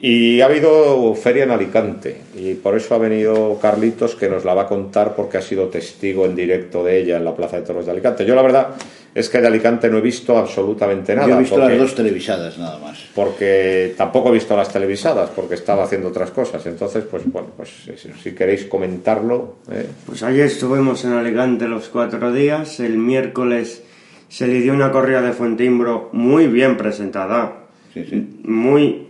Y 0.08 0.39
ha 0.41 0.45
habido 0.45 1.16
feria 1.16 1.45
en 1.45 1.49
Alicante 1.49 2.16
y 2.36 2.53
por 2.53 2.78
eso 2.78 2.93
ha 2.93 2.99
venido 2.99 3.58
Carlitos 3.60 4.14
que 4.14 4.30
nos 4.30 4.45
la 4.45 4.53
va 4.53 4.62
a 4.62 4.68
contar 4.68 5.16
porque 5.16 5.39
ha 5.39 5.41
sido 5.41 5.68
testigo 5.68 6.28
en 6.28 6.36
directo 6.36 6.84
de 6.84 6.99
ella 7.01 7.18
en 7.18 7.26
la 7.26 7.36
Plaza 7.36 7.58
de 7.58 7.64
Toros 7.64 7.88
de 7.88 7.91
Alicante. 7.91 8.24
Yo 8.24 8.36
la 8.36 8.43
verdad 8.43 8.76
es 9.16 9.30
que 9.30 9.41
de 9.41 9.47
Alicante 9.47 9.89
no 9.89 9.97
he 9.97 10.01
visto 10.01 10.38
absolutamente 10.38 11.16
nada. 11.16 11.28
yo 11.28 11.38
he 11.38 11.39
visto 11.39 11.56
porque, 11.56 11.72
las 11.72 11.80
dos 11.80 11.95
televisadas 11.95 12.56
nada 12.60 12.78
más. 12.78 13.03
porque 13.16 13.95
tampoco 13.97 14.30
he 14.30 14.34
visto 14.34 14.56
las 14.56 14.72
televisadas 14.72 15.32
porque 15.32 15.56
estaba 15.56 15.86
haciendo 15.86 16.10
otras 16.10 16.30
cosas. 16.30 16.64
Entonces, 16.68 17.03
pues 17.10 17.24
bueno, 17.26 17.47
pues 17.58 17.72
si, 17.97 18.12
si 18.22 18.36
queréis 18.36 18.66
comentarlo. 18.66 19.56
¿eh? 19.72 19.88
Pues 20.06 20.22
ayer 20.22 20.45
estuvimos 20.45 21.03
en 21.06 21.14
Alicante 21.14 21.68
los 21.68 21.89
cuatro 21.89 22.32
días. 22.32 22.80
El 22.80 22.99
miércoles 22.99 23.82
se 24.30 24.45
le 24.45 24.62
dio 24.62 24.72
una 24.72 24.91
corrida 24.91 25.24
de 25.24 25.34
Fuentimbro 25.34 26.12
muy 26.14 26.45
bien 26.45 26.78
presentada. 26.78 27.64
Sí, 27.91 28.06
sí. 28.08 28.39
Muy 28.43 29.06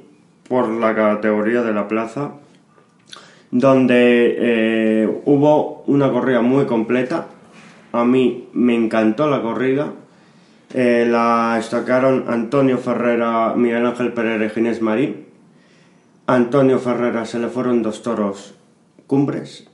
por 0.48 0.70
la 0.70 0.96
categoría 0.96 1.62
de 1.62 1.74
la 1.74 1.88
plaza. 1.88 2.32
Donde 3.52 4.36
eh, 4.38 5.22
hubo 5.26 5.84
una 5.88 6.12
corrida 6.12 6.42
muy 6.42 6.66
completa. 6.66 7.28
A 7.92 8.04
mí 8.04 8.50
me 8.54 8.76
encantó 8.76 9.30
la 9.30 9.42
corrida. 9.42 9.94
Eh, 10.74 11.08
la 11.10 11.58
estacaron 11.60 12.26
Antonio 12.28 12.78
Ferrera, 12.78 13.54
Miguel 13.56 13.86
Ángel 13.86 14.12
Pereira 14.14 14.46
y 14.46 14.50
Ginés 14.50 14.82
Marín. 14.82 15.26
Antonio 16.28 16.80
Ferrera 16.80 17.26
se 17.26 17.40
le 17.40 17.48
fueron 17.48 17.82
dos 17.84 18.02
toros 18.02 18.56
cumbres, 19.08 19.68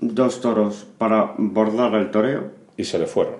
dos 0.00 0.40
toros 0.40 0.86
para 0.98 1.34
bordar 1.38 1.94
el 1.94 2.10
toreo 2.10 2.50
Y 2.76 2.84
se 2.84 2.98
le 2.98 3.06
fueron. 3.06 3.34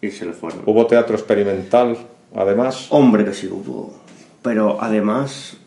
y 0.00 0.10
se 0.10 0.24
le 0.24 0.32
fueron. 0.32 0.62
Hubo 0.64 0.86
teatro 0.86 1.14
experimental, 1.14 1.96
además. 2.34 2.86
Hombre 2.90 3.24
que 3.26 3.34
sí 3.34 3.46
hubo, 3.46 3.94
pero 4.40 4.78
además 4.80 5.58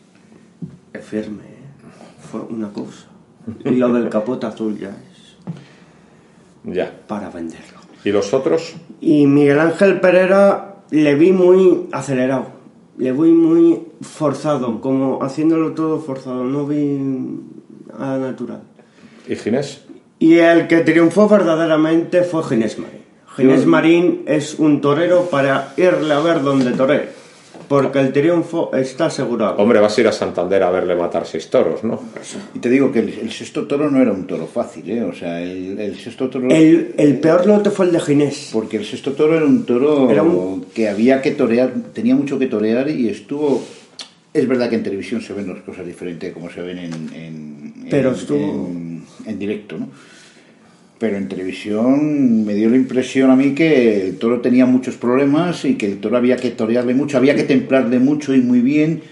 es 0.96 1.04
firme, 1.04 1.42
¿eh? 1.44 2.26
fue 2.30 2.40
una 2.42 2.68
cosa. 2.72 3.06
Y 3.64 3.70
lo 3.70 3.92
del 3.92 4.08
capote 4.08 4.46
azul 4.46 4.76
ya 4.78 4.90
es 4.90 5.36
Ya. 6.64 6.92
para 7.06 7.30
venderlo. 7.30 7.78
¿Y 8.04 8.10
los 8.10 8.32
otros? 8.34 8.74
Y 9.00 9.26
Miguel 9.26 9.58
Ángel 9.60 10.00
Pereira 10.00 10.76
le 10.90 11.14
vi 11.14 11.32
muy 11.32 11.88
acelerado, 11.92 12.46
le 12.98 13.12
vi 13.12 13.30
muy 13.32 13.82
forzado, 14.00 14.80
como 14.80 15.22
haciéndolo 15.22 15.72
todo 15.74 16.00
forzado, 16.00 16.44
no 16.44 16.66
vi 16.66 16.98
a 17.98 18.16
natural. 18.18 18.62
¿Y 19.28 19.36
Ginés? 19.36 19.82
Y 20.18 20.34
el 20.38 20.66
que 20.66 20.80
triunfó 20.80 21.28
verdaderamente 21.28 22.22
fue 22.22 22.42
Ginés 22.44 22.78
Marín. 22.78 23.00
Ginés 23.36 23.66
Marín 23.66 24.22
es 24.26 24.58
un 24.58 24.80
torero 24.80 25.28
para 25.30 25.74
irle 25.76 26.14
a 26.14 26.20
ver 26.20 26.42
donde 26.42 26.72
toree, 26.72 27.10
porque 27.68 27.98
el 28.00 28.12
triunfo 28.12 28.70
está 28.74 29.06
asegurado. 29.06 29.56
Hombre, 29.56 29.80
vas 29.80 29.96
a 29.96 30.00
ir 30.00 30.08
a 30.08 30.12
Santander 30.12 30.62
a 30.62 30.70
verle 30.70 30.94
matar 30.94 31.26
seis 31.26 31.48
toros, 31.48 31.82
¿no? 31.84 32.00
Y 32.54 32.58
te 32.60 32.68
digo 32.70 32.92
que 32.92 33.00
el, 33.00 33.08
el 33.08 33.32
sexto 33.32 33.66
toro 33.66 33.90
no 33.90 34.00
era 34.00 34.12
un 34.12 34.26
toro 34.26 34.46
fácil, 34.46 34.88
¿eh? 34.90 35.02
O 35.02 35.12
sea, 35.14 35.42
el, 35.42 35.78
el 35.78 35.96
sexto 35.98 36.28
toro... 36.30 36.48
El, 36.50 36.94
el 36.96 37.18
peor 37.18 37.46
lote 37.46 37.70
fue 37.70 37.86
el 37.86 37.92
de 37.92 38.00
Ginés. 38.00 38.50
Porque 38.52 38.76
el 38.76 38.84
sexto 38.84 39.12
toro 39.12 39.36
era 39.36 39.44
un 39.46 39.64
toro 39.64 40.10
Era 40.10 40.22
un- 40.22 40.66
que 40.74 40.88
había 40.88 41.20
que 41.22 41.32
torear, 41.32 41.72
tenía 41.92 42.14
mucho 42.14 42.38
que 42.38 42.46
torear 42.46 42.88
y 42.90 43.08
estuvo... 43.08 43.62
Es 44.32 44.46
verdad 44.46 44.68
que 44.68 44.76
en 44.76 44.82
televisión 44.82 45.22
se 45.22 45.32
ven 45.32 45.48
las 45.48 45.62
cosas 45.62 45.86
diferentes 45.86 46.32
como 46.34 46.50
se 46.50 46.60
ven 46.60 46.78
en, 46.78 46.92
en, 47.14 47.74
Pero 47.90 48.10
en- 48.10 48.14
estuvo- 48.14 48.36
en- 48.68 49.02
en 49.24 49.38
directo, 49.38 49.78
¿no? 49.78 49.88
Pero 50.98 51.16
en 51.18 51.28
televisión 51.28 52.44
me 52.46 52.54
dio 52.54 52.70
la 52.70 52.76
impresión 52.76 53.30
a 53.30 53.36
mí 53.36 53.54
que 53.54 54.06
el 54.08 54.16
toro 54.18 54.40
tenía 54.40 54.64
muchos 54.64 54.96
problemas 54.96 55.64
y 55.66 55.74
que 55.74 55.86
el 55.86 55.98
toro 55.98 56.16
había 56.16 56.36
que 56.36 56.50
torearle 56.50 56.94
mucho, 56.94 57.18
había 57.18 57.34
que 57.34 57.42
templarle 57.42 57.98
mucho 57.98 58.34
y 58.34 58.40
muy 58.40 58.60
bien. 58.60 59.02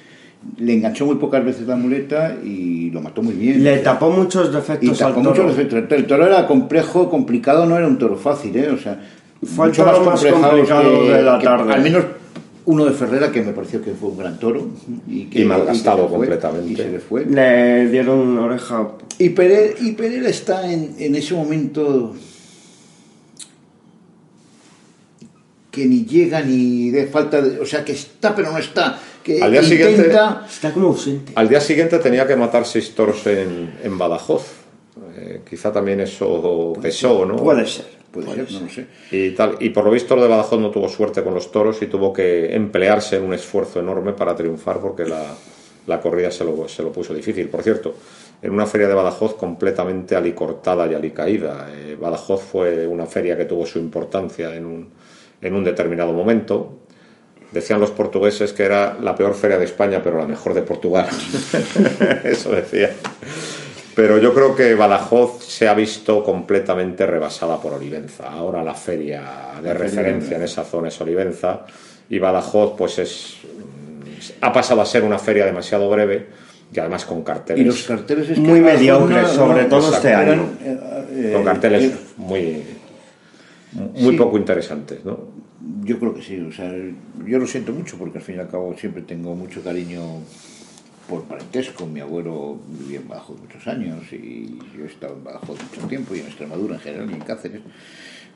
Le 0.59 0.75
enganchó 0.75 1.05
muy 1.07 1.17
pocas 1.17 1.45
veces 1.45 1.67
la 1.67 1.77
muleta 1.77 2.37
y 2.43 2.91
lo 2.91 3.01
mató 3.03 3.23
muy 3.23 3.35
bien. 3.35 3.63
Le 3.63 3.79
tapó 3.79 4.11
muchos 4.11 4.49
y 4.49 4.53
defectos 4.55 5.03
al 5.03 5.09
tapó 5.13 5.23
toro. 5.23 5.43
muchos 5.45 5.57
defectos. 5.57 5.99
El 5.99 6.07
toro 6.07 6.27
era 6.27 6.47
complejo, 6.47 7.11
complicado, 7.11 7.67
no 7.67 7.77
era 7.77 7.87
un 7.87 7.99
toro 7.99 8.17
fácil, 8.17 8.57
¿eh? 8.57 8.69
O 8.71 8.79
sea, 8.79 8.99
Fue 9.43 9.67
el 9.67 9.73
toro 9.73 10.03
más 10.05 10.25
complicado 10.25 11.05
que- 11.05 11.13
de 11.13 11.23
la 11.23 11.39
que 11.39 11.45
tarde. 11.45 11.73
Al 11.73 11.83
menos 11.83 12.05
uno 12.67 12.85
de 12.87 12.93
Ferrera 12.93 13.31
que 13.31 13.43
me 13.43 13.53
pareció 13.53 13.83
que 13.83 13.93
fue 13.93 14.09
un 14.11 14.19
gran 14.19 14.39
toro 14.39 14.69
y 15.07 15.25
que 15.27 15.41
Y 15.43 15.45
malgastado 15.45 15.99
y 15.99 16.01
que 16.01 16.03
se 16.03 16.09
fue, 16.09 16.17
completamente. 16.19 16.73
y 16.73 16.77
se 16.77 16.89
le 16.91 16.99
fue. 16.99 17.25
Le 17.27 17.89
dieron 17.89 18.19
una 18.21 18.43
oreja. 18.47 18.89
Y 19.19 19.29
Pereira, 19.31 19.75
y 19.81 19.93
Pereira 19.93 20.29
está 20.29 20.71
en, 20.73 20.95
en 20.99 21.15
ese 21.15 21.35
momento 21.35 22.15
que 25.71 25.87
ni 25.87 26.05
llega 26.05 26.41
ni 26.41 26.91
de 26.91 27.07
falta 27.07 27.43
de, 27.43 27.59
o 27.61 27.67
sea 27.67 27.85
que 27.85 27.93
está 27.93 28.35
pero 28.35 28.53
no 28.53 28.59
está 28.59 28.99
que 29.25 29.43
Al 29.43 29.51
día 29.53 29.63
siguiente- 29.63 30.07
Está 30.09 30.73
como 30.73 30.89
ausente. 30.89 31.33
Al 31.35 31.49
día 31.49 31.61
siguiente 31.61 31.99
tenía 31.99 32.27
que 32.27 32.37
matar 32.37 32.67
seis 32.67 32.95
toros 32.95 33.27
en, 33.27 33.73
en 33.83 33.97
Badajoz. 33.99 34.43
Eh, 35.17 35.41
quizá 35.49 35.73
también 35.73 36.01
eso 36.01 36.75
pesó, 36.83 37.25
¿no? 37.25 37.37
Puede 37.37 37.67
ser. 37.67 37.87
Puede 38.15 38.35
ser 38.35 38.53
no 38.53 38.61
lo 38.61 38.69
sé 38.69 38.87
Y, 39.11 39.31
tal, 39.33 39.57
y 39.61 39.71
por 39.71 39.85
lo 39.85 39.91
visto 39.91 40.15
lo 40.15 40.23
de 40.23 40.29
Badajoz 40.29 40.61
no 40.61 40.71
tuvo 40.71 40.89
suerte 40.89 41.23
con 41.23 41.35
los 41.35 41.51
toros 41.51 41.83
y 41.83 41.87
tuvo 41.87 42.13
que 42.13 42.55
emplearse 42.55 43.17
en 43.17 43.25
un 43.25 43.35
esfuerzo 43.35 43.81
enorme 43.81 44.13
para 44.13 44.35
triunfar 44.37 44.79
porque 44.79 45.05
la, 45.05 45.35
la 45.87 46.01
corrida 46.01 46.31
se 46.31 46.45
lo, 46.45 46.69
se 46.69 46.83
lo 46.83 46.93
puso 46.93 47.13
difícil. 47.13 47.49
Por 47.49 47.63
cierto, 47.63 47.95
en 48.43 48.53
una 48.53 48.67
feria 48.67 48.89
de 48.89 48.95
Badajoz 48.95 49.35
completamente 49.35 50.17
alicortada 50.17 50.87
y 50.87 50.95
alicaída. 50.95 51.69
Eh, 51.73 51.97
Badajoz 52.01 52.43
fue 52.43 52.87
una 52.87 53.07
feria 53.07 53.37
que 53.37 53.45
tuvo 53.45 53.67
su 53.67 53.79
importancia 53.79 54.55
en 54.55 54.67
un, 54.67 54.89
en 55.41 55.55
un 55.55 55.65
determinado 55.65 56.13
momento. 56.13 56.81
Decían 57.53 57.81
los 57.81 57.91
portugueses 57.91 58.53
que 58.53 58.65
era 58.65 58.99
la 59.01 59.15
peor 59.15 59.35
feria 59.35 59.59
de 59.59 59.65
España, 59.65 60.01
pero 60.03 60.19
la 60.19 60.27
mejor 60.27 60.55
de 60.55 60.63
Portugal. 60.63 61.09
Eso 62.25 62.51
decía. 62.51 62.91
Pero 63.95 64.19
yo 64.19 64.35
creo 64.35 64.57
que 64.57 64.75
Badajoz 64.75 65.45
se 65.45 65.69
ha 65.69 65.75
visto 65.75 66.23
completamente 66.25 67.07
rebasada 67.07 67.61
por 67.61 67.75
Olivenza. 67.75 68.29
Ahora 68.31 68.65
la 68.65 68.75
feria 68.75 69.23
de 69.63 69.73
referencia 69.73 70.37
en 70.37 70.43
esa 70.43 70.65
zona 70.65 70.89
es 70.89 71.01
Olivenza 71.01 71.61
y 72.11 72.19
Badajoz 72.19 72.75
pues 72.77 72.99
es 72.99 73.37
ha 74.41 74.53
pasado 74.53 74.81
a 74.81 74.87
ser 74.87 75.05
una 75.05 75.19
feria 75.19 75.45
demasiado 75.45 75.89
breve 75.91 76.27
y 76.75 76.79
además 76.81 77.05
con 77.05 77.23
carteles 77.23 77.63
y 77.63 77.65
los 77.67 77.83
carteles 77.85 78.31
es 78.31 78.35
que 78.37 78.41
Muy 78.41 78.61
mediocres, 78.61 79.29
sobre 79.29 79.65
todo 79.65 79.87
exacto. 79.89 80.09
este 80.09 80.15
año. 80.15 80.49
eh, 80.65 80.79
eh, 81.13 81.33
con 81.35 81.45
carteles 81.45 81.85
eh, 81.85 81.95
muy 82.17 82.63
muy 83.73 84.13
Sí. 84.13 84.17
poco 84.17 84.39
interesantes, 84.39 85.05
¿no? 85.05 85.19
Yo 85.83 85.99
creo 85.99 86.15
que 86.15 86.23
sí, 86.23 86.41
o 86.41 86.53
sea, 86.53 86.73
yo 87.27 87.39
lo 87.39 87.47
siento 87.47 87.73
mucho 87.73 87.97
porque 87.99 88.19
al 88.19 88.25
fin 88.25 88.37
y 88.37 88.39
al 88.39 88.49
cabo 88.49 88.75
siempre 88.79 89.03
tengo 89.03 89.35
mucho 89.35 89.63
cariño 89.63 90.03
por 91.09 91.23
parentesco. 91.25 91.87
Mi 91.87 92.01
abuelo 92.01 92.59
vivía 92.69 93.01
en 93.01 93.09
Badajoz 93.09 93.39
muchos 93.41 93.67
años 93.67 94.01
y 94.13 94.59
yo 94.77 94.85
he 94.85 94.89
estado 94.89 95.15
en 95.15 95.25
Badajoz 95.25 95.59
mucho 95.63 95.87
tiempo 95.89 96.15
y 96.15 96.21
en 96.21 96.27
Extremadura 96.27 96.75
en 96.77 96.81
general 96.81 97.11
y 97.11 97.15
en 97.15 97.21
Cáceres. 97.21 97.61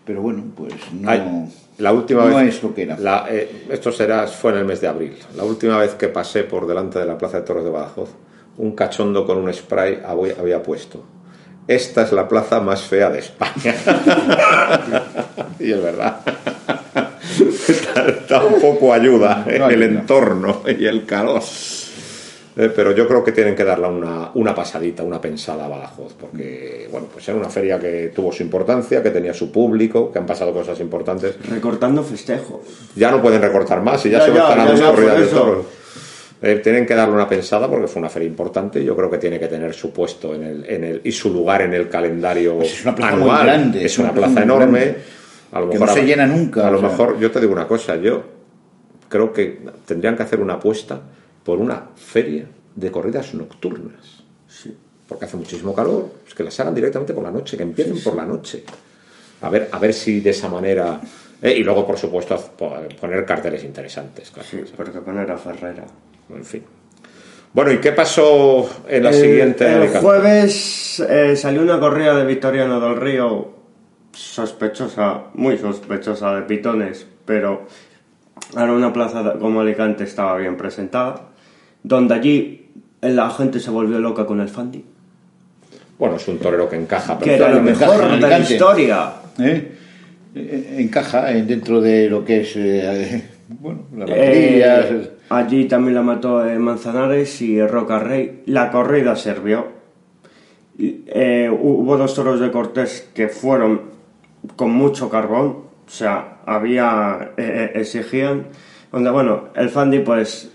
Pero 0.04 0.22
bueno, 0.22 0.42
pues 0.56 0.72
no, 0.92 1.10
Ay, 1.10 1.48
la 1.78 1.92
última 1.92 2.24
no 2.24 2.36
vez 2.36 2.56
es 2.56 2.62
lo 2.62 2.74
que 2.74 2.82
era. 2.84 2.98
la- 2.98 3.26
eh, 3.30 3.66
esto 3.70 3.92
será 3.92 4.26
fue 4.26 4.52
en 4.52 4.58
el 4.58 4.64
mes 4.64 4.80
de 4.80 4.88
abril. 4.88 5.14
La 5.36 5.44
última 5.44 5.76
vez 5.78 5.94
que 5.94 6.08
pasé 6.08 6.44
por 6.44 6.66
delante 6.66 6.98
de 6.98 7.04
la 7.04 7.18
Plaza 7.18 7.40
de 7.40 7.46
Toros 7.46 7.64
de 7.64 7.70
Badajoz, 7.70 8.10
un 8.56 8.72
cachondo 8.72 9.26
con 9.26 9.36
un 9.38 9.52
spray 9.52 10.00
había, 10.06 10.62
puesto. 10.62 11.04
Esta 11.66 12.02
es 12.04 12.12
la 12.12 12.26
plaza 12.26 12.60
más 12.60 12.80
fea 12.80 13.10
de 13.10 13.18
España. 13.18 13.74
y 15.60 15.70
es 15.72 15.82
verdad. 15.82 16.20
Tampoco 18.28 18.94
ayuda 18.94 19.44
No 19.58 19.68
el 19.68 19.82
entorno 19.82 20.62
y 20.66 20.86
el 20.86 21.04
calor. 21.04 21.42
Eh, 22.61 22.72
pero 22.74 22.90
yo 22.90 23.06
creo 23.06 23.22
que 23.22 23.30
tienen 23.30 23.54
que 23.54 23.62
darle 23.62 23.86
una, 23.86 24.32
una 24.34 24.52
pasadita, 24.52 25.04
una 25.04 25.20
pensada 25.20 25.66
a 25.66 25.68
Badajoz, 25.68 26.14
porque 26.20 26.88
bueno, 26.90 27.06
pues 27.12 27.28
era 27.28 27.38
una 27.38 27.48
feria 27.48 27.78
que 27.78 28.11
tuvo 28.12 28.32
su 28.32 28.42
importancia, 28.42 29.00
que 29.00 29.11
tenía 29.11 29.32
su 29.32 29.52
público, 29.52 30.11
que 30.11 30.18
han 30.18 30.26
pasado 30.26 30.52
cosas 30.52 30.80
importantes. 30.80 31.36
Recortando 31.48 32.02
festejos. 32.02 32.62
Ya 32.96 33.12
no 33.12 33.22
pueden 33.22 33.40
recortar 33.40 33.80
más 33.80 34.04
y 34.06 34.11
ya, 34.11 34.18
Ya, 34.18 34.24
se 34.24 34.30
van 34.32 34.59
a 34.61 34.66
dos 34.72 34.80
corridas 34.80 35.20
de 35.20 35.26
toros. 35.28 35.66
Eh, 36.42 36.61
tienen 36.62 36.84
que 36.84 36.94
darle 36.96 37.14
una 37.14 37.28
pensada 37.28 37.68
porque 37.68 37.86
fue 37.86 38.00
una 38.00 38.09
feria 38.09 38.26
importante. 38.28 38.84
Yo 38.84 38.96
creo 38.96 39.09
que 39.09 39.18
tiene 39.18 39.38
que 39.38 39.46
tener 39.46 39.72
su 39.72 39.92
puesto 39.92 40.34
en 40.34 40.42
el, 40.42 40.64
en 40.68 40.82
el, 40.84 41.00
y 41.04 41.12
su 41.12 41.32
lugar 41.32 41.62
en 41.62 41.74
el 41.74 41.88
calendario 41.88 42.56
Pues 42.56 42.72
es 42.72 42.82
una 42.82 42.94
plaza 42.96 43.12
muy 43.16 43.22
anual. 43.30 43.46
grande, 43.46 43.84
es 43.84 43.98
una 44.00 44.11
muy 44.12 44.18
plaza 44.20 44.42
enorme. 44.42 44.78
grande, 44.80 44.98
A 45.52 45.61
lo 45.61 45.66
que 45.68 45.74
mejor 45.74 45.88
no 45.88 45.94
se 45.94 46.02
llena 46.06 46.26
nunca, 46.26 46.66
A 46.66 46.70
lo 46.72 46.80
sea. 46.80 46.88
mejor 46.88 47.18
yo 47.20 47.30
te 47.30 47.40
digo 47.40 47.52
una 47.52 47.68
cosa. 47.68 47.94
Yo 47.96 48.22
creo 49.09 49.32
que 49.32 49.61
tendrían 49.86 50.16
que 50.16 50.24
hacer 50.24 50.40
una 50.40 50.54
apuesta 50.54 51.00
por 51.49 51.61
una 51.61 51.82
feria 51.96 52.44
de 52.76 52.90
corridas 52.90 53.32
nocturnas. 53.32 54.22
Porque 55.09 55.24
hace 55.24 55.38
muchísimo 55.38 55.74
calor, 55.74 56.11
pues 56.22 56.34
que 56.34 56.44
las 56.44 56.61
hagan 56.61 56.74
directamente 56.74 57.14
por 57.14 57.22
la 57.24 57.30
noche, 57.30 57.57
que 57.57 57.62
empiecen 57.62 57.99
por 58.03 58.14
la 58.14 58.26
noche. 58.26 58.64
A 59.40 59.49
ver, 59.49 59.70
a 59.72 59.78
ver 59.78 59.94
si 59.94 60.20
de 60.20 60.28
esa 60.28 60.51
manera. 60.51 61.01
eh, 61.40 61.55
y 61.57 61.62
luego, 61.64 61.86
por 61.86 61.96
supuesto, 61.96 62.36
poner 63.01 63.24
carteles 63.24 63.64
interesantes, 63.64 64.30
claro. 64.30 64.46
Sí, 64.51 64.62
porque 64.76 64.99
poner 65.01 65.30
a 65.30 65.38
Ferrera. 65.38 65.84
En 66.28 66.44
fin. 66.44 66.62
Bueno, 67.55 67.72
¿y 67.72 67.78
qué 67.78 67.92
pasó 67.92 68.68
en 68.86 69.05
la 69.05 69.09
El- 69.09 69.14
siguiente 69.14 69.64
El, 69.66 69.74
Alicante? 69.76 70.01
jueves 70.01 71.01
eh, 71.09 71.34
salió 71.34 71.62
una 71.62 71.80
corrida 71.80 72.14
de 72.14 72.26
Victoriano 72.26 72.78
del 72.78 72.96
Río 73.01 73.55
sospechosa, 74.12 75.22
muy 75.32 75.57
sospechosa 75.57 76.34
de 76.34 76.42
pitones, 76.42 77.07
pero 77.24 77.66
ahora 78.55 78.72
una 78.74 78.92
plaza 78.92 79.38
como 79.40 79.62
Alicante 79.62 80.05
estaba 80.05 80.36
bien 80.36 80.59
presentada, 80.59 81.28
donde 81.89 82.14
allí 82.14 82.66
la 83.01 83.30
gente 83.30 83.59
se 83.61 83.70
volvió 83.70 83.99
loca 83.99 84.26
con 84.26 84.41
el 84.41 84.49
Fandi, 84.49 84.84
Bueno, 85.99 86.16
es 86.16 86.28
un 86.28 86.39
torero 86.39 86.68
que 86.68 86.76
encaja 86.76 87.18
que 87.18 87.34
era 87.34 87.49
lo 87.49 87.62
mejor 87.62 88.11
de 88.11 88.20
la 88.20 88.39
historia. 88.39 89.12
¿eh? 89.39 89.72
Eh, 90.34 90.76
Encaja 90.80 91.32
eh, 91.32 91.43
dentro 91.45 91.80
de 91.80 92.09
lo 92.11 92.24
que 92.24 92.43
es 92.43 92.53
eh, 92.57 93.24
bueno, 93.49 93.80
Eh, 93.91 93.97
banderillas. 93.97 95.09
allí 95.30 95.64
también 95.66 95.95
la 95.95 96.03
mató 96.03 96.45
Manzanares 96.59 97.41
y 97.41 97.61
Roca 97.66 97.99
Rey. 97.99 98.43
La 98.47 98.70
corrida 98.70 99.16
sirvió. 99.16 99.66
Eh, 100.78 101.49
hubo 101.51 101.97
dos 101.97 102.14
toros 102.14 102.39
de 102.39 102.51
Cortés 102.53 103.09
que 103.14 103.28
fueron 103.28 103.80
con 104.55 104.70
mucho 104.70 105.09
carbón, 105.11 105.47
o 105.86 105.91
sea, 105.91 106.39
había 106.47 107.32
exigían, 107.74 108.47
donde 108.93 109.11
bueno, 109.11 109.49
el 109.57 109.70
Fandi 109.70 109.99
pues 110.01 110.53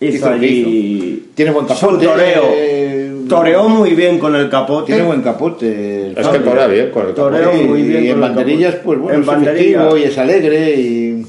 hizo, 0.00 0.28
allí 0.28 1.28
Tiene 1.34 1.50
buen 1.52 1.66
capote, 1.66 2.04
toreo, 2.06 2.42
eh, 2.54 3.24
toreó 3.28 3.68
muy 3.68 3.94
bien 3.94 4.18
con 4.18 4.34
el 4.34 4.48
capote. 4.50 4.86
Tiene 4.92 5.06
buen 5.06 5.22
capote. 5.22 6.12
Es 6.18 6.26
que 6.28 6.38
torea 6.40 6.66
bien 6.66 6.90
con 6.90 7.06
el 7.08 7.14
capote. 7.14 7.62
Y- 7.62 7.64
muy 7.66 7.82
bien 7.82 8.04
y 8.04 8.08
en 8.08 8.20
banderillas, 8.20 8.74
capote. 8.76 8.84
pues 8.86 8.98
bueno, 9.00 9.14
En 9.16 9.20
es 9.22 9.26
banderillas. 9.26 9.64
efectivo 9.82 9.96
y 9.98 10.02
es 10.04 10.18
alegre 10.18 10.74
y 10.80 11.26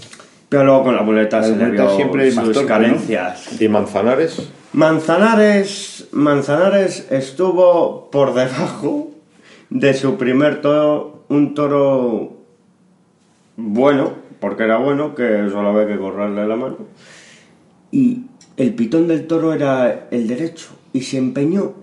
Pero 0.50 0.64
luego 0.66 0.84
con 0.84 0.96
la 0.96 1.02
muleta 1.04 1.42
se 1.44 1.56
le 1.56 1.66
muleta 1.66 1.84
vio 1.86 1.96
siempre 1.96 2.32
sus 2.32 2.62
carencias. 2.64 3.62
¿Y 3.62 3.68
Manzanares? 3.68 4.50
Manzanares, 4.74 6.08
Manzanares 6.12 7.08
estuvo 7.12 8.10
por 8.10 8.34
debajo 8.34 9.12
de 9.70 9.94
su 9.94 10.16
primer 10.18 10.62
toro, 10.62 11.24
un 11.30 11.54
toro 11.54 12.34
bueno, 13.58 14.14
porque 14.40 14.64
era 14.64 14.78
bueno, 14.78 15.14
que 15.14 15.50
solo 15.52 15.70
había 15.70 15.88
que 15.88 15.98
correrle 16.00 16.48
la 16.48 16.56
mano. 16.56 16.78
Y 17.92 18.22
el 18.62 18.74
pitón 18.76 19.08
del 19.08 19.26
toro 19.28 19.54
era 19.54 20.08
el 20.12 20.28
derecho, 20.28 20.68
y 20.94 21.02
se 21.02 21.18
empeñó, 21.18 21.74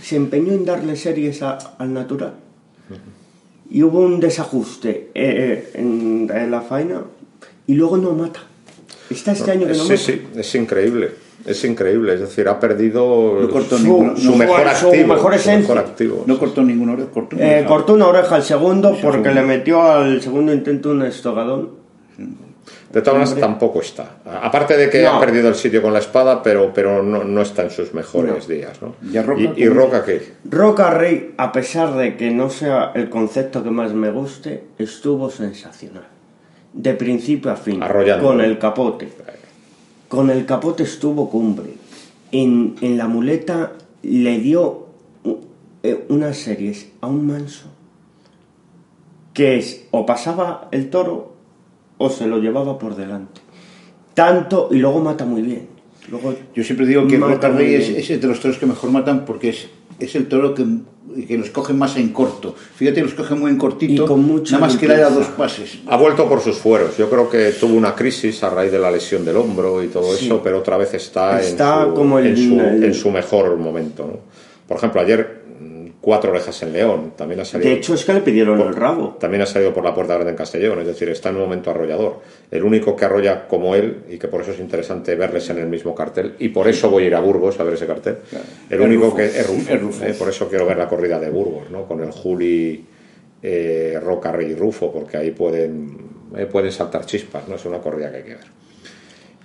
se 0.00 0.16
empeñó 0.16 0.52
en 0.52 0.64
darle 0.64 0.96
series 0.96 1.42
a- 1.42 1.58
al 1.78 1.92
natural. 1.92 2.34
Y 3.70 3.82
hubo 3.82 4.00
un 4.00 4.18
desajuste 4.20 4.90
eh, 4.90 5.10
eh, 5.14 5.70
en, 5.74 6.30
en 6.34 6.50
la 6.50 6.60
faena, 6.60 7.02
y 7.66 7.74
luego 7.74 7.96
no 7.96 8.12
mata. 8.12 8.40
Está 9.10 9.32
este 9.32 9.50
año 9.50 9.66
que 9.66 9.72
no 9.72 9.84
sí, 9.84 9.90
mata. 9.90 9.96
sí, 9.96 10.22
es 10.36 10.54
increíble. 10.54 11.10
Es 11.46 11.64
increíble. 11.64 12.14
Es 12.14 12.20
decir, 12.20 12.46
ha 12.48 12.60
perdido 12.60 13.38
No 13.40 13.48
cortó 13.48 13.78
su, 13.78 13.84
ninguno, 13.84 14.16
su 14.16 14.30
no 14.32 14.36
mejor 14.36 14.60
su 14.74 14.86
activo. 14.88 15.14
mejor 15.14 15.32
su 15.32 15.38
esencia. 15.40 15.58
mejor 15.74 15.78
activo. 15.78 16.24
no 16.26 16.38
cortó 16.38 16.62
ninguna 16.62 16.92
hora, 16.92 17.06
cortó 17.06 17.36
una 17.36 17.44
Eh, 17.46 17.50
oreja. 17.54 17.68
cortó 17.68 17.94
una 17.94 18.06
oreja 18.08 18.34
al 18.36 18.42
segundo 18.42 18.90
porque 19.02 19.22
segundo. 19.28 19.32
le 19.34 19.42
metió 19.42 19.82
al 19.82 20.20
segundo 20.20 20.52
intento 20.52 20.90
un 20.90 21.02
estogadón. 21.02 21.70
De 22.92 23.02
todas 23.02 23.20
maneras, 23.20 23.38
tampoco 23.40 23.80
está. 23.80 24.16
Aparte 24.42 24.76
de 24.76 24.90
que 24.90 25.02
No. 25.04 25.10
ha 25.10 25.20
perdido 25.20 25.48
el 25.48 25.54
sitio 25.54 25.80
con 25.80 25.92
la 25.92 26.00
espada, 26.00 26.42
pero, 26.42 26.72
pero 26.74 27.02
no, 27.04 27.22
no 27.22 27.40
está 27.42 27.62
en 27.62 27.70
sus 27.70 27.94
mejores 27.94 28.48
días. 28.48 28.82
¿no? 28.82 28.94
¿Y 29.12 29.18
Roca 29.20 29.40
¿Y, 29.40 29.62
y 29.62 29.68
cómo? 29.68 29.80
Roca 29.80 30.04
qué? 30.04 30.32
Roca 30.44 30.90
Rey, 30.90 31.34
a 31.36 31.52
pesar 31.52 31.94
de 31.96 32.16
que 32.16 32.30
no 32.32 32.50
sea 32.50 32.90
el 32.96 33.08
concepto 33.08 33.62
que 33.62 33.70
más 33.70 33.92
me 33.94 34.10
guste, 34.10 34.64
estuvo 34.78 35.30
sensacional. 35.30 36.08
De 36.72 36.94
principio 36.94 37.52
a 37.52 37.56
fin. 37.56 37.80
Arrollando. 37.82 38.26
Con 38.26 38.40
el 38.40 38.58
capote. 38.58 39.08
Con 40.08 40.28
el 40.30 40.44
capote 40.44 40.82
estuvo 40.82 41.30
cumbre. 41.30 41.74
En, 42.32 42.74
en 42.80 42.98
la 42.98 43.06
muleta 43.06 43.72
le 44.02 44.38
dio 44.40 44.86
eh, 45.84 46.06
unas 46.08 46.36
series 46.38 46.88
a 47.00 47.06
un 47.06 47.26
manso 47.26 47.66
que 49.32 49.58
es 49.58 49.84
o 49.92 50.04
pasaba 50.06 50.68
el 50.72 50.90
toro 50.90 51.34
o 52.02 52.08
se 52.08 52.26
lo 52.26 52.38
llevaba 52.38 52.78
por 52.78 52.96
delante. 52.96 53.40
Tanto 54.14 54.68
y 54.72 54.78
luego 54.78 55.00
mata 55.00 55.24
muy 55.26 55.42
bien. 55.42 55.66
Luego 56.10 56.34
Yo 56.54 56.64
siempre 56.64 56.86
digo 56.86 57.06
que 57.06 57.18
muy 57.18 57.34
Rey 57.34 57.74
es, 57.74 57.90
es 58.10 58.20
de 58.20 58.26
los 58.26 58.40
toros 58.40 58.56
que 58.58 58.66
mejor 58.66 58.90
matan 58.90 59.24
porque 59.24 59.50
es 59.50 59.68
es 59.98 60.14
el 60.14 60.28
toro 60.28 60.54
que, 60.54 60.64
que 61.28 61.36
los 61.36 61.50
cogen 61.50 61.76
más 61.76 61.94
en 61.98 62.08
corto. 62.08 62.54
Fíjate, 62.74 63.02
los 63.02 63.12
cogen 63.12 63.38
muy 63.38 63.50
en 63.50 63.58
cortito, 63.58 64.04
Y 64.04 64.06
con 64.06 64.24
mucha 64.24 64.54
nada 64.56 64.66
más 64.66 64.78
que 64.78 64.88
le 64.88 64.94
haya 64.94 65.10
dos 65.10 65.26
pases. 65.26 65.78
Ha 65.86 65.96
vuelto 65.98 66.26
por 66.26 66.40
sus 66.40 66.56
fueros. 66.56 66.96
Yo 66.96 67.10
creo 67.10 67.28
que 67.28 67.50
tuvo 67.52 67.74
una 67.74 67.94
crisis 67.94 68.42
a 68.42 68.48
raíz 68.48 68.72
de 68.72 68.78
la 68.78 68.90
lesión 68.90 69.26
del 69.26 69.36
hombro 69.36 69.82
y 69.84 69.88
todo 69.88 70.14
Sí. 70.16 70.24
eso, 70.24 70.40
pero 70.42 70.60
otra 70.60 70.78
vez 70.78 70.94
está, 70.94 71.38
Está 71.38 71.82
en, 71.82 71.88
su, 71.90 71.94
como 71.94 72.18
el- 72.18 72.26
en, 72.28 72.36
su, 72.38 72.60
el- 72.60 72.84
en 72.84 72.94
su 72.94 73.10
mejor 73.10 73.58
momento. 73.58 74.06
¿no? 74.06 74.18
Por 74.66 74.78
ejemplo, 74.78 75.02
ayer 75.02 75.39
cuatro 76.00 76.30
orejas 76.30 76.62
en 76.62 76.72
León. 76.72 77.12
También 77.16 77.40
ha 77.40 77.44
salido, 77.44 77.70
De 77.70 77.76
hecho, 77.76 77.94
es 77.94 78.04
que 78.04 78.14
le 78.14 78.20
pidieron 78.20 78.60
el 78.60 78.74
rabo. 78.74 79.16
también 79.20 79.42
ha 79.42 79.46
salido 79.46 79.72
por 79.72 79.84
la 79.84 79.94
puerta 79.94 80.14
grande 80.14 80.30
en 80.30 80.36
Castellón. 80.36 80.80
Es 80.80 80.86
decir, 80.86 81.08
está 81.08 81.28
en 81.28 81.36
un 81.36 81.42
momento 81.42 81.70
arrollador. 81.70 82.20
El 82.50 82.64
único 82.64 82.96
que 82.96 83.04
arrolla 83.04 83.46
como 83.46 83.74
él 83.74 84.04
y 84.08 84.18
que 84.18 84.28
por 84.28 84.42
eso 84.42 84.52
es 84.52 84.60
interesante 84.60 85.14
verles 85.14 85.48
en 85.50 85.58
el 85.58 85.66
mismo 85.66 85.94
cartel. 85.94 86.34
Y 86.38 86.48
por 86.48 86.68
eso 86.68 86.90
voy 86.90 87.04
a 87.04 87.06
ir 87.08 87.14
a 87.14 87.20
Burgos 87.20 87.60
a 87.60 87.64
ver 87.64 87.74
ese 87.74 87.86
cartel. 87.86 88.18
El 88.68 88.80
único 88.80 89.04
Rufus. 89.04 89.18
que 89.18 89.26
es 89.26 89.46
Rufus, 89.80 90.02
eh, 90.02 90.14
por 90.18 90.28
eso 90.28 90.48
quiero 90.48 90.66
ver 90.66 90.76
la 90.76 90.88
corrida 90.88 91.18
de 91.18 91.30
Burgos, 91.30 91.70
¿no? 91.70 91.86
Con 91.86 92.00
el 92.00 92.10
Juli 92.10 92.84
eh, 93.42 93.98
Roca 94.02 94.32
Rey 94.32 94.54
Rufo, 94.54 94.92
porque 94.92 95.16
ahí 95.16 95.30
pueden, 95.30 95.96
eh, 96.36 96.46
pueden 96.46 96.72
saltar 96.72 97.06
chispas, 97.06 97.48
¿no? 97.48 97.56
Es 97.56 97.64
una 97.64 97.78
corrida 97.78 98.10
que 98.10 98.16
hay 98.16 98.22
que 98.22 98.34
ver. 98.34 98.60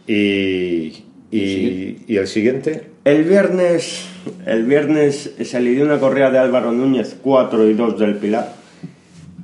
Y, 0.07 1.05
y, 1.37 1.97
y 2.07 2.17
el 2.17 2.27
siguiente, 2.27 2.83
El 3.03 3.23
viernes, 3.23 4.05
el 4.45 4.63
viernes 4.65 5.31
se 5.43 5.59
le 5.59 5.71
dio 5.71 5.85
una 5.85 5.99
correa 5.99 6.29
de 6.31 6.37
Álvaro 6.39 6.71
Núñez, 6.71 7.17
4 7.21 7.69
y 7.69 7.73
2 7.73 7.99
del 7.99 8.15
Pilar. 8.15 8.53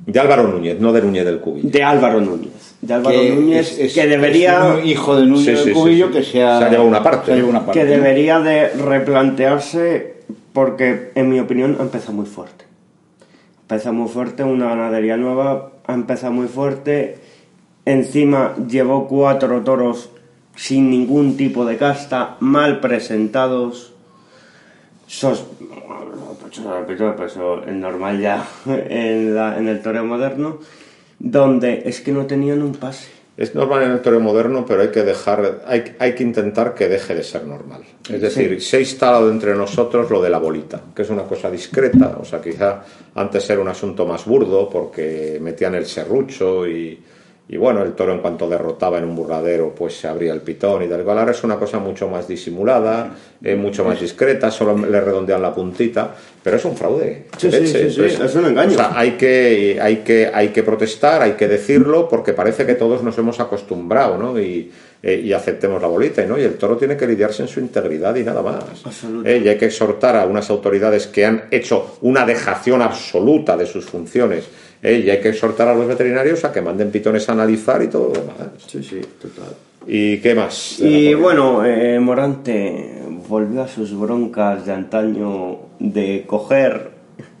de 0.06 0.18
Álvaro 0.20 0.48
Núñez, 0.48 0.80
no 0.80 0.92
de 0.92 1.02
Núñez 1.02 1.24
del 1.24 1.38
Cubillo. 1.40 1.68
De 1.70 1.82
Álvaro 1.82 2.20
Núñez. 2.20 2.50
De 2.80 2.94
Álvaro 2.94 3.20
Que 3.20 3.30
Núñez, 3.30 3.72
es- 3.72 3.78
es- 3.78 3.94
que 3.94 4.06
debería, 4.08 4.74
es 4.76 4.82
un 4.82 4.88
hijo 4.88 5.14
de 5.16 5.26
Núñez 5.26 5.44
Sí, 5.44 5.50
del 5.52 5.64
sí, 5.64 5.70
Cubillo 5.72 6.06
sí. 6.08 6.12
que 6.14 6.22
se 6.24 6.42
ha, 6.42 6.58
Se 6.58 6.64
ha 6.64 6.70
llevado 6.70 6.88
una 6.88 7.02
parte, 7.02 7.26
se 7.26 7.32
ha 7.32 7.34
llevado 7.36 7.52
¿no? 7.52 7.58
una 7.58 7.66
parte. 7.66 7.80
que 7.80 7.86
debería 7.86 8.40
de 8.40 8.68
replantearse 8.70 10.14
porque, 10.52 11.12
en 11.14 11.28
mi 11.30 11.38
opinión, 11.40 11.76
ha 11.78 11.82
empezado 11.82 12.12
muy 12.14 12.26
fuerte. 12.26 12.64
Empieza 13.62 13.92
muy 13.92 14.08
fuerte, 14.08 14.42
una 14.44 14.66
ganadería 14.70 15.16
nueva, 15.16 15.72
ha 15.86 15.94
empezado 15.94 16.32
muy 16.32 16.46
fuerte. 16.48 17.16
Encima 17.86 18.54
llevó 18.68 19.08
cuatro 19.08 19.62
toros 19.62 20.10
sin 20.56 20.90
ningún 20.90 21.36
tipo 21.36 21.64
de 21.64 21.76
casta, 21.76 22.36
mal 22.40 22.80
presentados. 22.80 23.92
Sos... 25.06 25.44
pues 26.86 27.00
eso 27.32 27.64
es 27.66 27.74
normal 27.74 28.20
ya 28.20 28.46
en, 28.66 29.34
la- 29.34 29.58
en 29.58 29.68
el 29.68 29.82
toreo 29.82 30.04
moderno, 30.04 30.58
donde 31.18 31.82
es 31.86 32.00
que 32.00 32.12
no 32.12 32.26
tenían 32.26 32.62
un 32.62 32.74
pase. 32.74 33.08
Es 33.34 33.54
normal 33.54 33.82
en 33.84 33.92
el 33.92 34.02
toreo 34.02 34.20
moderno, 34.20 34.66
pero 34.66 34.82
hay 34.82 34.88
que 34.90 35.02
dejar, 35.02 35.62
hay, 35.66 35.96
hay 35.98 36.14
que 36.14 36.22
intentar 36.22 36.74
que 36.74 36.88
deje 36.88 37.14
de 37.14 37.22
ser 37.22 37.46
normal. 37.46 37.80
Es 38.08 38.20
decir, 38.20 38.60
se 38.60 38.76
ha 38.76 38.80
instalado 38.80 39.30
entre 39.30 39.54
nosotros 39.54 40.10
lo 40.10 40.20
de 40.22 40.28
la 40.28 40.38
bolita, 40.38 40.80
que 40.94 41.00
es 41.02 41.08
una 41.10 41.22
cosa 41.22 41.50
discreta, 41.50 42.18
o 42.20 42.24
sea, 42.26 42.42
quizá 42.42 42.84
antes 43.14 43.48
era 43.48 43.60
un 43.62 43.68
asunto 43.68 44.04
más 44.06 44.26
burdo 44.26 44.68
porque 44.68 45.38
metían 45.40 45.74
el 45.74 45.86
serrucho 45.86 46.68
y, 46.68 47.00
y 47.48 47.56
bueno, 47.56 47.82
el 47.82 47.92
toro 47.92 48.12
en 48.12 48.20
cuanto 48.20 48.48
derrotaba 48.48 48.98
en 48.98 49.04
un 49.04 49.16
burladero, 49.16 49.74
pues 49.74 49.94
se 49.94 50.08
abría 50.08 50.32
el 50.32 50.40
pitón 50.40 50.84
y 50.84 50.88
tal 50.88 51.02
cual. 51.02 51.18
Ahora 51.18 51.32
es 51.32 51.44
una 51.44 51.56
cosa 51.56 51.78
mucho 51.78 52.08
más 52.08 52.26
disimulada, 52.26 53.14
eh, 53.42 53.56
mucho 53.56 53.84
más 53.84 54.00
discreta, 54.00 54.50
solo 54.50 54.78
le 54.78 55.00
redondean 55.00 55.42
la 55.42 55.54
puntita, 55.54 56.14
pero 56.42 56.56
es 56.56 56.64
un 56.64 56.76
fraude. 56.76 57.26
Sí, 57.36 57.50
sí, 57.50 57.78
es 57.78 58.34
un 58.34 58.46
engaño. 58.46 58.72
o 58.72 58.74
sea, 58.74 58.92
hay 58.98 59.12
que, 59.12 59.78
hay, 59.82 59.96
que, 59.98 60.30
hay 60.32 60.48
que 60.48 60.62
protestar, 60.62 61.20
hay 61.20 61.32
que 61.32 61.48
decirlo, 61.48 62.08
porque 62.08 62.32
parece 62.32 62.64
que 62.64 62.74
todos 62.74 63.02
nos 63.02 63.18
hemos 63.18 63.38
acostumbrado, 63.40 64.16
¿no? 64.16 64.38
Y, 64.40 64.70
eh, 65.02 65.20
y 65.24 65.32
aceptemos 65.32 65.82
la 65.82 65.88
bolita, 65.88 66.24
¿no? 66.24 66.38
Y 66.38 66.42
el 66.42 66.54
toro 66.54 66.76
tiene 66.76 66.96
que 66.96 67.08
lidiarse 67.08 67.42
en 67.42 67.48
su 67.48 67.58
integridad 67.58 68.14
y 68.14 68.22
nada 68.22 68.40
más. 68.40 68.64
Eh, 69.24 69.42
y 69.44 69.48
hay 69.48 69.58
que 69.58 69.66
exhortar 69.66 70.14
a 70.14 70.26
unas 70.26 70.48
autoridades 70.48 71.08
que 71.08 71.26
han 71.26 71.44
hecho 71.50 71.96
una 72.02 72.24
dejación 72.24 72.82
absoluta 72.82 73.56
de 73.56 73.66
sus 73.66 73.84
funciones. 73.84 74.44
Eh, 74.82 75.02
y 75.06 75.10
hay 75.10 75.20
que 75.20 75.28
exhortar 75.28 75.68
a 75.68 75.74
los 75.74 75.86
veterinarios 75.86 76.44
a 76.44 76.52
que 76.52 76.60
manden 76.60 76.90
pitones 76.90 77.28
a 77.28 77.32
analizar 77.32 77.82
y 77.82 77.88
todo 77.88 78.08
lo 78.08 78.20
demás. 78.20 78.36
Sí, 78.66 78.82
sí, 78.82 79.00
total. 79.20 79.54
¿Y 79.86 80.18
qué 80.18 80.34
más? 80.34 80.78
Y 80.80 81.14
bueno, 81.14 81.64
eh, 81.64 81.98
Morante 81.98 83.02
volvió 83.28 83.62
a 83.62 83.68
sus 83.68 83.98
broncas 83.98 84.66
de 84.66 84.72
antaño 84.72 85.58
de 85.78 86.24
coger. 86.26 86.91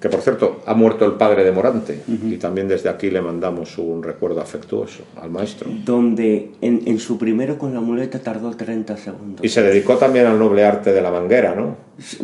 Que 0.02 0.08
por 0.08 0.20
cierto, 0.20 0.60
ha 0.66 0.74
muerto 0.74 1.04
el 1.06 1.12
padre 1.12 1.44
de 1.44 1.52
Morante. 1.52 2.00
Y 2.08 2.34
también 2.36 2.66
desde 2.66 2.88
aquí 2.88 3.08
le 3.08 3.20
mandamos 3.22 3.78
un 3.78 4.02
recuerdo 4.02 4.40
afectuoso 4.40 5.04
al 5.22 5.30
maestro. 5.30 5.70
Donde 5.84 6.50
en, 6.60 6.82
en 6.86 6.98
su 6.98 7.16
primero 7.16 7.56
con 7.56 7.72
la 7.72 7.80
muleta 7.80 8.18
tardó 8.18 8.50
30 8.50 8.96
segundos. 8.96 9.44
Y 9.44 9.48
se 9.48 9.62
dedicó 9.62 9.96
también 9.98 10.26
al 10.26 10.40
noble 10.40 10.64
arte 10.64 10.92
de 10.92 11.00
la 11.00 11.12
manguera, 11.12 11.54
¿no? 11.54 11.76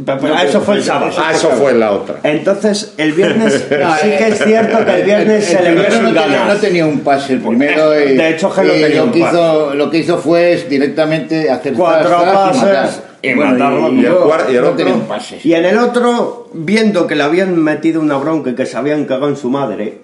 Pero- 0.05 0.19
pero 0.21 0.35
eso 0.41 0.61
fue 0.61 0.75
el 0.77 0.83
sábado. 0.83 1.13
Ah, 1.19 1.31
eso 1.33 1.51
fue 1.51 1.71
en 1.71 1.79
la 1.79 1.93
otra. 1.93 2.17
Entonces, 2.25 2.95
el 2.97 3.13
viernes, 3.13 3.69
No, 3.71 3.95
sí 3.97 4.09
que 4.09 4.27
es 4.27 4.43
cierto 4.45 4.85
que 4.85 4.95
el 4.97 5.03
viernes 5.05 5.49
el 5.53 5.57
se 5.59 5.63
le 5.63 5.75
vio 5.75 5.83
no 5.83 5.89
tenía, 6.09 6.13
ganas. 6.27 6.55
no 6.55 6.61
tenía 6.61 6.87
un 6.87 6.99
pase 7.01 7.35
el 7.35 7.41
primero 7.41 7.95
y, 8.01 8.17
De 8.17 8.31
hecho, 8.31 8.53
que 8.53 8.65
y 8.67 8.83
tenía 8.83 8.97
lo 8.97 9.05
un 9.05 9.13
que 9.13 9.21
pase. 9.21 9.37
hizo 9.37 9.75
lo 9.75 9.91
que 9.91 9.99
hizo 9.99 10.19
fue 10.19 10.67
directamente 10.69 11.49
hacer 11.49 11.75
Cuatro 11.75 12.11
pases 12.11 12.63
matar. 12.63 13.08
Y 13.23 13.35
Bueno, 13.35 13.53
matarlo. 13.53 13.89
y 13.93 13.97
¿Y 14.01 14.05
el 14.07 14.13
y 14.53 14.57
el 14.57 14.63
no 14.63 14.69
otro? 14.69 14.77
tenía 14.77 14.95
un 14.95 15.01
pase 15.03 15.41
Y 15.43 15.53
en 15.55 15.65
el 15.65 15.79
otro, 15.79 16.49
viendo 16.53 17.07
que 17.07 17.15
le 17.17 17.23
habían 17.25 17.57
metido 17.57 18.01
una 18.01 18.17
bronca 18.17 18.51
y 18.51 18.55
que 18.55 18.67
se 18.67 18.77
habían 18.77 19.05
cagado 19.05 19.29
en 19.29 19.37
su 19.37 19.51
madre, 19.51 20.01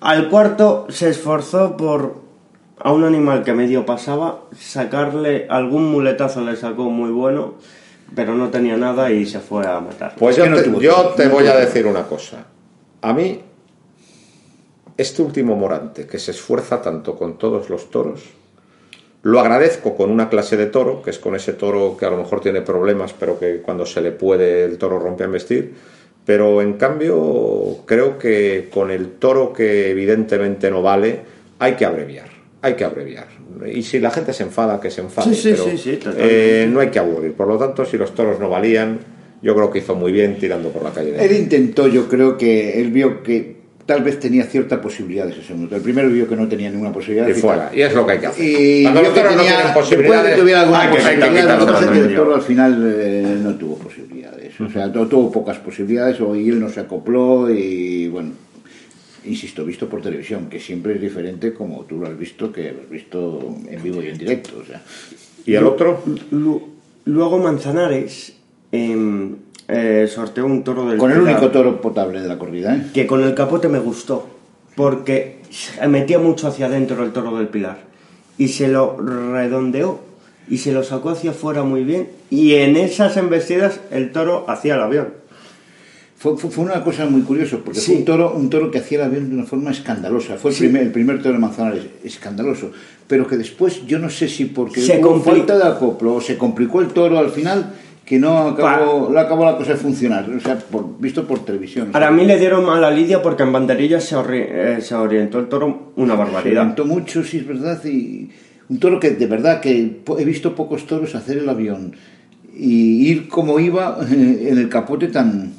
al 0.00 0.28
cuarto 0.28 0.86
se 0.90 1.10
esforzó 1.10 1.76
por 1.76 2.20
a 2.84 2.90
un 2.92 3.04
animal 3.04 3.44
que 3.44 3.52
medio 3.52 3.86
pasaba, 3.86 4.40
sacarle 4.58 5.46
algún 5.48 5.90
muletazo 5.92 6.40
le 6.40 6.56
sacó 6.56 6.84
muy 6.90 7.10
bueno, 7.10 7.54
pero 8.16 8.34
no 8.34 8.48
tenía 8.48 8.76
nada 8.76 9.10
y 9.12 9.24
se 9.24 9.38
fue 9.38 9.64
a 9.66 9.78
matar. 9.78 10.16
Pues 10.18 10.36
Es 10.36 10.44
yo 10.44 10.50
no 10.50 10.56
te, 10.56 10.80
yo 10.80 11.14
voy 11.30 11.46
a 11.46 11.54
decir 11.56 11.86
una 11.86 12.02
cosa. 12.02 12.44
A 13.00 13.12
mí, 13.12 13.40
este 14.96 15.22
último 15.22 15.54
Morante, 15.56 16.06
que 16.08 16.18
se 16.18 16.32
esfuerza 16.32 16.82
tanto 16.82 17.16
con 17.16 17.38
todos 17.38 17.70
los 17.70 17.88
toros, 17.90 18.22
lo 19.22 19.38
agradezco 19.38 19.96
con 19.96 20.10
una 20.10 20.28
clase 20.28 20.56
de 20.56 20.66
toro, 20.66 21.00
que 21.02 21.10
es 21.10 21.18
con 21.18 21.36
ese 21.36 21.52
toro 21.52 21.96
que 21.96 22.04
a 22.06 22.10
lo 22.10 22.16
mejor 22.16 22.40
tiene 22.40 22.60
problemas, 22.60 23.12
pero 23.12 23.38
que 23.38 23.58
cuando 23.58 23.86
se 23.86 24.00
le 24.00 24.10
puede 24.10 24.64
el 24.64 24.78
toro 24.78 24.98
rompe 24.98 25.24
a 25.24 25.28
vestir. 25.28 25.72
Pero 26.24 26.60
en 26.62 26.74
cambio, 26.74 27.78
creo 27.84 28.18
que 28.18 28.68
con 28.72 28.90
el 28.90 29.12
toro 29.12 29.52
que 29.52 29.90
evidentemente 29.90 30.70
no 30.70 30.82
vale, 30.82 31.20
hay 31.58 31.74
que 31.74 31.84
abreviar. 31.84 32.28
Hay 32.62 32.74
que 32.74 32.84
abreviar. 32.84 33.26
Y 33.72 33.82
si 33.82 33.98
la 33.98 34.10
gente 34.10 34.32
se 34.32 34.44
enfada, 34.44 34.80
que 34.80 34.90
se 34.90 35.00
enfade. 35.00 35.34
Sí, 35.34 35.40
sí, 35.40 35.50
pero, 35.50 35.76
sí, 35.76 36.00
eh, 36.16 36.68
no 36.70 36.80
hay 36.80 36.90
que 36.90 36.98
aburrir. 36.98 37.32
Por 37.34 37.48
lo 37.48 37.58
tanto, 37.58 37.84
si 37.84 37.96
los 37.96 38.14
toros 38.14 38.38
no 38.38 38.48
valían, 38.48 39.00
yo 39.40 39.54
creo 39.54 39.70
que 39.70 39.80
hizo 39.80 39.94
muy 39.94 40.12
bien 40.12 40.38
tirando 40.38 40.70
por 40.70 40.82
la 40.82 40.90
calle. 40.90 41.12
de 41.12 41.24
él 41.24 41.32
intentó 41.32 41.88
yo 41.88 42.08
creo 42.08 42.38
que 42.38 42.80
él 42.80 42.90
vio 42.90 43.22
que 43.22 43.61
tal 43.86 44.02
vez 44.02 44.18
tenía 44.20 44.44
cierta 44.44 44.80
posibilidad 44.80 45.28
ese 45.28 45.42
segundo 45.42 45.74
el 45.74 45.82
primero 45.82 46.08
vio 46.08 46.28
que 46.28 46.36
no 46.36 46.46
tenía 46.48 46.70
ninguna 46.70 46.92
posibilidad 46.92 47.26
y 47.28 47.34
fuera. 47.34 47.70
Y 47.74 47.80
es 47.82 47.94
lo 47.94 48.06
que 48.06 48.12
hay 48.12 48.18
que 48.20 48.26
hacer. 48.26 48.44
y 48.44 48.82
Cuando 48.84 49.02
los 49.02 49.12
que 49.12 49.20
toros 49.20 49.32
no 49.36 49.42
tenía 49.42 49.52
tienen 49.56 49.66
después 49.74 49.90
de 49.90 49.96
posibilidades, 49.96 50.34
que 50.34 50.40
tuviera 50.40 50.60
alguna 50.62 50.90
posibilidad 50.90 51.58
lo 51.58 51.66
que 51.66 51.72
pasa 51.72 52.34
al 52.34 52.42
final 52.42 52.94
eh, 52.96 53.36
no 53.42 53.54
tuvo 53.56 53.78
posibilidades 53.78 54.60
o 54.60 54.68
sea 54.70 54.92
tu- 54.92 55.06
tuvo 55.06 55.32
pocas 55.32 55.58
posibilidades 55.58 56.20
o 56.20 56.34
y 56.36 56.48
él 56.48 56.60
no 56.60 56.68
se 56.68 56.80
acopló 56.80 57.50
y 57.50 58.08
bueno 58.08 58.30
insisto 59.24 59.64
visto 59.64 59.88
por 59.88 60.02
televisión 60.02 60.48
que 60.48 60.58
siempre 60.60 60.94
es 60.94 61.00
diferente 61.00 61.52
como 61.54 61.82
tú 61.84 61.98
lo 61.98 62.06
has 62.08 62.18
visto 62.18 62.52
que 62.52 62.72
lo 62.72 62.82
has 62.82 62.90
visto 62.90 63.54
en 63.68 63.82
vivo 63.82 64.02
y 64.02 64.08
en 64.08 64.18
directo 64.18 64.58
o 64.60 64.64
sea 64.64 64.82
¿Y 65.46 65.54
el 65.54 65.64
otro? 65.66 66.02
Lu- 66.30 66.68
Luego 67.04 67.38
Manzanares 67.38 68.32
em, 68.70 69.34
eh, 69.72 70.06
sorteó 70.08 70.46
un 70.46 70.62
toro 70.64 70.88
del 70.88 70.98
con 70.98 71.10
el 71.12 71.20
único 71.20 71.50
toro 71.50 71.80
potable 71.80 72.20
de 72.20 72.28
la 72.28 72.38
corrida 72.38 72.76
¿eh? 72.76 72.86
que 72.92 73.06
con 73.06 73.22
el 73.22 73.34
capote 73.34 73.68
me 73.68 73.78
gustó, 73.78 74.28
porque 74.76 75.38
metía 75.88 76.18
mucho 76.18 76.48
hacia 76.48 76.66
adentro 76.66 77.02
el 77.04 77.12
toro 77.12 77.36
del 77.38 77.48
Pilar 77.48 77.78
y 78.38 78.48
se 78.48 78.68
lo 78.68 78.96
redondeó 78.98 80.00
y 80.48 80.58
se 80.58 80.72
lo 80.72 80.82
sacó 80.82 81.10
hacia 81.10 81.30
afuera 81.30 81.62
muy 81.62 81.84
bien 81.84 82.08
y 82.30 82.54
en 82.54 82.76
esas 82.76 83.16
embestidas 83.16 83.80
el 83.90 84.12
toro 84.12 84.44
hacía 84.48 84.74
el 84.74 84.80
avión. 84.82 85.08
Fue, 86.16 86.36
fue, 86.36 86.50
fue 86.50 86.64
una 86.64 86.84
cosa 86.84 87.04
muy 87.06 87.22
curiosa, 87.22 87.56
porque 87.64 87.80
Sí. 87.80 87.86
fue 87.92 87.96
un 87.96 88.04
toro, 88.04 88.32
un 88.36 88.48
toro 88.48 88.70
que 88.70 88.78
hacía 88.78 88.98
el 88.98 89.04
avión 89.06 89.28
de 89.28 89.34
una 89.34 89.44
forma 89.44 89.72
escandalosa. 89.72 90.36
Fue 90.36 90.52
el, 90.52 90.56
Sí. 90.56 90.62
primer, 90.64 90.82
el 90.82 90.92
primer 90.92 91.18
toro 91.20 91.32
de 91.34 91.40
Manzanares, 91.40 91.82
escandaloso. 92.04 92.70
Pero 93.08 93.26
que 93.26 93.36
después, 93.36 93.84
yo 93.88 93.98
no 93.98 94.08
sé 94.08 94.28
si 94.28 94.44
porque 94.44 94.80
Se 94.82 95.04
hubo 95.04 95.18
falta 95.20 95.58
de 95.58 95.64
acoplo 95.64 96.14
o 96.14 96.20
se 96.20 96.38
complicó 96.38 96.80
el 96.80 96.88
toro 96.88 97.18
al 97.18 97.30
final, 97.30 97.74
que 98.04 98.18
no 98.18 98.48
acabó, 98.48 99.08
no 99.12 99.18
acabó 99.18 99.44
la 99.44 99.56
cosa 99.56 99.72
de 99.72 99.78
funcionar. 99.78 100.28
O 100.28 100.40
sea, 100.40 100.58
por- 100.58 100.98
visto 100.98 101.26
por 101.26 101.44
televisión. 101.44 101.88
O 101.88 101.92
sea, 101.92 102.00
Ahora 102.00 102.08
a 102.08 102.16
mí 102.16 102.24
le 102.26 102.38
dieron 102.38 102.64
mala 102.64 102.90
lidia 102.90 103.22
porque 103.22 103.42
en 103.44 103.52
banderillas 103.52 104.04
se, 104.04 104.16
orri- 104.16 104.46
eh, 104.48 104.78
se 104.80 104.94
orientó 104.94 105.38
el 105.38 105.48
toro 105.48 105.92
una 105.96 106.14
se 106.14 106.18
barbaridad. 106.18 106.52
levantó 106.54 106.84
mucho, 106.84 107.22
sí 107.22 107.38
es 107.38 107.46
verdad, 107.46 107.82
y 107.84 108.30
un 108.68 108.78
toro 108.78 108.98
que 108.98 109.10
de 109.10 109.26
verdad 109.26 109.60
que 109.60 110.00
he 110.18 110.24
visto 110.24 110.54
pocos 110.54 110.86
toros 110.86 111.14
hacer 111.14 111.38
el 111.38 111.48
avión 111.48 111.94
y 112.56 113.08
ir 113.10 113.28
como 113.28 113.58
iba 113.60 113.98
eh, 114.10 114.48
en 114.50 114.58
el 114.58 114.68
capote 114.68 115.08
tan 115.08 115.52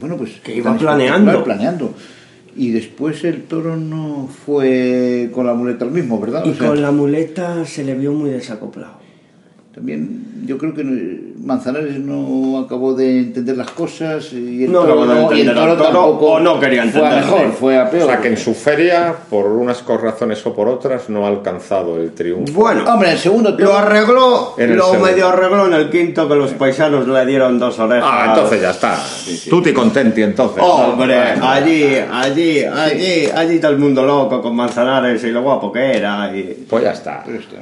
bueno 0.00 0.16
pues 0.16 0.32
Que 0.42 0.56
iba 0.56 0.76
planeando. 0.76 1.42
planeando 1.44 1.94
y 2.56 2.70
después 2.70 3.22
el 3.24 3.42
toro 3.42 3.76
no 3.76 4.28
fue 4.44 5.30
con 5.34 5.46
la 5.46 5.54
muleta 5.54 5.84
el 5.84 5.90
mismo 5.90 6.18
verdad 6.20 6.42
Y 6.46 6.50
O 6.50 6.54
sea, 6.54 6.68
con 6.68 6.80
la 6.80 6.90
muleta 6.90 7.64
se 7.66 7.84
le 7.84 7.94
vio 7.94 8.12
muy 8.12 8.30
desacoplado. 8.30 8.94
También 9.76 10.24
yo 10.46 10.56
creo 10.56 10.72
que 10.72 10.82
Manzanares 11.44 11.98
no 11.98 12.60
acabó 12.60 12.94
de 12.94 13.18
entender 13.18 13.58
las 13.58 13.70
cosas 13.72 14.32
y 14.32 14.64
el 14.64 14.72
No 14.72 14.80
toro, 14.80 15.02
acabó 15.02 15.28
de 15.30 15.36
y 15.36 15.40
el 15.42 15.48
entender 15.48 15.54
toro 15.54 15.70
al 15.72 15.76
toro, 15.76 15.90
tampoco 15.90 16.26
o 16.32 16.40
no 16.40 16.58
quería 16.58 16.84
fue 16.86 17.06
a 17.06 17.16
mejor, 17.16 17.52
fue 17.52 17.78
a 17.78 17.90
peor. 17.90 18.04
O 18.04 18.06
sea 18.06 18.20
que 18.22 18.28
en 18.28 18.36
su 18.38 18.54
feria, 18.54 19.14
por 19.28 19.44
unas 19.44 19.84
razones 19.86 20.44
o 20.46 20.54
por 20.54 20.66
otras, 20.68 21.10
no 21.10 21.26
ha 21.26 21.28
alcanzado 21.28 21.98
el 22.00 22.12
triunfo. 22.12 22.54
Bueno, 22.54 22.84
Hombre, 22.90 23.12
el 23.12 23.18
segundo 23.18 23.54
toro- 23.54 23.66
lo 23.70 23.76
arregló, 23.76 24.54
En 24.56 24.70
el 24.70 24.76
lo 24.78 24.84
segundo. 24.86 25.06
medio 25.10 25.28
arregló 25.28 25.66
en 25.66 25.74
el 25.74 25.90
quinto 25.90 26.26
que 26.26 26.34
los 26.36 26.52
paisanos 26.52 27.06
le 27.06 27.26
dieron 27.26 27.58
dos 27.58 27.78
orejas. 27.78 28.08
Ah, 28.10 28.26
entonces 28.34 28.62
ya 28.62 28.70
está. 28.70 28.98
Tutti 29.50 29.74
contenti 29.74 30.22
entonces. 30.22 30.62
Hombre, 30.66 31.16
allí, 31.42 31.84
allí, 32.10 32.64
allí, 32.64 33.26
allí 33.26 33.58
todo 33.60 33.72
el 33.72 33.78
mundo 33.78 34.06
loco 34.06 34.40
con 34.40 34.56
Manzanares 34.56 35.22
y 35.22 35.30
lo 35.32 35.42
guapo 35.42 35.70
que 35.70 35.98
era. 35.98 36.34
Y... 36.34 36.64
Pues 36.66 36.82
ya 36.82 36.92
está. 36.92 37.22
Pero 37.26 37.38
está, 37.40 37.56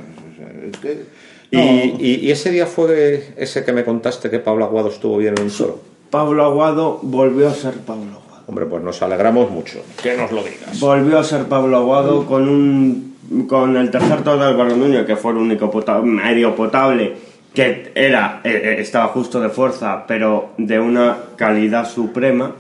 Y, 1.55 1.93
no, 1.93 2.01
y- 2.01 2.21
y 2.23 2.31
ese 2.31 2.51
día 2.51 2.67
fue 2.67 3.35
ese 3.37 3.65
que 3.65 3.73
me 3.73 3.85
contaste 3.85 4.31
que 4.31 4.39
Pablo 4.39 4.65
Aguado 4.65 4.89
estuvo 4.89 5.17
bien 5.19 5.35
en 5.37 5.45
un 5.45 5.51
toro. 5.51 5.79
Pablo 6.11 6.45
Aguado 6.45 6.99
volvió 7.03 7.49
a 7.49 7.55
ser 7.55 7.75
Pablo 7.75 8.05
Aguado. 8.23 8.45
Hombre, 8.47 8.67
pues 8.67 8.83
nos 8.83 9.01
alegramos 9.03 9.51
mucho. 9.51 9.79
Que 10.03 10.17
nos 10.17 10.31
lo 10.31 10.43
digas. 10.43 10.79
Volvió 10.81 11.19
a 11.19 11.25
ser 11.25 11.45
Pablo 11.47 11.77
Aguado 11.79 12.27
con 12.27 12.49
un 12.49 13.15
con 13.49 13.77
el 13.77 13.91
tercer 13.91 14.23
toro 14.23 14.39
de 14.39 14.45
Álvaro 14.45 14.77
Núñez, 14.77 15.07
que 15.07 15.17
fue 15.17 15.33
el 15.33 15.39
único 15.39 15.71
pota- 15.71 16.01
medio 16.03 16.55
potable, 16.55 17.15
que 17.55 17.91
era 17.95 18.41
eh, 18.45 18.51
eh, 18.65 18.77
estaba 18.81 19.09
justo 19.09 19.41
de 19.41 19.49
fuerza, 19.49 20.05
pero 20.07 20.51
de 20.59 20.79
una 20.79 21.17
calidad 21.37 21.89
suprema, 21.89 22.53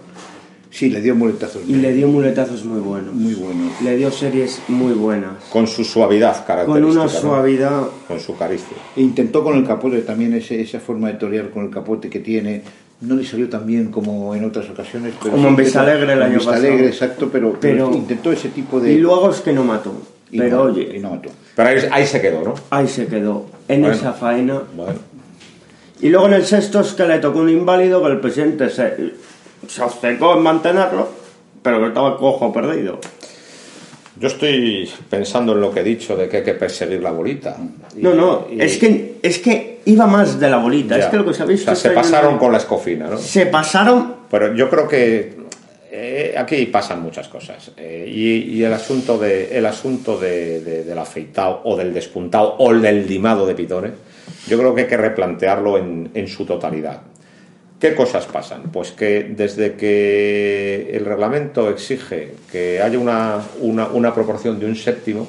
sí, 0.75 0.91
le 0.91 1.01
dio 1.01 1.14
muletazos. 1.14 1.62
y 1.68 1.75
le 1.77 1.93
dio 1.93 2.09
muletazos 2.09 2.64
muy 2.64 2.81
buenos. 2.81 3.14
Muy 3.14 3.35
bueno. 3.35 3.70
Le 3.83 3.97
dio 3.97 4.11
series 4.11 4.61
muy 4.68 4.93
buenas. 4.93 5.33
Con 5.51 5.66
su 5.66 5.85
suavidad 5.85 6.37
Con 6.39 6.47
característica. 6.47 6.93
una 6.93 7.05
¿no? 7.05 7.09
suavidad. 7.09 7.83
Con 8.09 8.18
su 8.20 8.37
caricia. 8.37 8.77
E 8.97 9.01
intentó 9.03 9.45
con 9.45 9.57
el 9.57 9.64
capote 9.66 10.01
también 10.03 10.35
ese- 10.35 10.61
esa 10.61 10.81
forma 10.81 11.09
de 11.09 11.14
torear 11.14 11.51
con 11.51 11.64
el 11.64 11.70
capote 11.70 12.11
que 12.11 12.20
tiene. 12.20 12.62
No 13.01 13.16
le 13.16 13.25
salió 13.25 13.49
tan 13.49 13.66
bien 13.66 13.91
como 13.91 14.35
en 14.35 14.45
otras 14.45 14.68
ocasiones. 14.70 15.14
Pero 15.22 15.35
Como 15.35 15.49
en 15.49 15.57
Vistalegre 15.57 16.12
el 16.12 16.22
año 16.22 16.39
pasado. 16.39 16.64
exacto, 16.66 17.29
pero, 17.31 17.57
Pero- 17.61 17.93
intentó 17.93 18.33
ese 18.33 18.49
tipo 18.49 18.81
de. 18.81 18.93
Y 18.93 18.99
luego 18.99 19.31
es 19.31 19.41
que 19.41 19.53
no 19.53 19.64
mató. 19.64 19.93
y 20.31 20.39
Pero 20.39 20.57
no- 20.57 20.62
oye, 20.72 20.97
y 20.97 20.99
no 21.01 21.11
mató. 21.11 21.29
Pero 21.55 21.68
ahí, 21.68 21.77
ahí 21.93 22.07
se 22.07 22.20
quedó, 22.20 22.43
¿no? 22.43 22.55
ahí 22.70 22.89
se 22.89 23.07
quedó, 23.07 23.47
en 23.68 23.83
Bueno. 23.83 23.95
esa 23.97 24.12
faena. 24.14 24.62
Bueno. 24.75 24.99
Y 26.01 26.09
luego 26.09 26.27
en 26.27 26.33
el 26.35 26.45
sexto 26.45 26.81
es 26.81 26.93
que 26.95 27.07
le 27.07 27.18
tocó 27.20 27.39
un 27.41 27.51
inválido 27.51 28.03
que 28.03 28.11
el 28.11 28.20
presidente 28.20 28.68
se, 28.68 29.12
se 29.69 29.83
obcecó 29.83 30.35
en 30.37 30.43
mantenerlo, 30.43 31.09
pero 31.62 31.81
que 31.81 31.89
estaba 31.89 32.17
cojo 32.17 32.53
perdido. 32.53 32.99
Yo 34.17 34.29
estoy 34.29 34.89
pensando 35.11 35.53
en 35.55 35.61
lo 35.61 35.73
que 35.73 35.81
he 35.81 35.85
dicho 35.85 36.17
de 36.17 36.29
que 36.29 36.37
hay 36.39 36.45
que 36.45 36.55
perseguir 36.55 37.03
la 37.03 37.11
bolita. 37.11 37.57
Y- 37.97 38.01
No, 38.03 38.15
no, 38.15 38.47
y- 38.51 38.61
es 38.61 38.79
que 38.79 39.17
es 39.21 39.39
que 39.41 39.81
iba 39.87 40.07
más 40.07 40.39
de 40.39 40.49
la 40.49 40.59
bolita. 40.59 40.97
ya. 40.97 41.05
Es 41.05 41.11
que 41.11 41.17
lo 41.17 41.25
que 41.27 41.35
sabéis 41.35 41.62
O 41.62 41.65
sea, 41.65 41.75
se 41.75 41.91
pasaron 41.91 42.31
una- 42.35 42.39
con 42.39 42.53
la 42.53 42.59
escofina, 42.59 43.09
¿no? 43.09 43.19
Se 43.19 43.47
pasaron. 43.47 44.15
Pero 44.31 44.55
yo 44.55 44.71
creo 44.71 44.87
que 44.87 45.35
eh, 45.97 46.35
aquí 46.37 46.67
pasan 46.67 47.03
muchas 47.03 47.27
cosas. 47.29 47.71
Eh, 47.77 48.05
y, 48.09 48.57
y 48.57 48.62
el 48.65 48.73
asunto, 48.73 49.19
de, 49.19 49.57
el 49.57 49.67
asunto 49.67 50.17
de, 50.19 50.61
de- 50.61 50.85
del 50.85 50.99
afeitado 50.99 51.61
o 51.65 51.77
del 51.77 51.93
despuntado 51.93 52.55
o 52.59 52.73
del 52.75 53.07
limado 53.09 53.47
de 53.47 53.55
pitones, 53.55 53.93
yo 54.47 54.59
creo 54.59 54.75
que 54.75 54.83
hay 54.83 54.87
que 54.89 54.97
replantearlo 54.97 55.77
en, 55.79 56.11
en 56.15 56.29
su 56.29 56.45
totalidad. 56.45 57.01
¿Qué 57.85 57.95
cosas 57.95 58.24
pasan? 58.24 58.62
Pues 58.72 58.93
que 58.93 59.24
desde 59.37 59.74
que 59.74 60.89
el 60.95 61.05
reglamento 61.05 61.68
exige 61.68 62.32
que 62.51 62.80
haya 62.80 62.99
una, 62.99 63.43
una, 63.61 64.14
proporción 64.14 64.59
de 64.59 64.64
un 64.64 64.74
séptimo, 64.74 65.28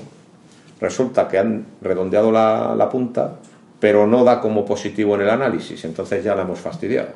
resulta 0.80 1.28
que 1.28 1.38
han 1.38 1.66
redondeado 1.82 2.32
la, 2.32 2.74
la 2.78 2.88
punta, 2.88 3.36
pero 3.78 4.08
no 4.08 4.24
da 4.24 4.40
como 4.40 4.64
positivo 4.64 5.16
en 5.16 5.24
el 5.24 5.32
análisis, 5.32 5.84
entonces 5.84 6.24
ya 6.24 6.34
la 6.34 6.44
hemos 6.44 6.60
fastidiado. 6.60 7.10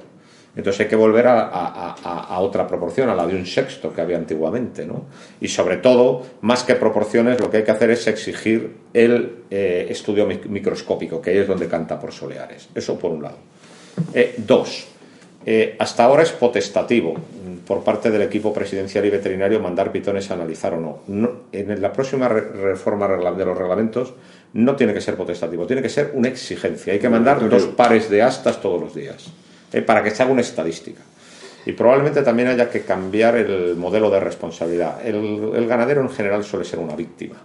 Entonces 0.58 0.82
hay 0.82 0.88
que 0.88 0.98
volver 0.98 1.26
a, 1.28 1.48
a- 1.48 2.40
otra 2.42 2.68
proporción, 2.68 3.08
a 3.08 3.16
la 3.16 3.26
de 3.26 3.36
un 3.36 3.46
sexto 3.46 3.94
que 3.94 4.02
había 4.02 4.18
antiguamente. 4.18 4.86
¿no? 4.86 5.06
Y 5.40 5.48
sobre 5.48 5.78
todo, 5.78 6.22
más 6.42 6.64
que 6.66 6.76
proporciones, 6.76 7.40
lo 7.40 7.50
que 7.50 7.56
hay 7.60 7.64
que 7.64 7.72
hacer 7.72 7.92
es 7.92 8.06
exigir 8.08 8.76
el 8.94 9.36
eh, 9.50 9.88
estudio 9.90 10.28
mic- 10.28 10.48
microscópico, 10.48 11.22
que 11.22 11.30
ahí 11.30 11.38
es 11.38 11.48
donde 11.48 11.70
canta 11.70 11.98
por 11.98 12.12
soleares. 12.12 12.68
Eso 12.76 13.00
por 13.00 13.12
un 13.12 13.24
lado. 13.24 13.38
Eh, 14.14 14.36
dos, 14.46 14.86
eh, 15.46 15.76
hasta 15.80 16.04
ahora 16.04 16.24
es 16.24 16.32
potestativo 16.32 17.14
mm, 17.14 17.66
por 17.66 17.84
parte 17.84 18.12
del 18.12 18.22
equipo 18.22 18.54
presidencial 18.54 19.06
y 19.06 19.10
veterinario 19.10 19.60
mandar 19.60 19.92
pitones 19.92 20.30
a 20.32 20.34
analizar 20.34 20.74
o 20.74 20.80
no. 20.80 21.00
No- 21.08 21.32
en 21.52 21.82
la 21.82 21.94
próxima 21.94 22.28
re- 22.28 22.52
reforma 22.52 23.08
de 23.08 23.46
los 23.46 23.58
reglamentos 23.58 24.14
no 24.54 24.76
tiene 24.76 24.94
que 24.94 25.02
ser 25.02 25.16
potestativo, 25.16 25.66
tiene 25.68 25.82
que 25.82 25.90
ser 25.90 26.12
una 26.14 26.28
exigencia. 26.28 26.92
Hay 26.94 27.00
que 27.00 27.10
mandar 27.10 27.48
dos 27.50 27.64
pares 27.76 28.10
de 28.10 28.22
astas 28.22 28.60
todos 28.62 28.82
los 28.82 28.96
días 28.96 29.28
eh, 29.72 29.82
para 29.82 30.04
que 30.04 30.12
se 30.12 30.24
haga 30.24 30.32
una 30.32 30.42
estadística. 30.42 31.02
Y 31.66 31.74
probablemente 31.74 32.24
también 32.24 32.48
haya 32.48 32.70
que 32.70 32.82
cambiar 32.82 33.36
el 33.36 33.76
modelo 33.76 34.10
de 34.10 34.20
responsabilidad. 34.20 35.06
El, 35.06 35.52
el 35.56 35.68
ganadero 35.68 36.02
en 36.02 36.10
general 36.10 36.44
suele 36.44 36.66
ser 36.66 36.80
una 36.80 36.96
víctima. 36.96 37.36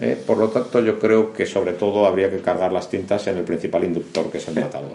Eh, 0.00 0.16
por 0.26 0.36
lo 0.38 0.48
tanto, 0.48 0.80
yo 0.80 0.98
creo 0.98 1.32
que 1.32 1.46
sobre 1.46 1.72
todo 1.74 2.06
habría 2.06 2.30
que 2.30 2.38
cargar 2.40 2.72
las 2.72 2.88
tintas 2.90 3.26
en 3.28 3.38
el 3.38 3.44
principal 3.44 3.84
inductor, 3.84 4.30
que 4.30 4.38
es 4.38 4.48
el 4.48 4.54
matador. 4.60 4.92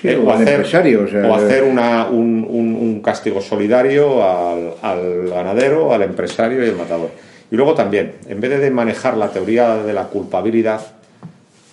Sí, 0.00 0.08
Eh, 0.08 0.16
o 0.16 0.34
el 0.34 0.46
empresario, 0.46 1.04
o 1.04 1.08
sea, 1.08 1.26
o 1.30 1.34
hacer 1.34 1.62
una- 1.64 2.06
un, 2.08 2.46
un- 2.48 2.76
un 2.76 3.00
castigo 3.00 3.40
solidario 3.40 4.22
al, 4.22 4.74
al 4.82 5.28
ganadero, 5.30 5.92
al 5.94 6.02
empresario 6.02 6.64
y 6.64 6.68
al 6.68 6.76
matador. 6.76 7.10
Y 7.50 7.56
luego 7.56 7.74
también, 7.74 8.12
en 8.28 8.40
vez 8.40 8.60
de 8.60 8.70
manejar 8.70 9.16
la 9.16 9.28
teoría 9.30 9.76
de 9.76 9.92
la 9.92 10.04
culpabilidad, 10.04 10.80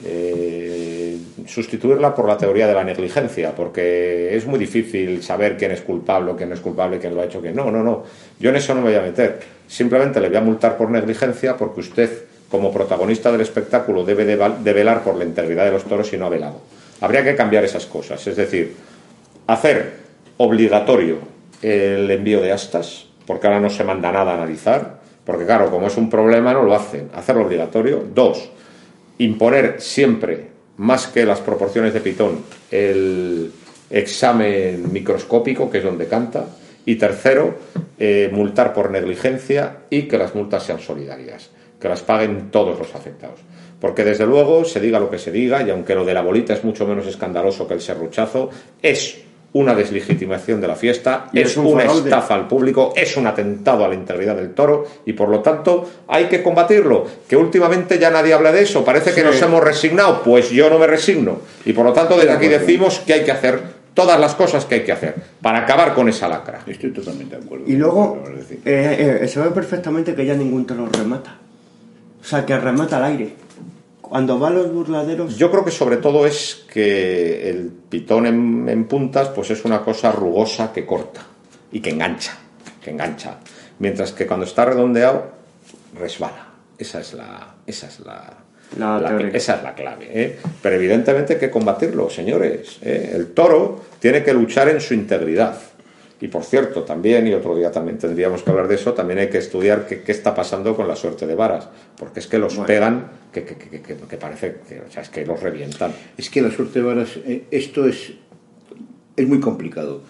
eh, 0.06 1.18
sustituirla 1.46 2.16
por 2.16 2.28
la 2.28 2.38
teoría 2.38 2.68
de 2.68 2.74
la 2.74 2.84
negligencia, 2.84 3.54
porque 3.56 4.36
es 4.36 4.46
muy 4.46 4.60
difícil 4.60 5.22
saber 5.24 5.58
quién 5.58 5.72
es 5.72 5.82
culpable 5.82 6.34
quién 6.38 6.50
no 6.50 6.56
es 6.56 6.62
culpable, 6.62 7.00
quién 7.00 7.16
lo 7.16 7.22
ha 7.22 7.26
hecho, 7.26 7.42
quién 7.42 7.56
no. 7.56 7.70
No, 7.72 7.84
no. 7.84 8.04
Yo 8.40 8.50
en 8.50 8.56
eso 8.56 8.74
no 8.76 8.82
me 8.82 8.90
voy 8.90 8.98
a 9.00 9.02
meter. 9.02 9.40
Simplemente 9.68 10.20
le 10.22 10.30
voy 10.30 10.38
a 10.38 10.42
multar 10.42 10.78
por 10.78 10.90
negligencia 10.90 11.58
porque 11.58 11.82
usted, 11.82 12.10
como 12.50 12.72
protagonista 12.72 13.32
del 13.32 13.42
espectáculo, 13.42 14.04
debe 14.04 14.26
de 14.26 14.74
velar 14.74 15.04
por 15.04 15.16
la 15.16 15.26
integridad 15.26 15.66
de 15.66 15.72
los 15.72 15.84
toros 15.84 16.12
y 16.14 16.18
no 16.18 16.28
ha 16.28 16.30
velado. 16.30 16.62
Habría 17.02 17.24
que 17.24 17.36
cambiar 17.36 17.64
esas 17.64 17.86
cosas. 17.86 18.26
Es 18.28 18.36
decir, 18.36 18.76
hacer 19.48 19.94
obligatorio 20.38 21.18
el 21.62 22.10
envío 22.12 22.42
de 22.42 22.52
astas, 22.52 23.08
porque 23.26 23.48
ahora 23.48 23.60
no 23.60 23.70
se 23.70 23.84
manda 23.84 24.12
nada 24.12 24.32
a 24.32 24.36
analizar, 24.36 25.00
porque 25.26 25.46
claro, 25.46 25.70
como 25.70 25.88
es 25.88 25.98
un 25.98 26.10
problema 26.10 26.54
no 26.54 26.64
lo 26.64 26.74
hacen. 26.74 27.10
Hacerlo 27.14 27.46
obligatorio. 27.46 28.04
Dos, 28.14 28.50
imponer 29.20 29.80
siempre, 29.80 30.48
más 30.78 31.08
que 31.08 31.26
las 31.26 31.40
proporciones 31.40 31.94
de 31.94 32.02
pitón, 32.02 32.44
el 32.72 33.52
examen 33.90 34.92
microscópico, 34.92 35.70
que 35.70 35.80
es 35.80 35.84
donde 35.84 36.08
canta. 36.08 36.48
Y 36.86 36.96
tercero, 36.96 37.60
eh, 38.00 38.30
multar 38.32 38.74
por 38.74 38.90
negligencia 38.90 39.80
y 39.90 40.04
que 40.04 40.18
las 40.18 40.34
multas 40.34 40.64
sean 40.64 40.80
solidarias, 40.80 41.52
que 41.80 41.90
las 41.90 42.02
paguen 42.02 42.50
todos 42.50 42.80
los 42.80 42.96
afectados. 42.96 43.40
Porque 43.80 44.04
desde 44.04 44.26
luego, 44.26 44.66
se 44.66 44.80
diga 44.80 45.00
lo 45.00 45.10
que 45.10 45.18
se 45.18 45.32
diga, 45.32 45.62
y 45.64 45.70
aunque 45.70 45.96
lo 45.96 46.04
de 46.06 46.14
la 46.14 46.22
bolita 46.22 46.54
es 46.54 46.64
mucho 46.64 46.86
menos 46.86 47.08
escandaloso 47.08 47.68
que 47.68 47.76
el 47.76 47.82
serruchazo, 47.82 48.50
es 48.82 49.20
una 49.52 49.74
deslegitimación 49.74 50.62
de 50.62 50.68
la 50.68 50.76
fiesta, 50.76 51.28
Y 51.34 51.40
es, 51.40 51.52
es 51.52 51.58
un 51.58 51.66
una 51.68 51.84
fraude. 51.86 52.02
estafa 52.10 52.36
al 52.36 52.48
público, 52.48 52.94
es 52.96 53.18
un 53.18 53.26
atentado 53.26 53.84
a 53.84 53.88
la 53.88 53.96
integridad 53.96 54.36
del 54.36 54.54
toro 54.54 54.86
y 55.06 55.14
por 55.14 55.28
lo 55.30 55.40
tanto 55.40 55.90
hay 56.08 56.26
que 56.26 56.44
combatirlo. 56.44 57.08
Que 57.28 57.36
últimamente 57.36 57.98
ya 57.98 58.12
nadie 58.12 58.34
habla 58.34 58.52
de 58.52 58.62
eso, 58.62 58.86
parece 58.86 59.10
que 59.12 59.22
Sí. 59.22 59.26
nos 59.26 59.42
hemos 59.42 59.64
resignado, 59.64 60.22
pues 60.24 60.52
yo 60.52 60.70
no 60.70 60.78
me 60.78 60.86
resigno. 60.86 61.40
Y 61.66 61.74
por 61.74 61.84
lo 61.86 61.94
tanto 61.94 62.16
desde 62.16 62.32
aquí 62.32 62.48
decimos 62.48 63.00
que 63.00 63.14
hay 63.14 63.24
que 63.24 63.32
hacer 63.32 63.60
todas 63.96 64.20
las 64.20 64.36
cosas 64.36 64.66
que 64.66 64.76
hay 64.76 64.82
que 64.84 64.92
hacer 64.92 65.16
para 65.42 65.60
acabar 65.60 65.96
con 65.96 66.08
esa 66.10 66.28
lacra. 66.28 66.60
Estoy 66.68 66.92
totalmente 66.92 67.36
de 67.36 67.44
acuerdo. 67.44 67.66
Y 67.68 67.74
luego 67.76 68.22
decir, 68.38 68.60
eh, 68.66 69.20
eh, 69.24 69.28
se 69.28 69.40
ve 69.40 69.50
perfectamente 69.50 70.14
que 70.14 70.26
ya 70.28 70.36
ningún 70.36 70.68
toro 70.68 70.88
remata. 70.92 71.38
O 72.22 72.24
sea, 72.24 72.46
que 72.46 72.56
remata 72.56 72.98
al 72.98 73.06
aire. 73.06 73.34
Cuando 74.10 74.40
va 74.40 74.48
a 74.48 74.52
los 74.52 74.74
burladeros. 74.74 75.38
Yo 75.38 75.52
creo 75.52 75.64
que 75.64 75.72
sobre 75.72 75.98
todo 75.98 76.26
es 76.26 76.66
que 76.72 77.50
el 77.50 77.68
pitón 77.68 78.26
en, 78.26 78.68
en 78.68 78.86
puntas 78.86 79.30
pues 79.30 79.52
es 79.52 79.64
una 79.66 79.82
cosa 79.82 80.12
rugosa 80.12 80.74
que 80.74 80.86
corta 80.86 81.22
y 81.72 81.80
que 81.80 81.92
engancha, 81.92 82.38
que 82.84 82.90
engancha. 82.90 83.38
Mientras 83.78 84.12
que 84.12 84.26
cuando 84.26 84.46
está 84.46 84.66
redondeado 84.66 85.40
resbala. 85.98 86.48
Esa 86.78 87.02
es 87.02 87.14
la, 87.14 87.56
esa 87.68 87.88
es 87.88 88.00
la, 88.00 88.38
La 88.78 89.18
esa 89.34 89.56
es 89.56 89.64
la 89.64 89.74
clave. 89.74 90.08
¿eh? 90.12 90.40
Pero 90.62 90.76
evidentemente 90.76 91.34
hay 91.34 91.40
que 91.40 91.50
combatirlo, 91.50 92.10
señores. 92.10 92.80
¿eh? 92.82 93.12
El 93.14 93.34
toro 93.34 93.84
tiene 94.00 94.24
que 94.24 94.34
luchar 94.34 94.70
en 94.70 94.80
su 94.80 94.94
integridad. 94.94 95.58
Y 96.22 96.28
por 96.28 96.44
cierto, 96.44 96.84
también, 96.84 97.28
y 97.28 97.34
otro 97.34 97.56
día 97.56 97.72
también 97.72 97.98
tendríamos 97.98 98.44
que 98.44 98.50
hablar 98.50 98.68
de 98.68 98.76
eso, 98.76 98.94
también 98.94 99.20
hay 99.20 99.30
que 99.30 99.38
estudiar 99.38 99.88
qué, 99.88 100.02
qué 100.02 100.12
está 100.12 100.36
pasando 100.36 100.76
con 100.76 100.88
la 100.88 100.96
suerte 100.98 101.26
de 101.26 101.36
varas. 101.36 101.70
Porque 101.98 102.20
es 102.20 102.28
que 102.28 102.38
los 102.38 102.56
Bueno. 102.56 102.68
pegan, 102.68 103.08
que, 103.32 103.44
que- 103.46 103.56
que- 103.56 103.82
que- 103.82 104.18
parece 104.18 104.58
que, 104.68 104.82
o 104.82 104.92
sea, 104.92 105.02
es 105.04 105.10
que 105.10 105.26
los 105.26 105.42
revientan. 105.42 105.94
Es 106.18 106.30
que 106.30 106.42
la 106.42 106.52
suerte 106.52 106.80
de 106.80 106.86
varas, 106.86 107.10
eh, 107.26 107.46
esto 107.52 107.88
es, 107.88 108.14
es 109.16 109.28
muy 109.28 109.40
complicado. 109.40 110.02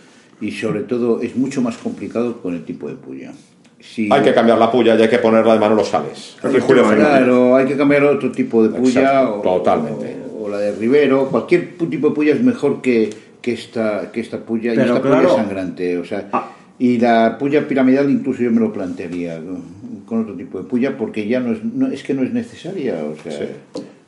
Y 0.42 0.52
sobre 0.52 0.82
todo 0.82 1.22
es 1.22 1.36
mucho 1.36 1.62
más 1.62 1.78
complicado 1.78 2.42
con 2.42 2.56
el 2.56 2.64
tipo 2.66 2.88
de 2.88 2.96
puya. 2.96 3.32
Si, 3.80 4.10
Hay 4.12 4.22
que 4.24 4.34
cambiar 4.34 4.58
la 4.58 4.72
puya 4.72 4.96
y 4.96 5.02
hay 5.02 5.10
que 5.10 5.20
ponerla 5.20 5.54
de 5.54 5.60
Manolo 5.60 5.84
Sales. 5.86 6.38
Claro, 6.42 7.56
hay 7.56 7.66
que 7.66 7.78
cambiar 7.78 8.04
otro 8.06 8.32
tipo 8.32 8.64
de 8.64 8.70
puya. 8.70 9.02
Exacto, 9.02 9.40
o, 9.40 9.42
totalmente. 9.42 10.16
o 10.34 10.44
o 10.46 10.50
la 10.50 10.58
de 10.58 10.72
Rivero, 10.74 11.28
cualquier 11.30 11.78
tipo 11.78 12.10
de 12.10 12.16
puya 12.16 12.34
es 12.34 12.42
mejor 12.42 12.82
que, 12.82 13.10
que 13.42 13.54
esta 13.54 14.12
que 14.12 14.20
esta 14.20 14.38
puya 14.40 14.74
y 14.74 14.78
Pero 14.78 14.96
esta 14.96 15.02
claro. 15.08 15.28
puya 15.30 15.36
sangrante, 15.44 15.98
o 15.98 16.06
sea, 16.06 16.28
Ah. 16.32 16.50
y 16.78 16.98
la 16.98 17.38
puya 17.38 17.68
piramidal 17.68 18.10
incluso 18.10 18.42
yo 18.44 18.52
me 18.52 18.60
lo 18.60 18.72
plantearía 18.74 19.40
¿no? 19.40 19.60
con 20.06 20.22
otro 20.24 20.34
tipo 20.36 20.58
de 20.58 20.64
puya 20.66 20.98
porque 20.98 21.28
ya 21.28 21.40
no 21.40 21.54
es 21.54 21.64
no, 21.64 21.88
es 21.88 22.04
que 22.04 22.14
no 22.14 22.24
es 22.24 22.34
necesaria, 22.34 22.96
o 23.04 23.16
sea, 23.22 23.48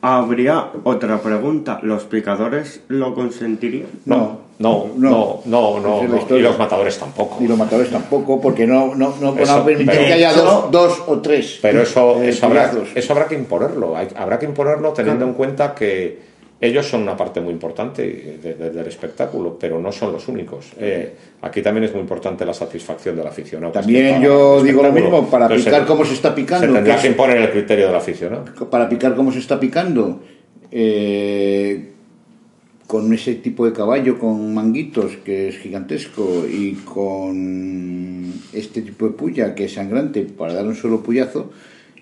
Habría 0.04 0.66
otra 0.84 1.22
pregunta. 1.22 1.80
¿Los 1.84 2.06
picadores 2.06 2.82
lo 2.88 3.14
consentirían? 3.14 3.86
No, 4.06 4.40
no, 4.58 4.88
no, 4.98 5.42
no, 5.46 5.80
no, 5.80 6.02
la 6.04 6.08
no. 6.28 6.38
Y 6.38 6.42
los 6.42 6.58
matadores 6.58 6.98
tampoco. 6.98 7.38
y 7.40 7.48
los 7.48 7.56
matadores 7.56 7.92
tampoco, 7.92 8.42
porque 8.42 8.66
no, 8.66 8.96
no, 8.96 9.14
no 9.22 9.36
van 9.36 9.48
a 9.48 9.64
permitir 9.64 9.92
pero- 9.94 10.08
que 10.08 10.14
haya 10.14 10.34
dos, 10.34 10.72
dos 10.72 11.04
o 11.06 11.20
tres. 11.20 11.60
Pero 11.62 11.84
eso, 11.84 12.20
eh, 12.24 12.30
eso, 12.30 12.48
habrá, 12.48 12.72
eso 12.96 13.14
habrá 13.14 13.28
que 13.28 13.36
imponerlo. 13.36 13.96
Hay- 13.96 14.08
habrá 14.16 14.40
que 14.40 14.48
imponerlo 14.48 14.92
teniendo 14.92 15.24
en 15.26 15.34
cuenta 15.34 15.76
que 15.76 16.18
ellos 16.62 16.88
son 16.88 17.02
una 17.02 17.18
parte 17.18 17.42
muy 17.42 17.52
importante 17.52 18.04
de- 18.42 18.54
de- 18.54 18.70
del 18.70 18.86
espectáculo, 18.88 19.58
pero 19.60 19.80
no 19.82 19.92
son 19.92 20.14
los 20.14 20.28
únicos. 20.28 20.68
Eh, 20.80 21.12
aquí 21.42 21.62
también 21.64 21.86
es 21.86 21.92
muy 21.92 22.02
importante 22.02 22.46
la 22.46 22.54
satisfacción 22.54 23.16
del 23.18 23.26
aficionado. 23.26 23.74
También 23.74 24.22
yo 24.22 24.62
digo 24.64 24.84
lo 24.84 24.92
mismo, 24.92 25.28
para 25.30 25.46
Entonces, 25.46 25.66
picar 25.66 25.82
se- 25.82 25.88
como 25.88 26.06
se 26.06 26.14
está 26.14 26.36
picando, 26.36 26.68
Se 26.68 26.74
tendrá 26.74 27.02
que 27.02 27.08
imponer 27.08 27.38
el 27.38 27.50
criterio 27.50 27.88
del 27.88 27.96
aficionado. 27.96 28.46
para 28.70 28.88
picar 28.88 29.16
como 29.16 29.32
se 29.32 29.40
está 29.40 29.60
picando, 29.60 30.22
eh, 30.72 31.88
con 32.88 33.12
ese 33.14 33.36
tipo 33.36 33.66
de 33.66 33.72
caballo 33.74 34.20
con 34.20 34.54
manguitos 34.54 35.16
que 35.24 35.48
es 35.48 35.58
gigantesco 35.58 36.46
y 36.48 36.74
con 36.84 38.34
este 38.54 38.82
tipo 38.82 39.06
de 39.08 39.14
puya 39.14 39.56
que 39.56 39.66
es 39.66 39.74
sangrante 39.74 40.24
para 40.24 40.54
dar 40.54 40.66
un 40.68 40.76
solo 40.76 41.02
puyazo, 41.02 41.52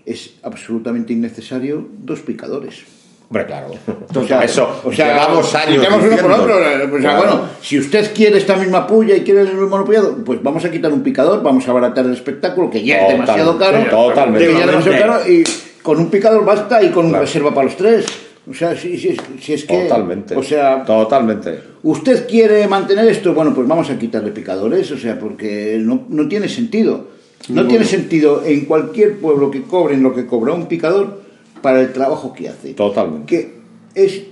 es 0.06 0.34
absolutamente 0.42 1.14
innecesario 1.14 1.88
dos 2.04 2.22
picadores. 2.22 2.84
Hombre, 3.30 3.46
claro. 3.46 3.68
O 4.16 4.24
sea, 4.28 4.42
eso, 4.44 4.82
o 4.84 4.92
sea, 4.92 5.14
llevamos 5.14 5.54
años. 5.54 5.78
picamos 5.78 6.00
uno 6.04 6.10
por 6.18 6.32
diciendo. 6.32 6.44
otro. 6.44 6.56
O 6.56 7.00
sea, 7.00 7.00
Claro. 7.00 7.18
bueno, 7.18 7.42
si 7.62 7.78
usted 7.78 8.12
quiere 8.16 8.38
esta 8.40 8.56
misma 8.56 8.88
puya 8.88 9.16
y 9.16 9.22
quiere 9.22 9.42
el 9.42 9.54
monopillado, 9.56 10.16
pues 10.26 10.42
vamos 10.42 10.66
a 10.66 10.72
quitar 10.72 10.92
un 10.92 11.04
picador, 11.04 11.44
vamos 11.44 11.68
a 11.68 11.72
abaratar 11.72 12.06
el 12.06 12.14
espectáculo, 12.14 12.72
que 12.72 12.84
ya 12.84 13.04
es 13.06 13.10
demasiado 13.14 13.58
caro. 13.60 13.84
totalmente. 13.90 14.48
que 14.48 14.54
ya 14.54 14.60
es 14.62 14.66
demasiado 14.68 14.98
caro, 15.00 15.30
y 15.32 15.44
con 15.84 16.00
un 16.00 16.10
picador 16.10 16.44
basta 16.44 16.82
y 16.82 16.90
con 16.90 17.10
Claro. 17.10 17.24
reserva 17.24 17.54
para 17.54 17.66
los 17.66 17.78
tres. 17.78 18.06
O 18.50 18.54
sea, 18.56 18.76
si, 18.76 18.98
si, 18.98 19.16
si 19.40 19.54
es 19.54 19.64
que. 19.66 19.84
Totalmente. 19.84 20.36
O 20.36 20.42
sea, 20.42 20.84
Totalmente. 20.84 21.60
¿usted 21.84 22.28
quiere 22.28 22.68
mantener 22.68 23.08
esto? 23.10 23.36
Bueno, 23.36 23.54
pues 23.54 23.68
vamos 23.68 23.92
a 23.92 24.00
quitarle 24.00 24.32
picadores, 24.32 24.90
o 24.92 24.98
sea, 24.98 25.20
porque 25.20 25.78
no, 25.80 26.06
no 26.10 26.28
tiene 26.28 26.50
sentido. 26.50 27.10
No 27.50 27.68
tiene 27.68 27.86
sentido 27.86 28.44
en 28.44 28.66
cualquier 28.66 29.18
pueblo 29.20 29.52
que 29.52 29.62
cobren 29.62 30.02
lo 30.02 30.16
que 30.16 30.26
cobra 30.26 30.54
un 30.54 30.66
picador 30.68 31.22
para 31.62 31.82
el 31.82 31.94
trabajo 31.94 32.34
que 32.34 32.50
hace. 32.50 32.74
Totalmente. 32.74 33.26
Que 33.26 34.04
es. 34.06 34.24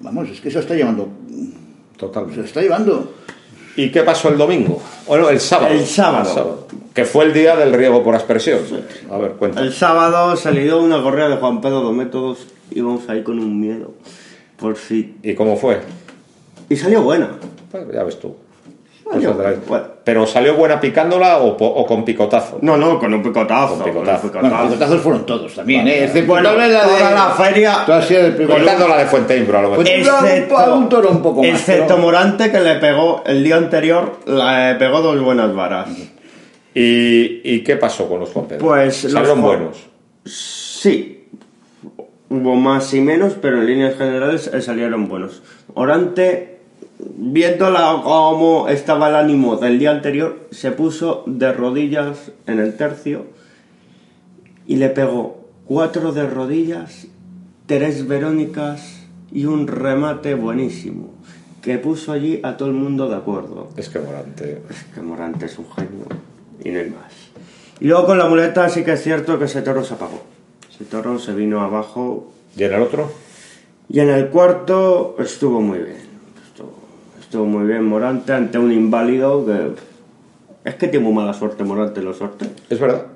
Vamos, 0.00 0.28
es 0.30 0.40
que 0.40 0.50
se 0.50 0.58
está 0.58 0.74
llevando. 0.74 1.08
Se 1.28 1.98
Totalmente. 1.98 2.40
está 2.42 2.60
llevando. 2.60 3.14
¿Y 3.76 3.90
qué 3.90 4.02
pasó 4.02 4.28
el 4.28 4.36
domingo? 4.36 4.82
Bueno, 5.06 5.28
el 5.30 5.40
sábado. 5.40 5.72
El 5.72 5.86
sábado. 5.86 6.66
Que 6.92 7.04
fue 7.04 7.24
el 7.24 7.32
día 7.32 7.56
del 7.56 7.72
riego 7.72 8.02
por 8.02 8.14
aspersión. 8.14 8.60
A 9.10 9.16
ver, 9.16 9.32
cuenta. 9.32 9.60
El 9.60 9.72
sábado 9.72 10.36
salió 10.36 10.82
una 10.82 11.02
correa 11.02 11.28
de 11.28 11.36
Juan 11.36 11.60
Pedro 11.60 11.88
de 11.88 11.94
Métodos. 11.94 12.46
Íbamos 12.70 13.08
ahí 13.08 13.22
con 13.22 13.38
un 13.38 13.60
miedo. 13.60 13.92
Por 14.58 14.76
si. 14.76 15.16
¿Y 15.22 15.34
cómo 15.34 15.56
fue? 15.56 15.80
Y 16.68 16.76
salió 16.76 17.02
buena. 17.02 17.38
Pues 17.70 17.84
ya 17.92 18.04
ves 18.04 18.20
tú. 18.20 18.36
Salió 19.10 19.34
buena. 19.34 19.54
Bueno. 19.66 19.84
¿Pero 20.04 20.26
salió 20.26 20.54
buena 20.56 20.80
picándola 20.80 21.38
o, 21.38 21.86
con 21.86 22.04
picotazo? 22.04 22.58
No, 22.62 22.76
no, 22.76 22.98
con 22.98 23.12
un 23.14 23.22
picotazo. 23.22 23.74
Con 23.76 23.84
picotazo. 23.84 24.32
con 24.32 24.44
un 24.44 24.50
Bueno, 24.50 24.64
picotazos 24.66 25.00
fueron 25.00 25.26
todos 25.26 25.54
también, 25.54 25.80
Vale. 25.84 25.98
¿eh? 25.98 26.04
Excepto 26.04 26.32
Bueno, 26.32 26.56
vez 26.56 26.72
la 26.72 26.82
toda 26.82 27.08
de- 27.08 27.14
la 27.14 27.30
feria- 27.30 27.82
toda 27.86 28.00
la 28.88 28.98
de 28.98 29.06
Fuenteimbro, 29.06 29.58
a 29.58 29.62
lo 29.62 29.70
mejor. 29.70 29.84
Pues- 29.84 30.08
a 30.08 30.74
un 30.74 30.88
toro 30.88 31.10
un 31.10 31.22
poco 31.22 31.42
más, 31.42 31.50
Excepto 31.50 31.86
pero- 31.86 31.98
Morante 31.98 32.50
que 32.50 32.60
le 32.60 32.74
pegó 32.76 33.22
el 33.26 33.44
día 33.44 33.56
anterior, 33.56 34.18
le 34.26 34.74
pegó 34.76 35.02
dos 35.02 35.20
buenas 35.20 35.54
varas. 35.54 35.88
¿Y, 36.74 37.40
y 37.44 37.62
qué 37.62 37.76
pasó 37.76 38.08
con 38.08 38.20
los 38.20 38.30
Juan 38.30 38.46
Pedro? 38.46 38.66
Pues 38.66 38.96
Salieron 38.96 39.42
buenos. 39.42 39.76
Sí, 40.24 41.28
hubo 42.30 42.54
más 42.56 42.92
y 42.94 43.00
menos, 43.00 43.34
pero 43.40 43.58
en 43.58 43.66
líneas 43.66 43.96
generales 43.96 44.50
eh, 44.52 44.60
salieron 44.62 45.06
buenos. 45.08 45.42
Orante, 45.74 46.51
viéndola 47.16 48.00
cómo 48.02 48.68
estaba 48.68 49.08
el 49.08 49.16
ánimo 49.16 49.56
del 49.56 49.78
día 49.78 49.90
anterior, 49.90 50.48
se 50.50 50.72
puso 50.72 51.24
de 51.26 51.52
rodillas 51.52 52.32
en 52.46 52.58
el 52.58 52.76
tercio 52.76 53.26
y 54.66 54.76
le 54.76 54.88
pegó 54.88 55.48
cuatro 55.66 56.12
de 56.12 56.26
rodillas, 56.26 57.06
tres 57.66 58.06
verónicas 58.06 59.06
y 59.30 59.46
un 59.46 59.66
remate 59.66 60.34
buenísimo, 60.34 61.10
que 61.62 61.78
puso 61.78 62.12
allí 62.12 62.40
a 62.42 62.56
todo 62.56 62.68
el 62.68 62.74
mundo 62.74 63.08
de 63.08 63.16
acuerdo. 63.16 63.68
Es 63.76 63.88
que 63.88 63.98
Morante. 63.98 64.62
Es 64.68 64.84
que 64.94 65.00
Morante 65.00 65.46
es 65.46 65.58
un 65.58 65.70
genio 65.70 66.06
y 66.62 66.70
no 66.70 66.78
hay 66.80 66.90
más. 66.90 67.12
Y 67.80 67.86
luego 67.86 68.06
con 68.06 68.18
la 68.18 68.28
muleta 68.28 68.68
sí 68.68 68.84
que 68.84 68.92
es 68.92 69.02
cierto 69.02 69.38
que 69.38 69.46
ese 69.46 69.62
toro 69.62 69.84
se 69.84 69.94
apagó. 69.94 70.22
Ese 70.72 70.84
toro 70.84 71.18
se 71.18 71.32
vino 71.34 71.60
abajo 71.60 72.32
¿Y 72.56 72.64
en 72.64 72.74
el 72.74 72.82
otro? 72.82 73.10
y 73.88 74.00
en 74.00 74.08
el 74.08 74.28
cuarto 74.28 75.16
estuvo 75.18 75.60
muy 75.60 75.78
bien. 75.78 76.01
Estuvo, 77.32 77.46
muy 77.46 77.66
bien 77.66 77.86
Morante 77.86 78.34
ante 78.34 78.58
un 78.58 78.70
inválido 78.70 79.46
que... 79.46 79.70
Es 80.68 80.74
que 80.74 80.86
tiene 80.88 81.06
muy 81.06 81.14
mala 81.14 81.32
suerte 81.32 81.64
Morante 81.64 82.00
en 82.00 82.04
los 82.04 82.18
sorteos. 82.18 82.52
Es 82.68 82.78
verdad. 82.78 83.06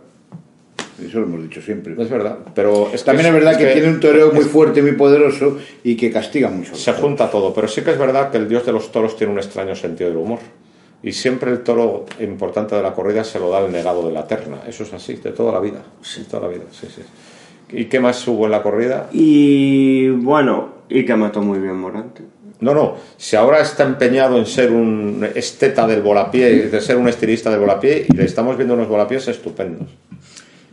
Eso 1.07 1.21
lo 1.21 1.27
hemos 1.27 1.43
dicho 1.43 1.61
siempre. 1.61 1.95
Es 1.99 2.09
verdad. 2.09 2.39
Pero 2.55 2.89
es 2.95 3.03
que 3.03 3.05
También 3.05 3.27
es 3.27 3.35
verdad 3.35 3.59
que, 3.59 3.67
que 3.67 3.73
tiene 3.75 3.91
un 3.91 4.01
toreo 4.01 4.33
muy 4.33 4.45
fuerte, 4.45 4.81
muy 4.81 4.93
poderoso 4.93 5.59
y 5.85 5.99
que 5.99 6.11
castiga 6.11 6.49
mucho. 6.49 6.75
Se 6.77 6.95
junta 6.95 7.31
todo, 7.31 7.53
pero 7.53 7.69
sí 7.69 7.83
que 7.83 7.91
es 7.91 7.99
verdad 7.99 8.31
que 8.31 8.39
el 8.39 8.49
dios 8.49 8.65
de 8.65 8.73
los 8.73 8.91
toros 8.91 9.19
tiene 9.19 9.35
un 9.35 9.39
extraño 9.39 9.77
sentido 9.77 10.09
del 10.09 10.19
humor. 10.19 10.39
Y 11.03 11.13
siempre 11.13 11.51
el 11.51 11.63
toro 11.63 12.07
importante 12.19 12.75
de 12.75 12.83
la 12.83 12.95
corrida 12.95 13.23
se 13.23 13.39
lo 13.39 13.51
da 13.51 13.67
el 13.67 13.71
negado 13.71 14.09
de 14.09 14.15
la 14.15 14.27
terna. 14.27 14.63
Eso 14.67 14.85
es 14.85 14.95
así, 14.95 15.17
de 15.17 15.33
toda 15.33 15.53
la 15.53 15.61
vida. 15.61 15.83
De 16.17 16.25
toda 16.25 16.49
la 16.49 16.55
vida, 16.55 16.65
sí, 16.71 16.87
sí. 16.89 17.03
¿Y 17.71 17.85
qué 17.85 18.01
más 18.01 18.27
hubo 18.27 18.47
en 18.47 18.53
la 18.53 18.63
corrida? 18.63 19.11
Y 19.13 20.09
bueno, 20.09 20.71
y 20.89 21.05
que 21.05 21.15
mató 21.17 21.43
muy 21.43 21.59
bien 21.59 21.77
Morante. 21.77 22.23
No, 22.61 22.73
no, 22.73 22.97
si 23.17 23.37
ahora 23.37 23.61
está 23.61 23.85
empeñado 23.85 24.39
en 24.39 24.47
ser 24.47 24.73
un 24.73 25.29
esteta 25.35 25.87
del 25.87 26.01
volapié, 26.01 26.69
de 26.69 26.81
ser 26.81 26.97
un 26.97 27.09
estilista 27.09 27.51
del 27.51 27.61
volapié, 27.61 28.07
y 28.09 28.13
le 28.15 28.25
estamos 28.25 28.57
viendo 28.57 28.75
unos 28.75 28.89
volapiés 28.89 29.29
estupendos. 29.29 29.89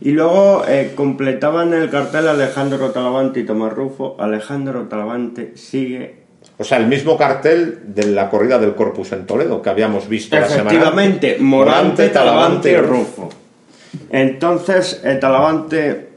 Y 0.00 0.10
luego 0.10 0.64
eh, 0.66 0.92
completaban 0.94 1.72
el 1.72 1.90
cartel 1.90 2.28
Alejandro 2.28 2.90
Talavante 2.90 3.40
y 3.40 3.44
Tomás 3.44 3.72
Rufo. 3.72 4.16
Alejandro 4.18 4.82
Talavante 4.82 5.52
sigue 5.56 6.24
O 6.58 6.64
sea, 6.64 6.78
el 6.78 6.88
mismo 6.88 7.16
cartel 7.16 7.80
de 7.86 8.06
la 8.06 8.28
corrida 8.28 8.58
del 8.58 8.74
Corpus 8.74 9.12
en 9.12 9.24
Toledo 9.24 9.62
que 9.62 9.70
habíamos 9.70 10.08
visto 10.08 10.36
la 10.36 10.48
semana 10.48 10.70
Efectivamente. 10.70 11.36
Morante, 11.40 12.08
Talavante 12.08 12.72
y 12.72 12.76
Rufo. 12.76 13.28
Entonces, 14.10 15.00
el 15.04 15.20
Talavante 15.20 16.08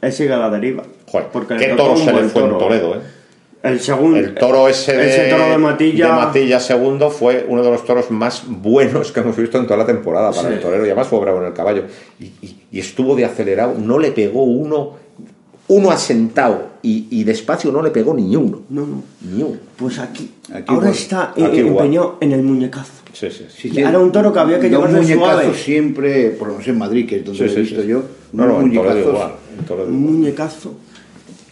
eh, 0.00 0.12
sigue 0.12 0.32
a 0.32 0.38
la 0.38 0.50
deriva. 0.50 0.82
Joder, 1.06 1.28
porque 1.32 1.74
toro 1.76 1.92
un 1.92 1.98
se 1.98 2.12
le 2.12 2.12
fue 2.12 2.22
en 2.22 2.30
toro. 2.30 2.58
Toledo, 2.58 2.94
¿eh? 2.96 3.00
El 3.62 3.78
segundo. 3.80 4.16
El 4.18 4.34
toro 4.34 4.66
ese 4.68 4.96
de, 4.96 5.08
ese 5.08 5.30
toro 5.30 5.48
de 5.48 5.58
Matilla. 5.58 6.06
de 6.06 6.12
Matilla 6.12 6.58
segundo 6.60 7.10
fue 7.10 7.46
uno 7.48 7.62
de 7.62 7.70
los 7.70 7.84
toros 7.84 8.10
más 8.10 8.42
buenos 8.48 9.12
que 9.12 9.20
hemos 9.20 9.36
visto 9.36 9.56
en 9.58 9.64
toda 9.66 9.76
la 9.78 9.86
temporada 9.86 10.32
para 10.32 10.48
Sí. 10.48 10.54
el 10.54 10.60
torero. 10.60 10.84
Y 10.84 10.88
además 10.88 11.06
fue 11.06 11.20
bravo 11.20 11.38
en 11.40 11.46
el 11.46 11.52
caballo. 11.52 11.84
Y, 12.18 12.24
y- 12.24 12.56
y 12.72 12.80
estuvo 12.80 13.14
de 13.14 13.24
acelerado. 13.24 13.74
No 13.78 13.98
le 14.00 14.10
pegó 14.10 14.42
uno, 14.42 14.94
uno 15.68 15.90
asentado. 15.90 16.72
Y, 16.82 17.06
y 17.10 17.22
despacio 17.22 17.70
no 17.70 17.80
le 17.82 17.90
pegó 17.90 18.12
ni 18.14 18.34
uno. 18.34 18.62
No, 18.68 18.84
no. 18.84 19.02
Ni 19.32 19.42
uno. 19.44 19.56
Pues 19.76 20.00
aquí. 20.00 20.28
Aquí 20.52 20.64
ahora 20.66 20.88
igual. 20.88 20.92
está 20.94 21.32
eh, 21.36 21.44
Aquí 21.44 21.58
igual. 21.58 21.84
empeñado 21.86 22.16
en 22.20 22.32
el 22.32 22.42
muñecazo. 22.42 22.90
Sí, 23.12 23.28
sí, 23.30 23.46
sí. 23.48 23.78
Era 23.80 23.98
un 24.00 24.10
toro 24.10 24.32
que 24.32 24.40
había 24.40 24.58
que 24.58 24.68
llevar 24.70 24.90
de 24.90 25.00
muñecazos 25.02 25.28
suave. 25.42 25.54
siempre, 25.54 26.30
por 26.30 26.48
lo 26.48 26.54
menos 26.54 26.66
en 26.66 26.78
Madrid, 26.78 27.06
que 27.08 27.16
es 27.16 27.24
donde 27.24 27.38
Sí, 27.38 27.54
lo 27.54 27.60
he 27.60 27.62
visto 27.62 27.82
sí. 27.82 27.86
yo, 27.86 28.02
No, 28.32 28.46
no, 28.46 28.54
Toledo 29.68 29.86
Un 29.86 30.00
muñecazo. 30.02 30.74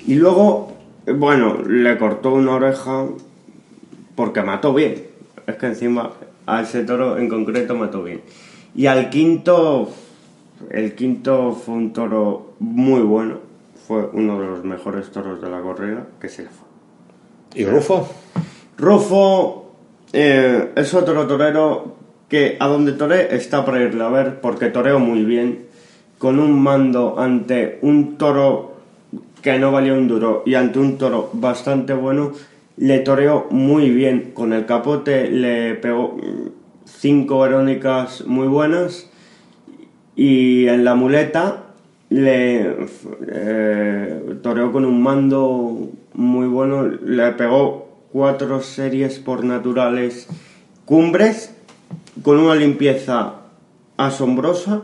Y 0.06 0.14
luego, 0.14 0.69
eh, 0.69 0.69
bueno, 1.14 1.62
le 1.66 1.96
cortó 1.98 2.32
una 2.32 2.52
oreja 2.52 3.06
porque 4.14 4.42
mató 4.42 4.74
bien. 4.74 5.06
Es 5.46 5.56
que 5.56 5.66
encima 5.66 6.10
a 6.46 6.62
ese 6.62 6.84
toro 6.84 7.18
en 7.18 7.28
concreto 7.28 7.74
mató 7.74 8.02
bien. 8.02 8.20
Y 8.74 8.86
al 8.86 9.10
quinto, 9.10 9.90
el 10.70 10.94
quinto 10.94 11.52
fue 11.52 11.74
un 11.74 11.92
toro 11.92 12.54
muy 12.58 13.00
bueno. 13.00 13.38
Fue 13.86 14.08
uno 14.12 14.40
de 14.40 14.46
los 14.46 14.64
mejores 14.64 15.10
toros 15.10 15.40
de 15.40 15.50
la 15.50 15.60
corrida, 15.60 16.06
que 16.20 16.28
se 16.28 16.42
le 16.42 16.48
fue. 16.48 17.60
¿Y 17.60 17.64
Rufo? 17.64 18.08
Rufo 18.78 19.72
eh, 20.12 20.72
es 20.76 20.94
otro 20.94 21.26
torero 21.26 21.96
que 22.28 22.56
a 22.60 22.68
donde 22.68 22.92
toré 22.92 23.34
está 23.34 23.64
para 23.64 23.82
irle 23.82 24.04
a 24.04 24.08
ver 24.08 24.40
porque 24.40 24.68
toreó 24.68 25.00
muy 25.00 25.24
bien 25.24 25.66
con 26.18 26.38
un 26.38 26.62
mando 26.62 27.18
ante 27.18 27.78
un 27.82 28.16
toro 28.16 28.69
que 29.42 29.58
no 29.58 29.72
valía 29.72 29.94
un 29.94 30.08
duro. 30.08 30.42
Y 30.46 30.54
ante 30.54 30.78
un 30.78 30.98
toro 30.98 31.30
bastante 31.32 31.92
bueno 31.92 32.32
le 32.76 32.98
toreó 33.00 33.46
muy 33.50 33.90
bien. 33.90 34.32
Con 34.34 34.52
el 34.52 34.66
capote 34.66 35.30
le 35.30 35.74
pegó 35.74 36.16
mm, 36.16 36.48
cinco 36.84 37.40
verónicas 37.40 38.26
muy 38.26 38.48
buenas. 38.48 39.10
Y 40.16 40.66
en 40.66 40.84
la 40.84 40.94
muleta 40.94 41.64
le 42.08 42.76
eh, 43.28 44.38
toreó 44.42 44.72
con 44.72 44.84
un 44.84 45.02
mando 45.02 45.90
muy 46.14 46.46
bueno. 46.46 46.84
Le 46.84 47.32
pegó 47.32 47.88
cuatro 48.12 48.60
series 48.60 49.18
por 49.18 49.44
naturales 49.44 50.28
cumbres 50.84 51.54
con 52.22 52.38
una 52.38 52.54
limpieza 52.54 53.34
asombrosa 53.96 54.82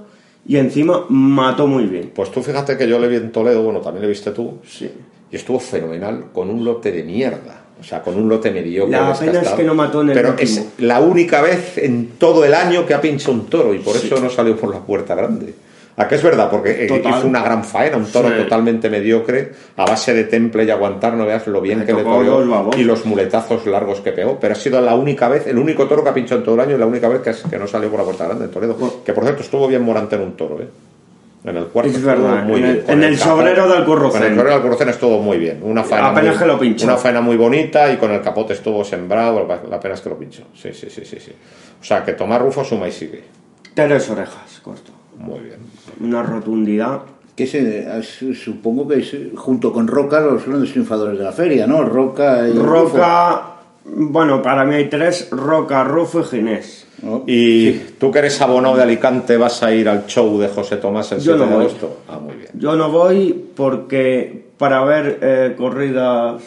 y 0.49 0.57
encima 0.57 1.05
mató 1.09 1.67
muy 1.67 1.85
bien. 1.87 2.13
Pues 2.15 2.31
tú 2.31 2.43
fíjate 2.43 2.77
que 2.77 2.89
yo 2.89 2.99
le 2.99 3.09
vi 3.09 3.17
en 3.17 3.33
Toledo, 3.33 3.63
bueno, 3.63 3.81
también 3.81 4.03
le 4.03 4.09
viste 4.09 4.31
tú, 4.31 4.59
Sí. 4.67 4.91
y 5.31 5.37
estuvo 5.37 5.59
fenomenal 5.59 6.27
con 6.33 6.51
un 6.51 6.65
lote 6.65 6.93
de 6.93 7.03
mierda. 7.03 7.63
O 7.79 7.85
sea, 7.85 8.01
con 8.03 8.15
un 8.17 8.27
lote 8.27 8.51
mediocre. 8.51 8.91
La 8.91 9.13
pena 9.13 9.43
es 9.43 9.49
que 9.51 9.63
no 9.63 9.75
mató 9.75 10.01
en 10.01 10.09
el 10.09 10.15
Pero 10.15 10.31
último. 10.31 10.49
es 10.51 10.67
la 10.79 10.99
única 11.01 11.43
vez 11.43 11.77
en 11.77 12.13
todo 12.17 12.43
el 12.47 12.55
año 12.55 12.87
que 12.87 12.95
ha 12.95 13.03
pinchado 13.03 13.33
un 13.35 13.47
toro 13.47 13.75
y 13.75 13.81
por 13.81 13.95
eso 13.95 14.19
no 14.19 14.31
salió 14.31 14.57
por 14.57 14.73
la 14.73 14.81
puerta 14.81 15.15
grande. 15.15 15.53
¿A 15.99 16.07
qué 16.07 16.17
es 16.17 16.23
verdad? 16.23 16.51
Porque 16.51 16.87
Total. 16.87 17.19
hizo 17.19 17.27
una 17.27 17.43
gran 17.43 17.65
faena, 17.65 17.97
un 17.97 18.05
toro 18.13 18.29
Sí. 18.29 18.35
totalmente 18.43 18.91
mediocre, 18.91 19.53
a 19.77 19.87
base 19.87 20.13
de 20.13 20.25
temple 20.25 20.65
y 20.65 20.71
aguantar, 20.71 21.15
no 21.15 21.25
veas 21.25 21.47
lo 21.47 21.61
bien 21.63 21.87
que 21.87 21.95
le 21.95 22.03
corrió 22.03 22.45
y 22.77 22.85
los 22.85 23.07
muletazos 23.07 23.65
largos 23.67 24.01
que 24.03 24.13
pegó. 24.13 24.39
Pero 24.39 24.53
ha 24.53 24.57
sido 24.57 24.79
la 24.83 24.95
única 24.95 25.29
vez, 25.29 25.47
el 25.47 25.57
único 25.59 25.87
toro 25.87 26.05
que 26.05 26.11
ha 26.11 26.15
pinchado 26.15 26.41
en 26.41 26.45
todo 26.45 26.55
el 26.57 26.61
año 26.61 26.77
y 26.77 26.79
la 26.79 26.87
única 26.87 27.09
vez 27.09 27.21
que, 27.23 27.31
es- 27.31 27.43
que 27.49 27.59
no 27.59 27.67
salió 27.67 27.89
por 27.89 28.01
la 28.01 28.05
puerta 28.05 28.25
grande 28.27 28.45
en 28.45 28.51
Toledo. 28.51 29.03
Que 29.05 29.13
por 29.15 29.25
cierto 29.25 29.43
estuvo 29.43 29.67
bien 29.69 29.83
Morante 29.83 30.17
en 30.17 30.23
un 30.23 30.37
toro, 30.37 30.61
¿eh? 30.61 30.69
En 31.45 31.57
el 31.57 31.67
cuarto 31.67 31.91
Es 31.93 32.03
verdad, 32.03 32.43
muy 32.43 32.59
en 32.61 32.85
el- 32.89 33.05
en 33.05 33.17
sobrero 33.19 33.69
del 33.69 33.79
Alcurrucén. 33.79 34.21
Con 34.21 34.23
el 34.31 34.35
sobrero 34.37 34.49
del 34.51 34.57
Alcurrucén 34.59 34.89
estuvo 34.91 35.21
muy 35.23 35.39
bien. 35.39 35.61
Una 35.63 35.83
faena, 35.85 36.09
Apenas 36.09 36.35
muy, 36.35 36.39
que 36.41 36.47
lo 36.47 36.59
pinchó. 36.59 36.85
una 36.87 36.97
faena 36.97 37.21
muy 37.23 37.37
bonita 37.37 37.91
y 37.93 37.97
con 37.99 38.11
el 38.11 38.21
capote 38.21 38.53
estuvo 38.53 38.85
sembrado. 38.85 39.47
La 39.71 39.79
pena 39.81 39.95
es 39.95 40.01
que 40.03 40.09
lo 40.11 40.19
pinchó. 40.19 40.43
Sí, 40.55 40.75
sí, 40.75 40.89
sí, 40.91 41.05
sí. 41.07 41.19
sí. 41.21 41.33
O 41.81 41.85
sea, 41.85 42.05
que 42.05 42.15
Tomás 42.15 42.43
Rufo 42.43 42.65
suma 42.65 42.89
y 42.89 42.93
sigue. 42.93 43.23
Tres 43.75 44.11
orejas, 44.11 44.61
corto. 44.63 44.91
Muy 45.19 45.41
bien. 45.41 45.59
Una 46.01 46.23
rotundidad. 46.23 47.01
Que 47.35 47.45
es- 47.45 48.39
supongo 48.39 48.89
que 48.89 48.99
es, 49.01 49.15
junto 49.37 49.73
con 49.73 49.87
Roca 49.87 50.21
los 50.21 50.47
grandes 50.47 50.71
triunfadores 50.71 51.19
de 51.19 51.25
la 51.25 51.33
feria, 51.33 51.67
¿no? 51.67 51.83
Roca 51.85 52.49
y 52.49 52.53
Roca, 52.55 53.43
bueno, 53.85 54.41
para 54.41 54.65
mí 54.65 54.75
hay 54.75 54.89
tres, 54.89 55.29
Roca, 55.31 55.85
Rufo 55.85 56.21
y 56.21 56.25
Ginés. 56.25 56.87
¿no? 57.03 57.25
Y 57.27 57.73
tú 57.99 58.11
que 58.11 58.21
eres 58.21 58.41
abonado 58.41 58.77
de 58.77 58.85
Alicante, 58.85 59.37
¿vas 59.37 59.63
a 59.63 59.71
ir 59.71 59.87
al 59.87 60.07
show 60.07 60.39
de 60.39 60.49
José 60.49 60.79
Tomás 60.79 61.13
el 61.13 61.19
Yo 61.19 61.35
7 61.37 61.39
no 61.41 61.45
de 61.45 61.55
voy. 61.57 61.65
agosto? 61.67 62.01
Ah, 62.09 62.19
muy 62.19 62.37
bien. 62.37 62.49
Yo 62.55 62.75
no 62.75 62.91
voy 62.91 63.49
porque 63.55 64.47
para 64.57 64.83
ver 64.85 65.19
eh, 65.21 65.55
corridas 65.59 66.43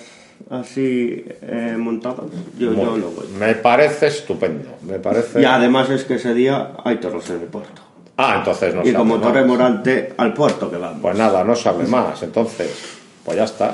así 0.50 1.24
eh, 1.44 1.76
montadas, 1.78 2.26
yo, 2.58 2.74
yo 2.74 2.98
no 2.98 3.10
voy. 3.12 3.28
Me 3.40 3.54
parece 3.54 4.08
estupendo. 4.08 4.70
Me 4.88 4.98
parece. 4.98 5.40
Y 5.40 5.46
además 5.46 5.92
es 5.92 6.04
que 6.06 6.16
ese 6.16 6.34
día 6.34 6.72
hay 6.84 6.98
toros 6.98 7.30
en 7.30 7.42
el 7.42 7.48
puerto. 7.48 7.82
Ah, 8.22 8.36
entonces 8.40 8.76
no 8.76 8.82
y 8.84 8.88
se 8.88 8.94
como 8.94 9.18
más. 9.18 9.28
Torre 9.28 9.46
Morante, 9.46 10.14
al 10.18 10.34
puerto 10.34 10.70
que 10.70 10.76
vamos. 10.78 11.00
Pues 11.02 11.18
nada, 11.18 11.42
no 11.46 11.56
se 11.56 11.70
hable 11.70 11.88
más. 11.88 12.22
Entonces, 12.22 12.98
pues 13.24 13.38
ya 13.38 13.46
está. 13.46 13.74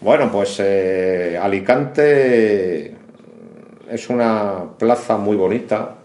Bueno, 0.00 0.28
pues 0.32 0.56
eh, 0.58 1.38
Alicante 1.40 2.94
es 3.88 4.08
una 4.08 4.64
plaza 4.76 5.16
muy 5.18 5.36
bonita 5.36 5.96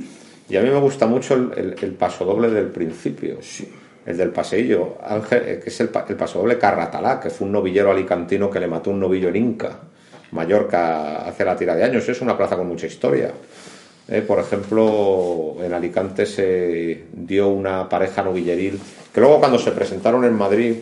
y 0.48 0.58
a 0.58 0.62
mí 0.62 0.70
me 0.70 0.80
gusta 0.80 1.08
mucho 1.08 1.34
el, 1.34 1.52
el- 1.58 1.76
el 1.82 1.92
pasodoble 1.94 2.50
del 2.52 2.68
principio. 2.68 3.38
El 4.06 4.18
del 4.18 4.30
paseillo, 4.30 4.98
Ángel, 5.04 5.42
eh, 5.48 5.60
que 5.64 5.70
es 5.72 5.80
el, 5.80 5.90
el 6.08 6.16
pasodoble 6.16 6.60
Carratalá, 6.60 7.20
que 7.20 7.32
fue 7.32 7.48
un 7.48 7.54
novillero 7.54 7.90
alicantino 7.90 8.52
que 8.52 8.60
le 8.60 8.68
mató 8.68 8.92
un 8.92 9.00
novillo 9.00 9.30
en 9.30 9.38
Inca, 9.38 9.72
Mallorca, 10.32 11.26
hace 11.28 11.44
la 11.44 11.56
tira 11.56 11.76
de 11.76 11.84
años. 11.84 12.08
Es 12.08 12.22
una 12.22 12.38
plaza 12.38 12.56
con 12.58 12.68
mucha 12.68 12.86
historia. 12.86 13.32
Eh, 14.08 14.22
por 14.22 14.40
ejemplo, 14.40 15.56
en 15.64 15.74
Alicante 15.74 16.26
se 16.26 17.06
dio 17.12 17.48
una 17.48 17.90
pareja 17.90 18.24
novilleril 18.24 18.80
que 19.12 19.20
luego 19.20 19.40
cuando 19.40 19.58
se 19.58 19.72
presentaron 19.72 20.24
en 20.26 20.34
Madrid 20.34 20.76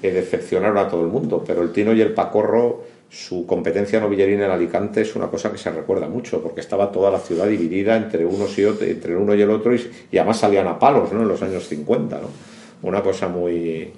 eh, 0.00 0.10
decepcionaron 0.12 0.78
a 0.78 0.88
todo 0.88 1.02
el 1.02 1.08
mundo, 1.08 1.42
pero 1.44 1.62
el 1.62 1.72
Tino 1.72 1.92
y 1.92 2.00
el 2.00 2.12
Pacorro, 2.12 2.84
su 3.08 3.46
competencia 3.46 4.00
novilleril 4.00 4.40
en 4.40 4.50
Alicante 4.50 5.00
es 5.00 5.16
una 5.16 5.26
cosa 5.26 5.50
que 5.50 5.58
se 5.58 5.70
recuerda 5.70 6.08
mucho, 6.08 6.40
porque 6.40 6.60
estaba 6.60 6.92
toda 6.92 7.10
la 7.10 7.18
ciudad 7.18 7.46
dividida 7.46 7.96
entre 7.96 8.24
unos 8.24 8.56
y 8.58 8.64
otro, 8.64 8.86
entre 8.86 9.12
el 9.12 9.18
uno 9.18 9.34
y 9.34 9.42
el 9.42 9.50
otro, 9.50 9.74
y, 9.74 9.90
y 10.10 10.18
además 10.18 10.38
salían 10.38 10.68
a 10.68 10.78
palos 10.78 11.12
¿no? 11.12 11.22
en 11.22 11.28
los 11.28 11.42
años 11.42 11.66
50, 11.66 12.20
¿no? 12.20 12.28
Una 12.88 13.02
cosa 13.02 13.28
muy 13.28 13.92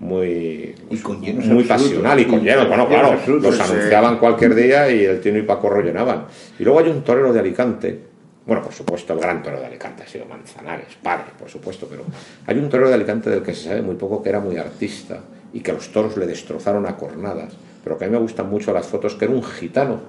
muy 0.00 0.74
Y 0.88 0.96
con 0.96 1.20
llenos 1.20 1.44
muy 1.44 1.62
absolutos. 1.62 1.68
pasional 1.68 2.20
y 2.20 2.24
con 2.24 2.38
con 2.40 2.68
bueno, 2.68 2.88
claro, 2.88 3.08
absolutos, 3.08 3.58
los 3.58 3.70
anunciaban 3.70 4.18
cualquier 4.18 4.54
día 4.54 4.90
y 4.90 5.04
el 5.04 5.20
Tino 5.20 5.38
y 5.38 5.42
Pacorro 5.42 5.82
llenaban. 5.82 6.24
Y 6.58 6.64
luego 6.64 6.80
hay 6.80 6.88
un 6.88 7.02
torero 7.02 7.32
de 7.34 7.38
Alicante, 7.38 8.09
bueno, 8.46 8.62
por 8.62 8.72
supuesto, 8.72 9.12
el 9.12 9.20
gran 9.20 9.42
torero 9.42 9.60
de 9.60 9.66
Alicante 9.66 10.02
ha 10.02 10.08
sido 10.08 10.24
Manzanares, 10.24 10.96
padre, 11.02 11.32
por 11.38 11.48
supuesto, 11.48 11.86
pero 11.88 12.04
hay 12.46 12.58
un 12.58 12.68
torero 12.68 12.88
de 12.88 12.94
Alicante 12.94 13.30
del 13.30 13.42
que 13.42 13.54
se 13.54 13.68
sabe 13.68 13.82
muy 13.82 13.96
poco 13.96 14.22
que 14.22 14.30
era 14.30 14.40
muy 14.40 14.56
artista 14.56 15.20
y 15.52 15.60
que 15.60 15.72
los 15.72 15.92
toros 15.92 16.16
le 16.16 16.26
destrozaron 16.26 16.86
a 16.86 16.96
cornadas, 16.96 17.54
pero 17.84 17.98
que 17.98 18.04
a 18.04 18.08
mí 18.08 18.12
me 18.12 18.20
gustan 18.20 18.48
mucho 18.48 18.72
las 18.72 18.86
fotos, 18.86 19.14
que 19.14 19.26
era 19.26 19.34
un 19.34 19.42
gitano 19.42 20.00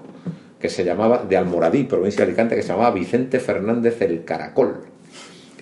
que 0.59 0.69
se 0.69 0.85
llamaba, 0.85 1.23
de 1.27 1.35
Almoradí, 1.35 1.83
provincia 1.83 2.23
de 2.23 2.31
Alicante, 2.31 2.55
que 2.55 2.61
se 2.61 2.69
llamaba 2.69 2.91
Vicente 2.91 3.39
Fernández 3.39 4.01
el 4.01 4.23
Caracol 4.23 4.85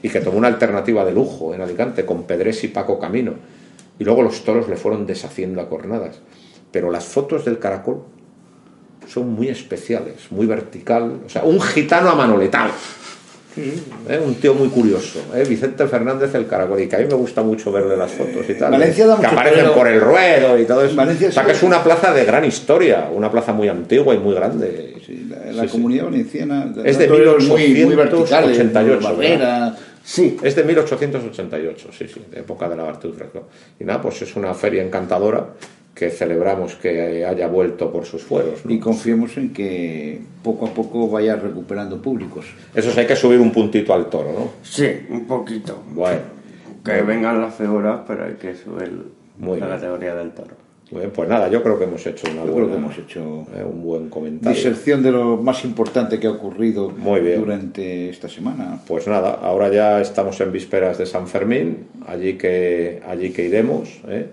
y 0.02 0.10
que 0.10 0.20
tomó 0.20 0.38
una 0.38 0.48
alternativa 0.48 1.04
de 1.06 1.14
lujo 1.14 1.54
en 1.54 1.62
Alicante 1.62 2.06
con 2.06 2.24
Pedrés 2.24 2.64
y 2.64 2.68
Paco 2.70 3.00
Camino. 3.00 3.34
Y 3.98 4.04
luego 4.04 4.22
los 4.22 4.44
toros 4.46 4.70
le 4.70 4.78
fueron 4.78 5.06
deshaciendo 5.06 5.62
a 5.62 5.70
cornadas. 5.70 6.22
Pero 6.72 6.92
las 6.92 7.06
fotos 7.06 7.46
del 7.46 7.60
caracol 7.60 8.04
son 9.10 9.34
muy 9.34 9.48
especiales, 9.50 10.16
muy 10.32 10.46
vertical. 10.46 11.22
O 11.26 11.30
sea, 11.30 11.44
un 11.44 11.60
gitano 11.60 12.10
amanoletado. 12.10 12.72
¿Eh? 13.58 14.22
Un 14.26 14.36
tío 14.36 14.54
muy 14.54 14.70
curioso. 14.70 15.20
¿eh? 15.36 15.44
Vicente 15.48 15.86
Fernández 15.88 16.34
el 16.36 16.48
caracol. 16.48 16.82
Y 16.82 16.88
que 16.88 16.96
a 16.96 17.00
mí 17.00 17.06
me 17.06 17.16
gusta 17.16 17.42
mucho 17.42 17.72
verle 17.72 17.98
las 17.98 18.12
fotos 18.12 18.48
y 18.48 18.54
tal. 18.54 18.72
Valencia 18.72 19.08
da 19.08 19.20
que 19.20 19.26
aparecen 19.26 19.72
por 19.74 19.88
el 19.88 20.00
ruedo 20.00 20.58
y 20.58 20.66
todo 20.66 20.86
eso. 20.86 20.96
Valencia 20.96 21.30
o 21.30 21.32
sea, 21.32 21.44
sí. 21.44 21.48
que 21.48 21.54
es 21.54 21.64
una 21.64 21.84
plaza 21.84 22.14
de 22.14 22.24
gran 22.26 22.46
historia. 22.46 23.10
Una 23.12 23.30
plaza 23.32 23.52
muy 23.52 23.68
antigua 23.68 24.14
y 24.14 24.20
muy 24.20 24.36
grande. 24.36 24.96
Sí, 25.06 25.28
la, 25.30 25.52
la 25.52 25.62
Sí, 25.64 25.68
sí. 25.68 25.72
comunidad 25.74 26.06
valenciana 26.06 26.72
Es 26.86 26.98
de 26.98 27.06
da 27.06 27.12
toreros 27.12 27.48
muy, 27.48 27.68
muy 27.70 27.86
1888, 27.86 29.00
Barbera, 29.04 29.76
Sí, 30.04 30.38
Es 30.42 30.56
de 30.56 30.64
1888, 30.64 31.90
sí, 31.92 32.08
sí, 32.08 32.22
de 32.32 32.40
época 32.40 32.70
de 32.70 32.76
la 32.76 32.84
Bartuz. 32.84 33.16
Y 33.80 33.84
nada, 33.84 34.02
pues 34.02 34.22
es 34.22 34.36
una 34.36 34.54
feria 34.54 34.82
encantadora 34.84 35.46
que 36.00 36.10
celebramos 36.10 36.76
que 36.76 37.26
haya 37.26 37.48
vuelto 37.48 37.92
por 37.92 38.06
sus 38.06 38.24
fueros. 38.24 38.64
¿no? 38.66 38.72
y 38.72 38.80
confiemos 38.80 39.36
en 39.38 39.52
que 39.52 40.22
poco 40.42 40.66
a 40.68 40.74
poco 40.74 41.10
vaya 41.10 41.36
recuperando 41.36 42.02
públicos. 42.02 42.46
Eso 42.74 42.90
sí, 42.92 43.00
hay 43.02 43.06
que 43.08 43.18
subir 43.18 43.40
un 43.42 43.52
puntito 43.52 43.94
al 43.94 44.10
toro, 44.10 44.32
¿no? 44.32 44.50
sí, 44.64 44.88
un 45.10 45.26
poquito. 45.28 45.84
Bueno, 45.92 46.22
Que 46.86 47.02
vengan 47.02 47.42
las 47.42 47.54
figuras, 47.56 48.00
pero 48.08 48.24
hay 48.26 48.36
que 48.36 48.56
subir 48.56 48.90
Muy 49.38 49.60
la 49.60 49.66
bien. 49.68 49.78
categoría 49.78 50.16
del 50.16 50.32
toro. 50.32 50.56
muy 50.92 51.02
bien, 51.02 51.12
pues 51.14 51.28
nada, 51.28 51.50
yo 51.50 51.62
creo 51.62 51.78
que 51.78 51.84
hemos 51.84 52.06
hecho 52.08 52.28
una 52.32 52.46
Yo 52.46 52.52
buena, 52.54 52.56
creo 52.56 52.70
que 52.70 52.76
hemos 52.78 52.98
hecho 52.98 53.20
eh, 53.56 53.64
un 53.70 53.84
buen 53.84 54.10
comentario. 54.10 54.56
diserción 54.56 55.04
de 55.04 55.12
lo 55.12 55.36
más 55.38 55.66
importante 55.66 56.18
que 56.20 56.28
ha 56.28 56.32
ocurrido 56.32 56.90
Muy 56.90 57.20
bien. 57.20 57.42
durante 57.42 58.10
esta 58.10 58.30
semana. 58.30 58.80
Pues 58.88 59.06
nada, 59.08 59.32
ahora 59.42 59.70
ya 59.70 60.00
estamos 60.00 60.40
en 60.40 60.52
vísperas 60.54 60.98
de 60.98 61.06
San 61.06 61.28
Fermín, 61.28 61.88
allí 62.08 62.38
que, 62.38 63.02
allí 63.06 63.32
que 63.32 63.44
iremos 63.46 64.00
¿eh? 64.08 64.28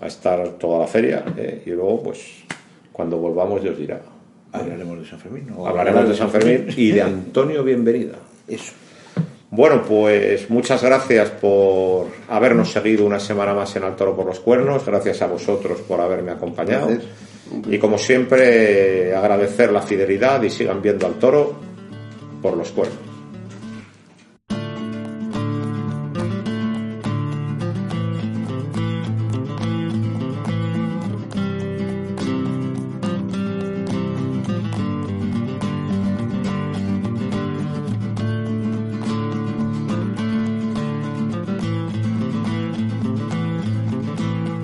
A 0.00 0.06
estar 0.06 0.48
toda 0.58 0.80
la 0.80 0.86
feria 0.86 1.24
¿eh? 1.36 1.62
y 1.66 1.70
luego, 1.70 2.02
pues, 2.02 2.44
cuando 2.92 3.18
volvamos, 3.18 3.62
Dios 3.62 3.76
dirá. 3.78 4.00
Hablaremos 4.52 4.98
de 4.98 5.06
San 5.06 5.18
Fermín. 5.18 5.46
¿no? 5.48 5.66
Hablaremos 5.66 6.08
de 6.08 6.16
San 6.16 6.30
Fermín 6.30 6.66
y 6.76 6.90
de 6.90 7.02
Antonio 7.02 7.62
Bienvenida. 7.62 8.14
Eso. 8.48 8.72
Bueno, 9.50 9.82
pues 9.82 10.48
muchas 10.48 10.82
gracias 10.82 11.30
por 11.30 12.06
habernos 12.28 12.70
seguido 12.70 13.04
una 13.04 13.18
semana 13.18 13.52
más 13.52 13.74
en 13.76 13.82
Al 13.82 13.96
Toro 13.96 14.14
por 14.14 14.26
los 14.26 14.40
Cuernos. 14.40 14.86
Gracias 14.86 15.22
a 15.22 15.26
vosotros 15.26 15.80
por 15.80 16.00
haberme 16.00 16.30
acompañado. 16.30 16.88
Y 17.68 17.78
como 17.78 17.98
siempre, 17.98 19.14
agradecer 19.14 19.72
la 19.72 19.82
fidelidad 19.82 20.42
y 20.42 20.50
sigan 20.50 20.80
viendo 20.80 21.06
al 21.06 21.14
toro 21.14 21.54
por 22.40 22.56
los 22.56 22.70
cuernos. 22.70 23.09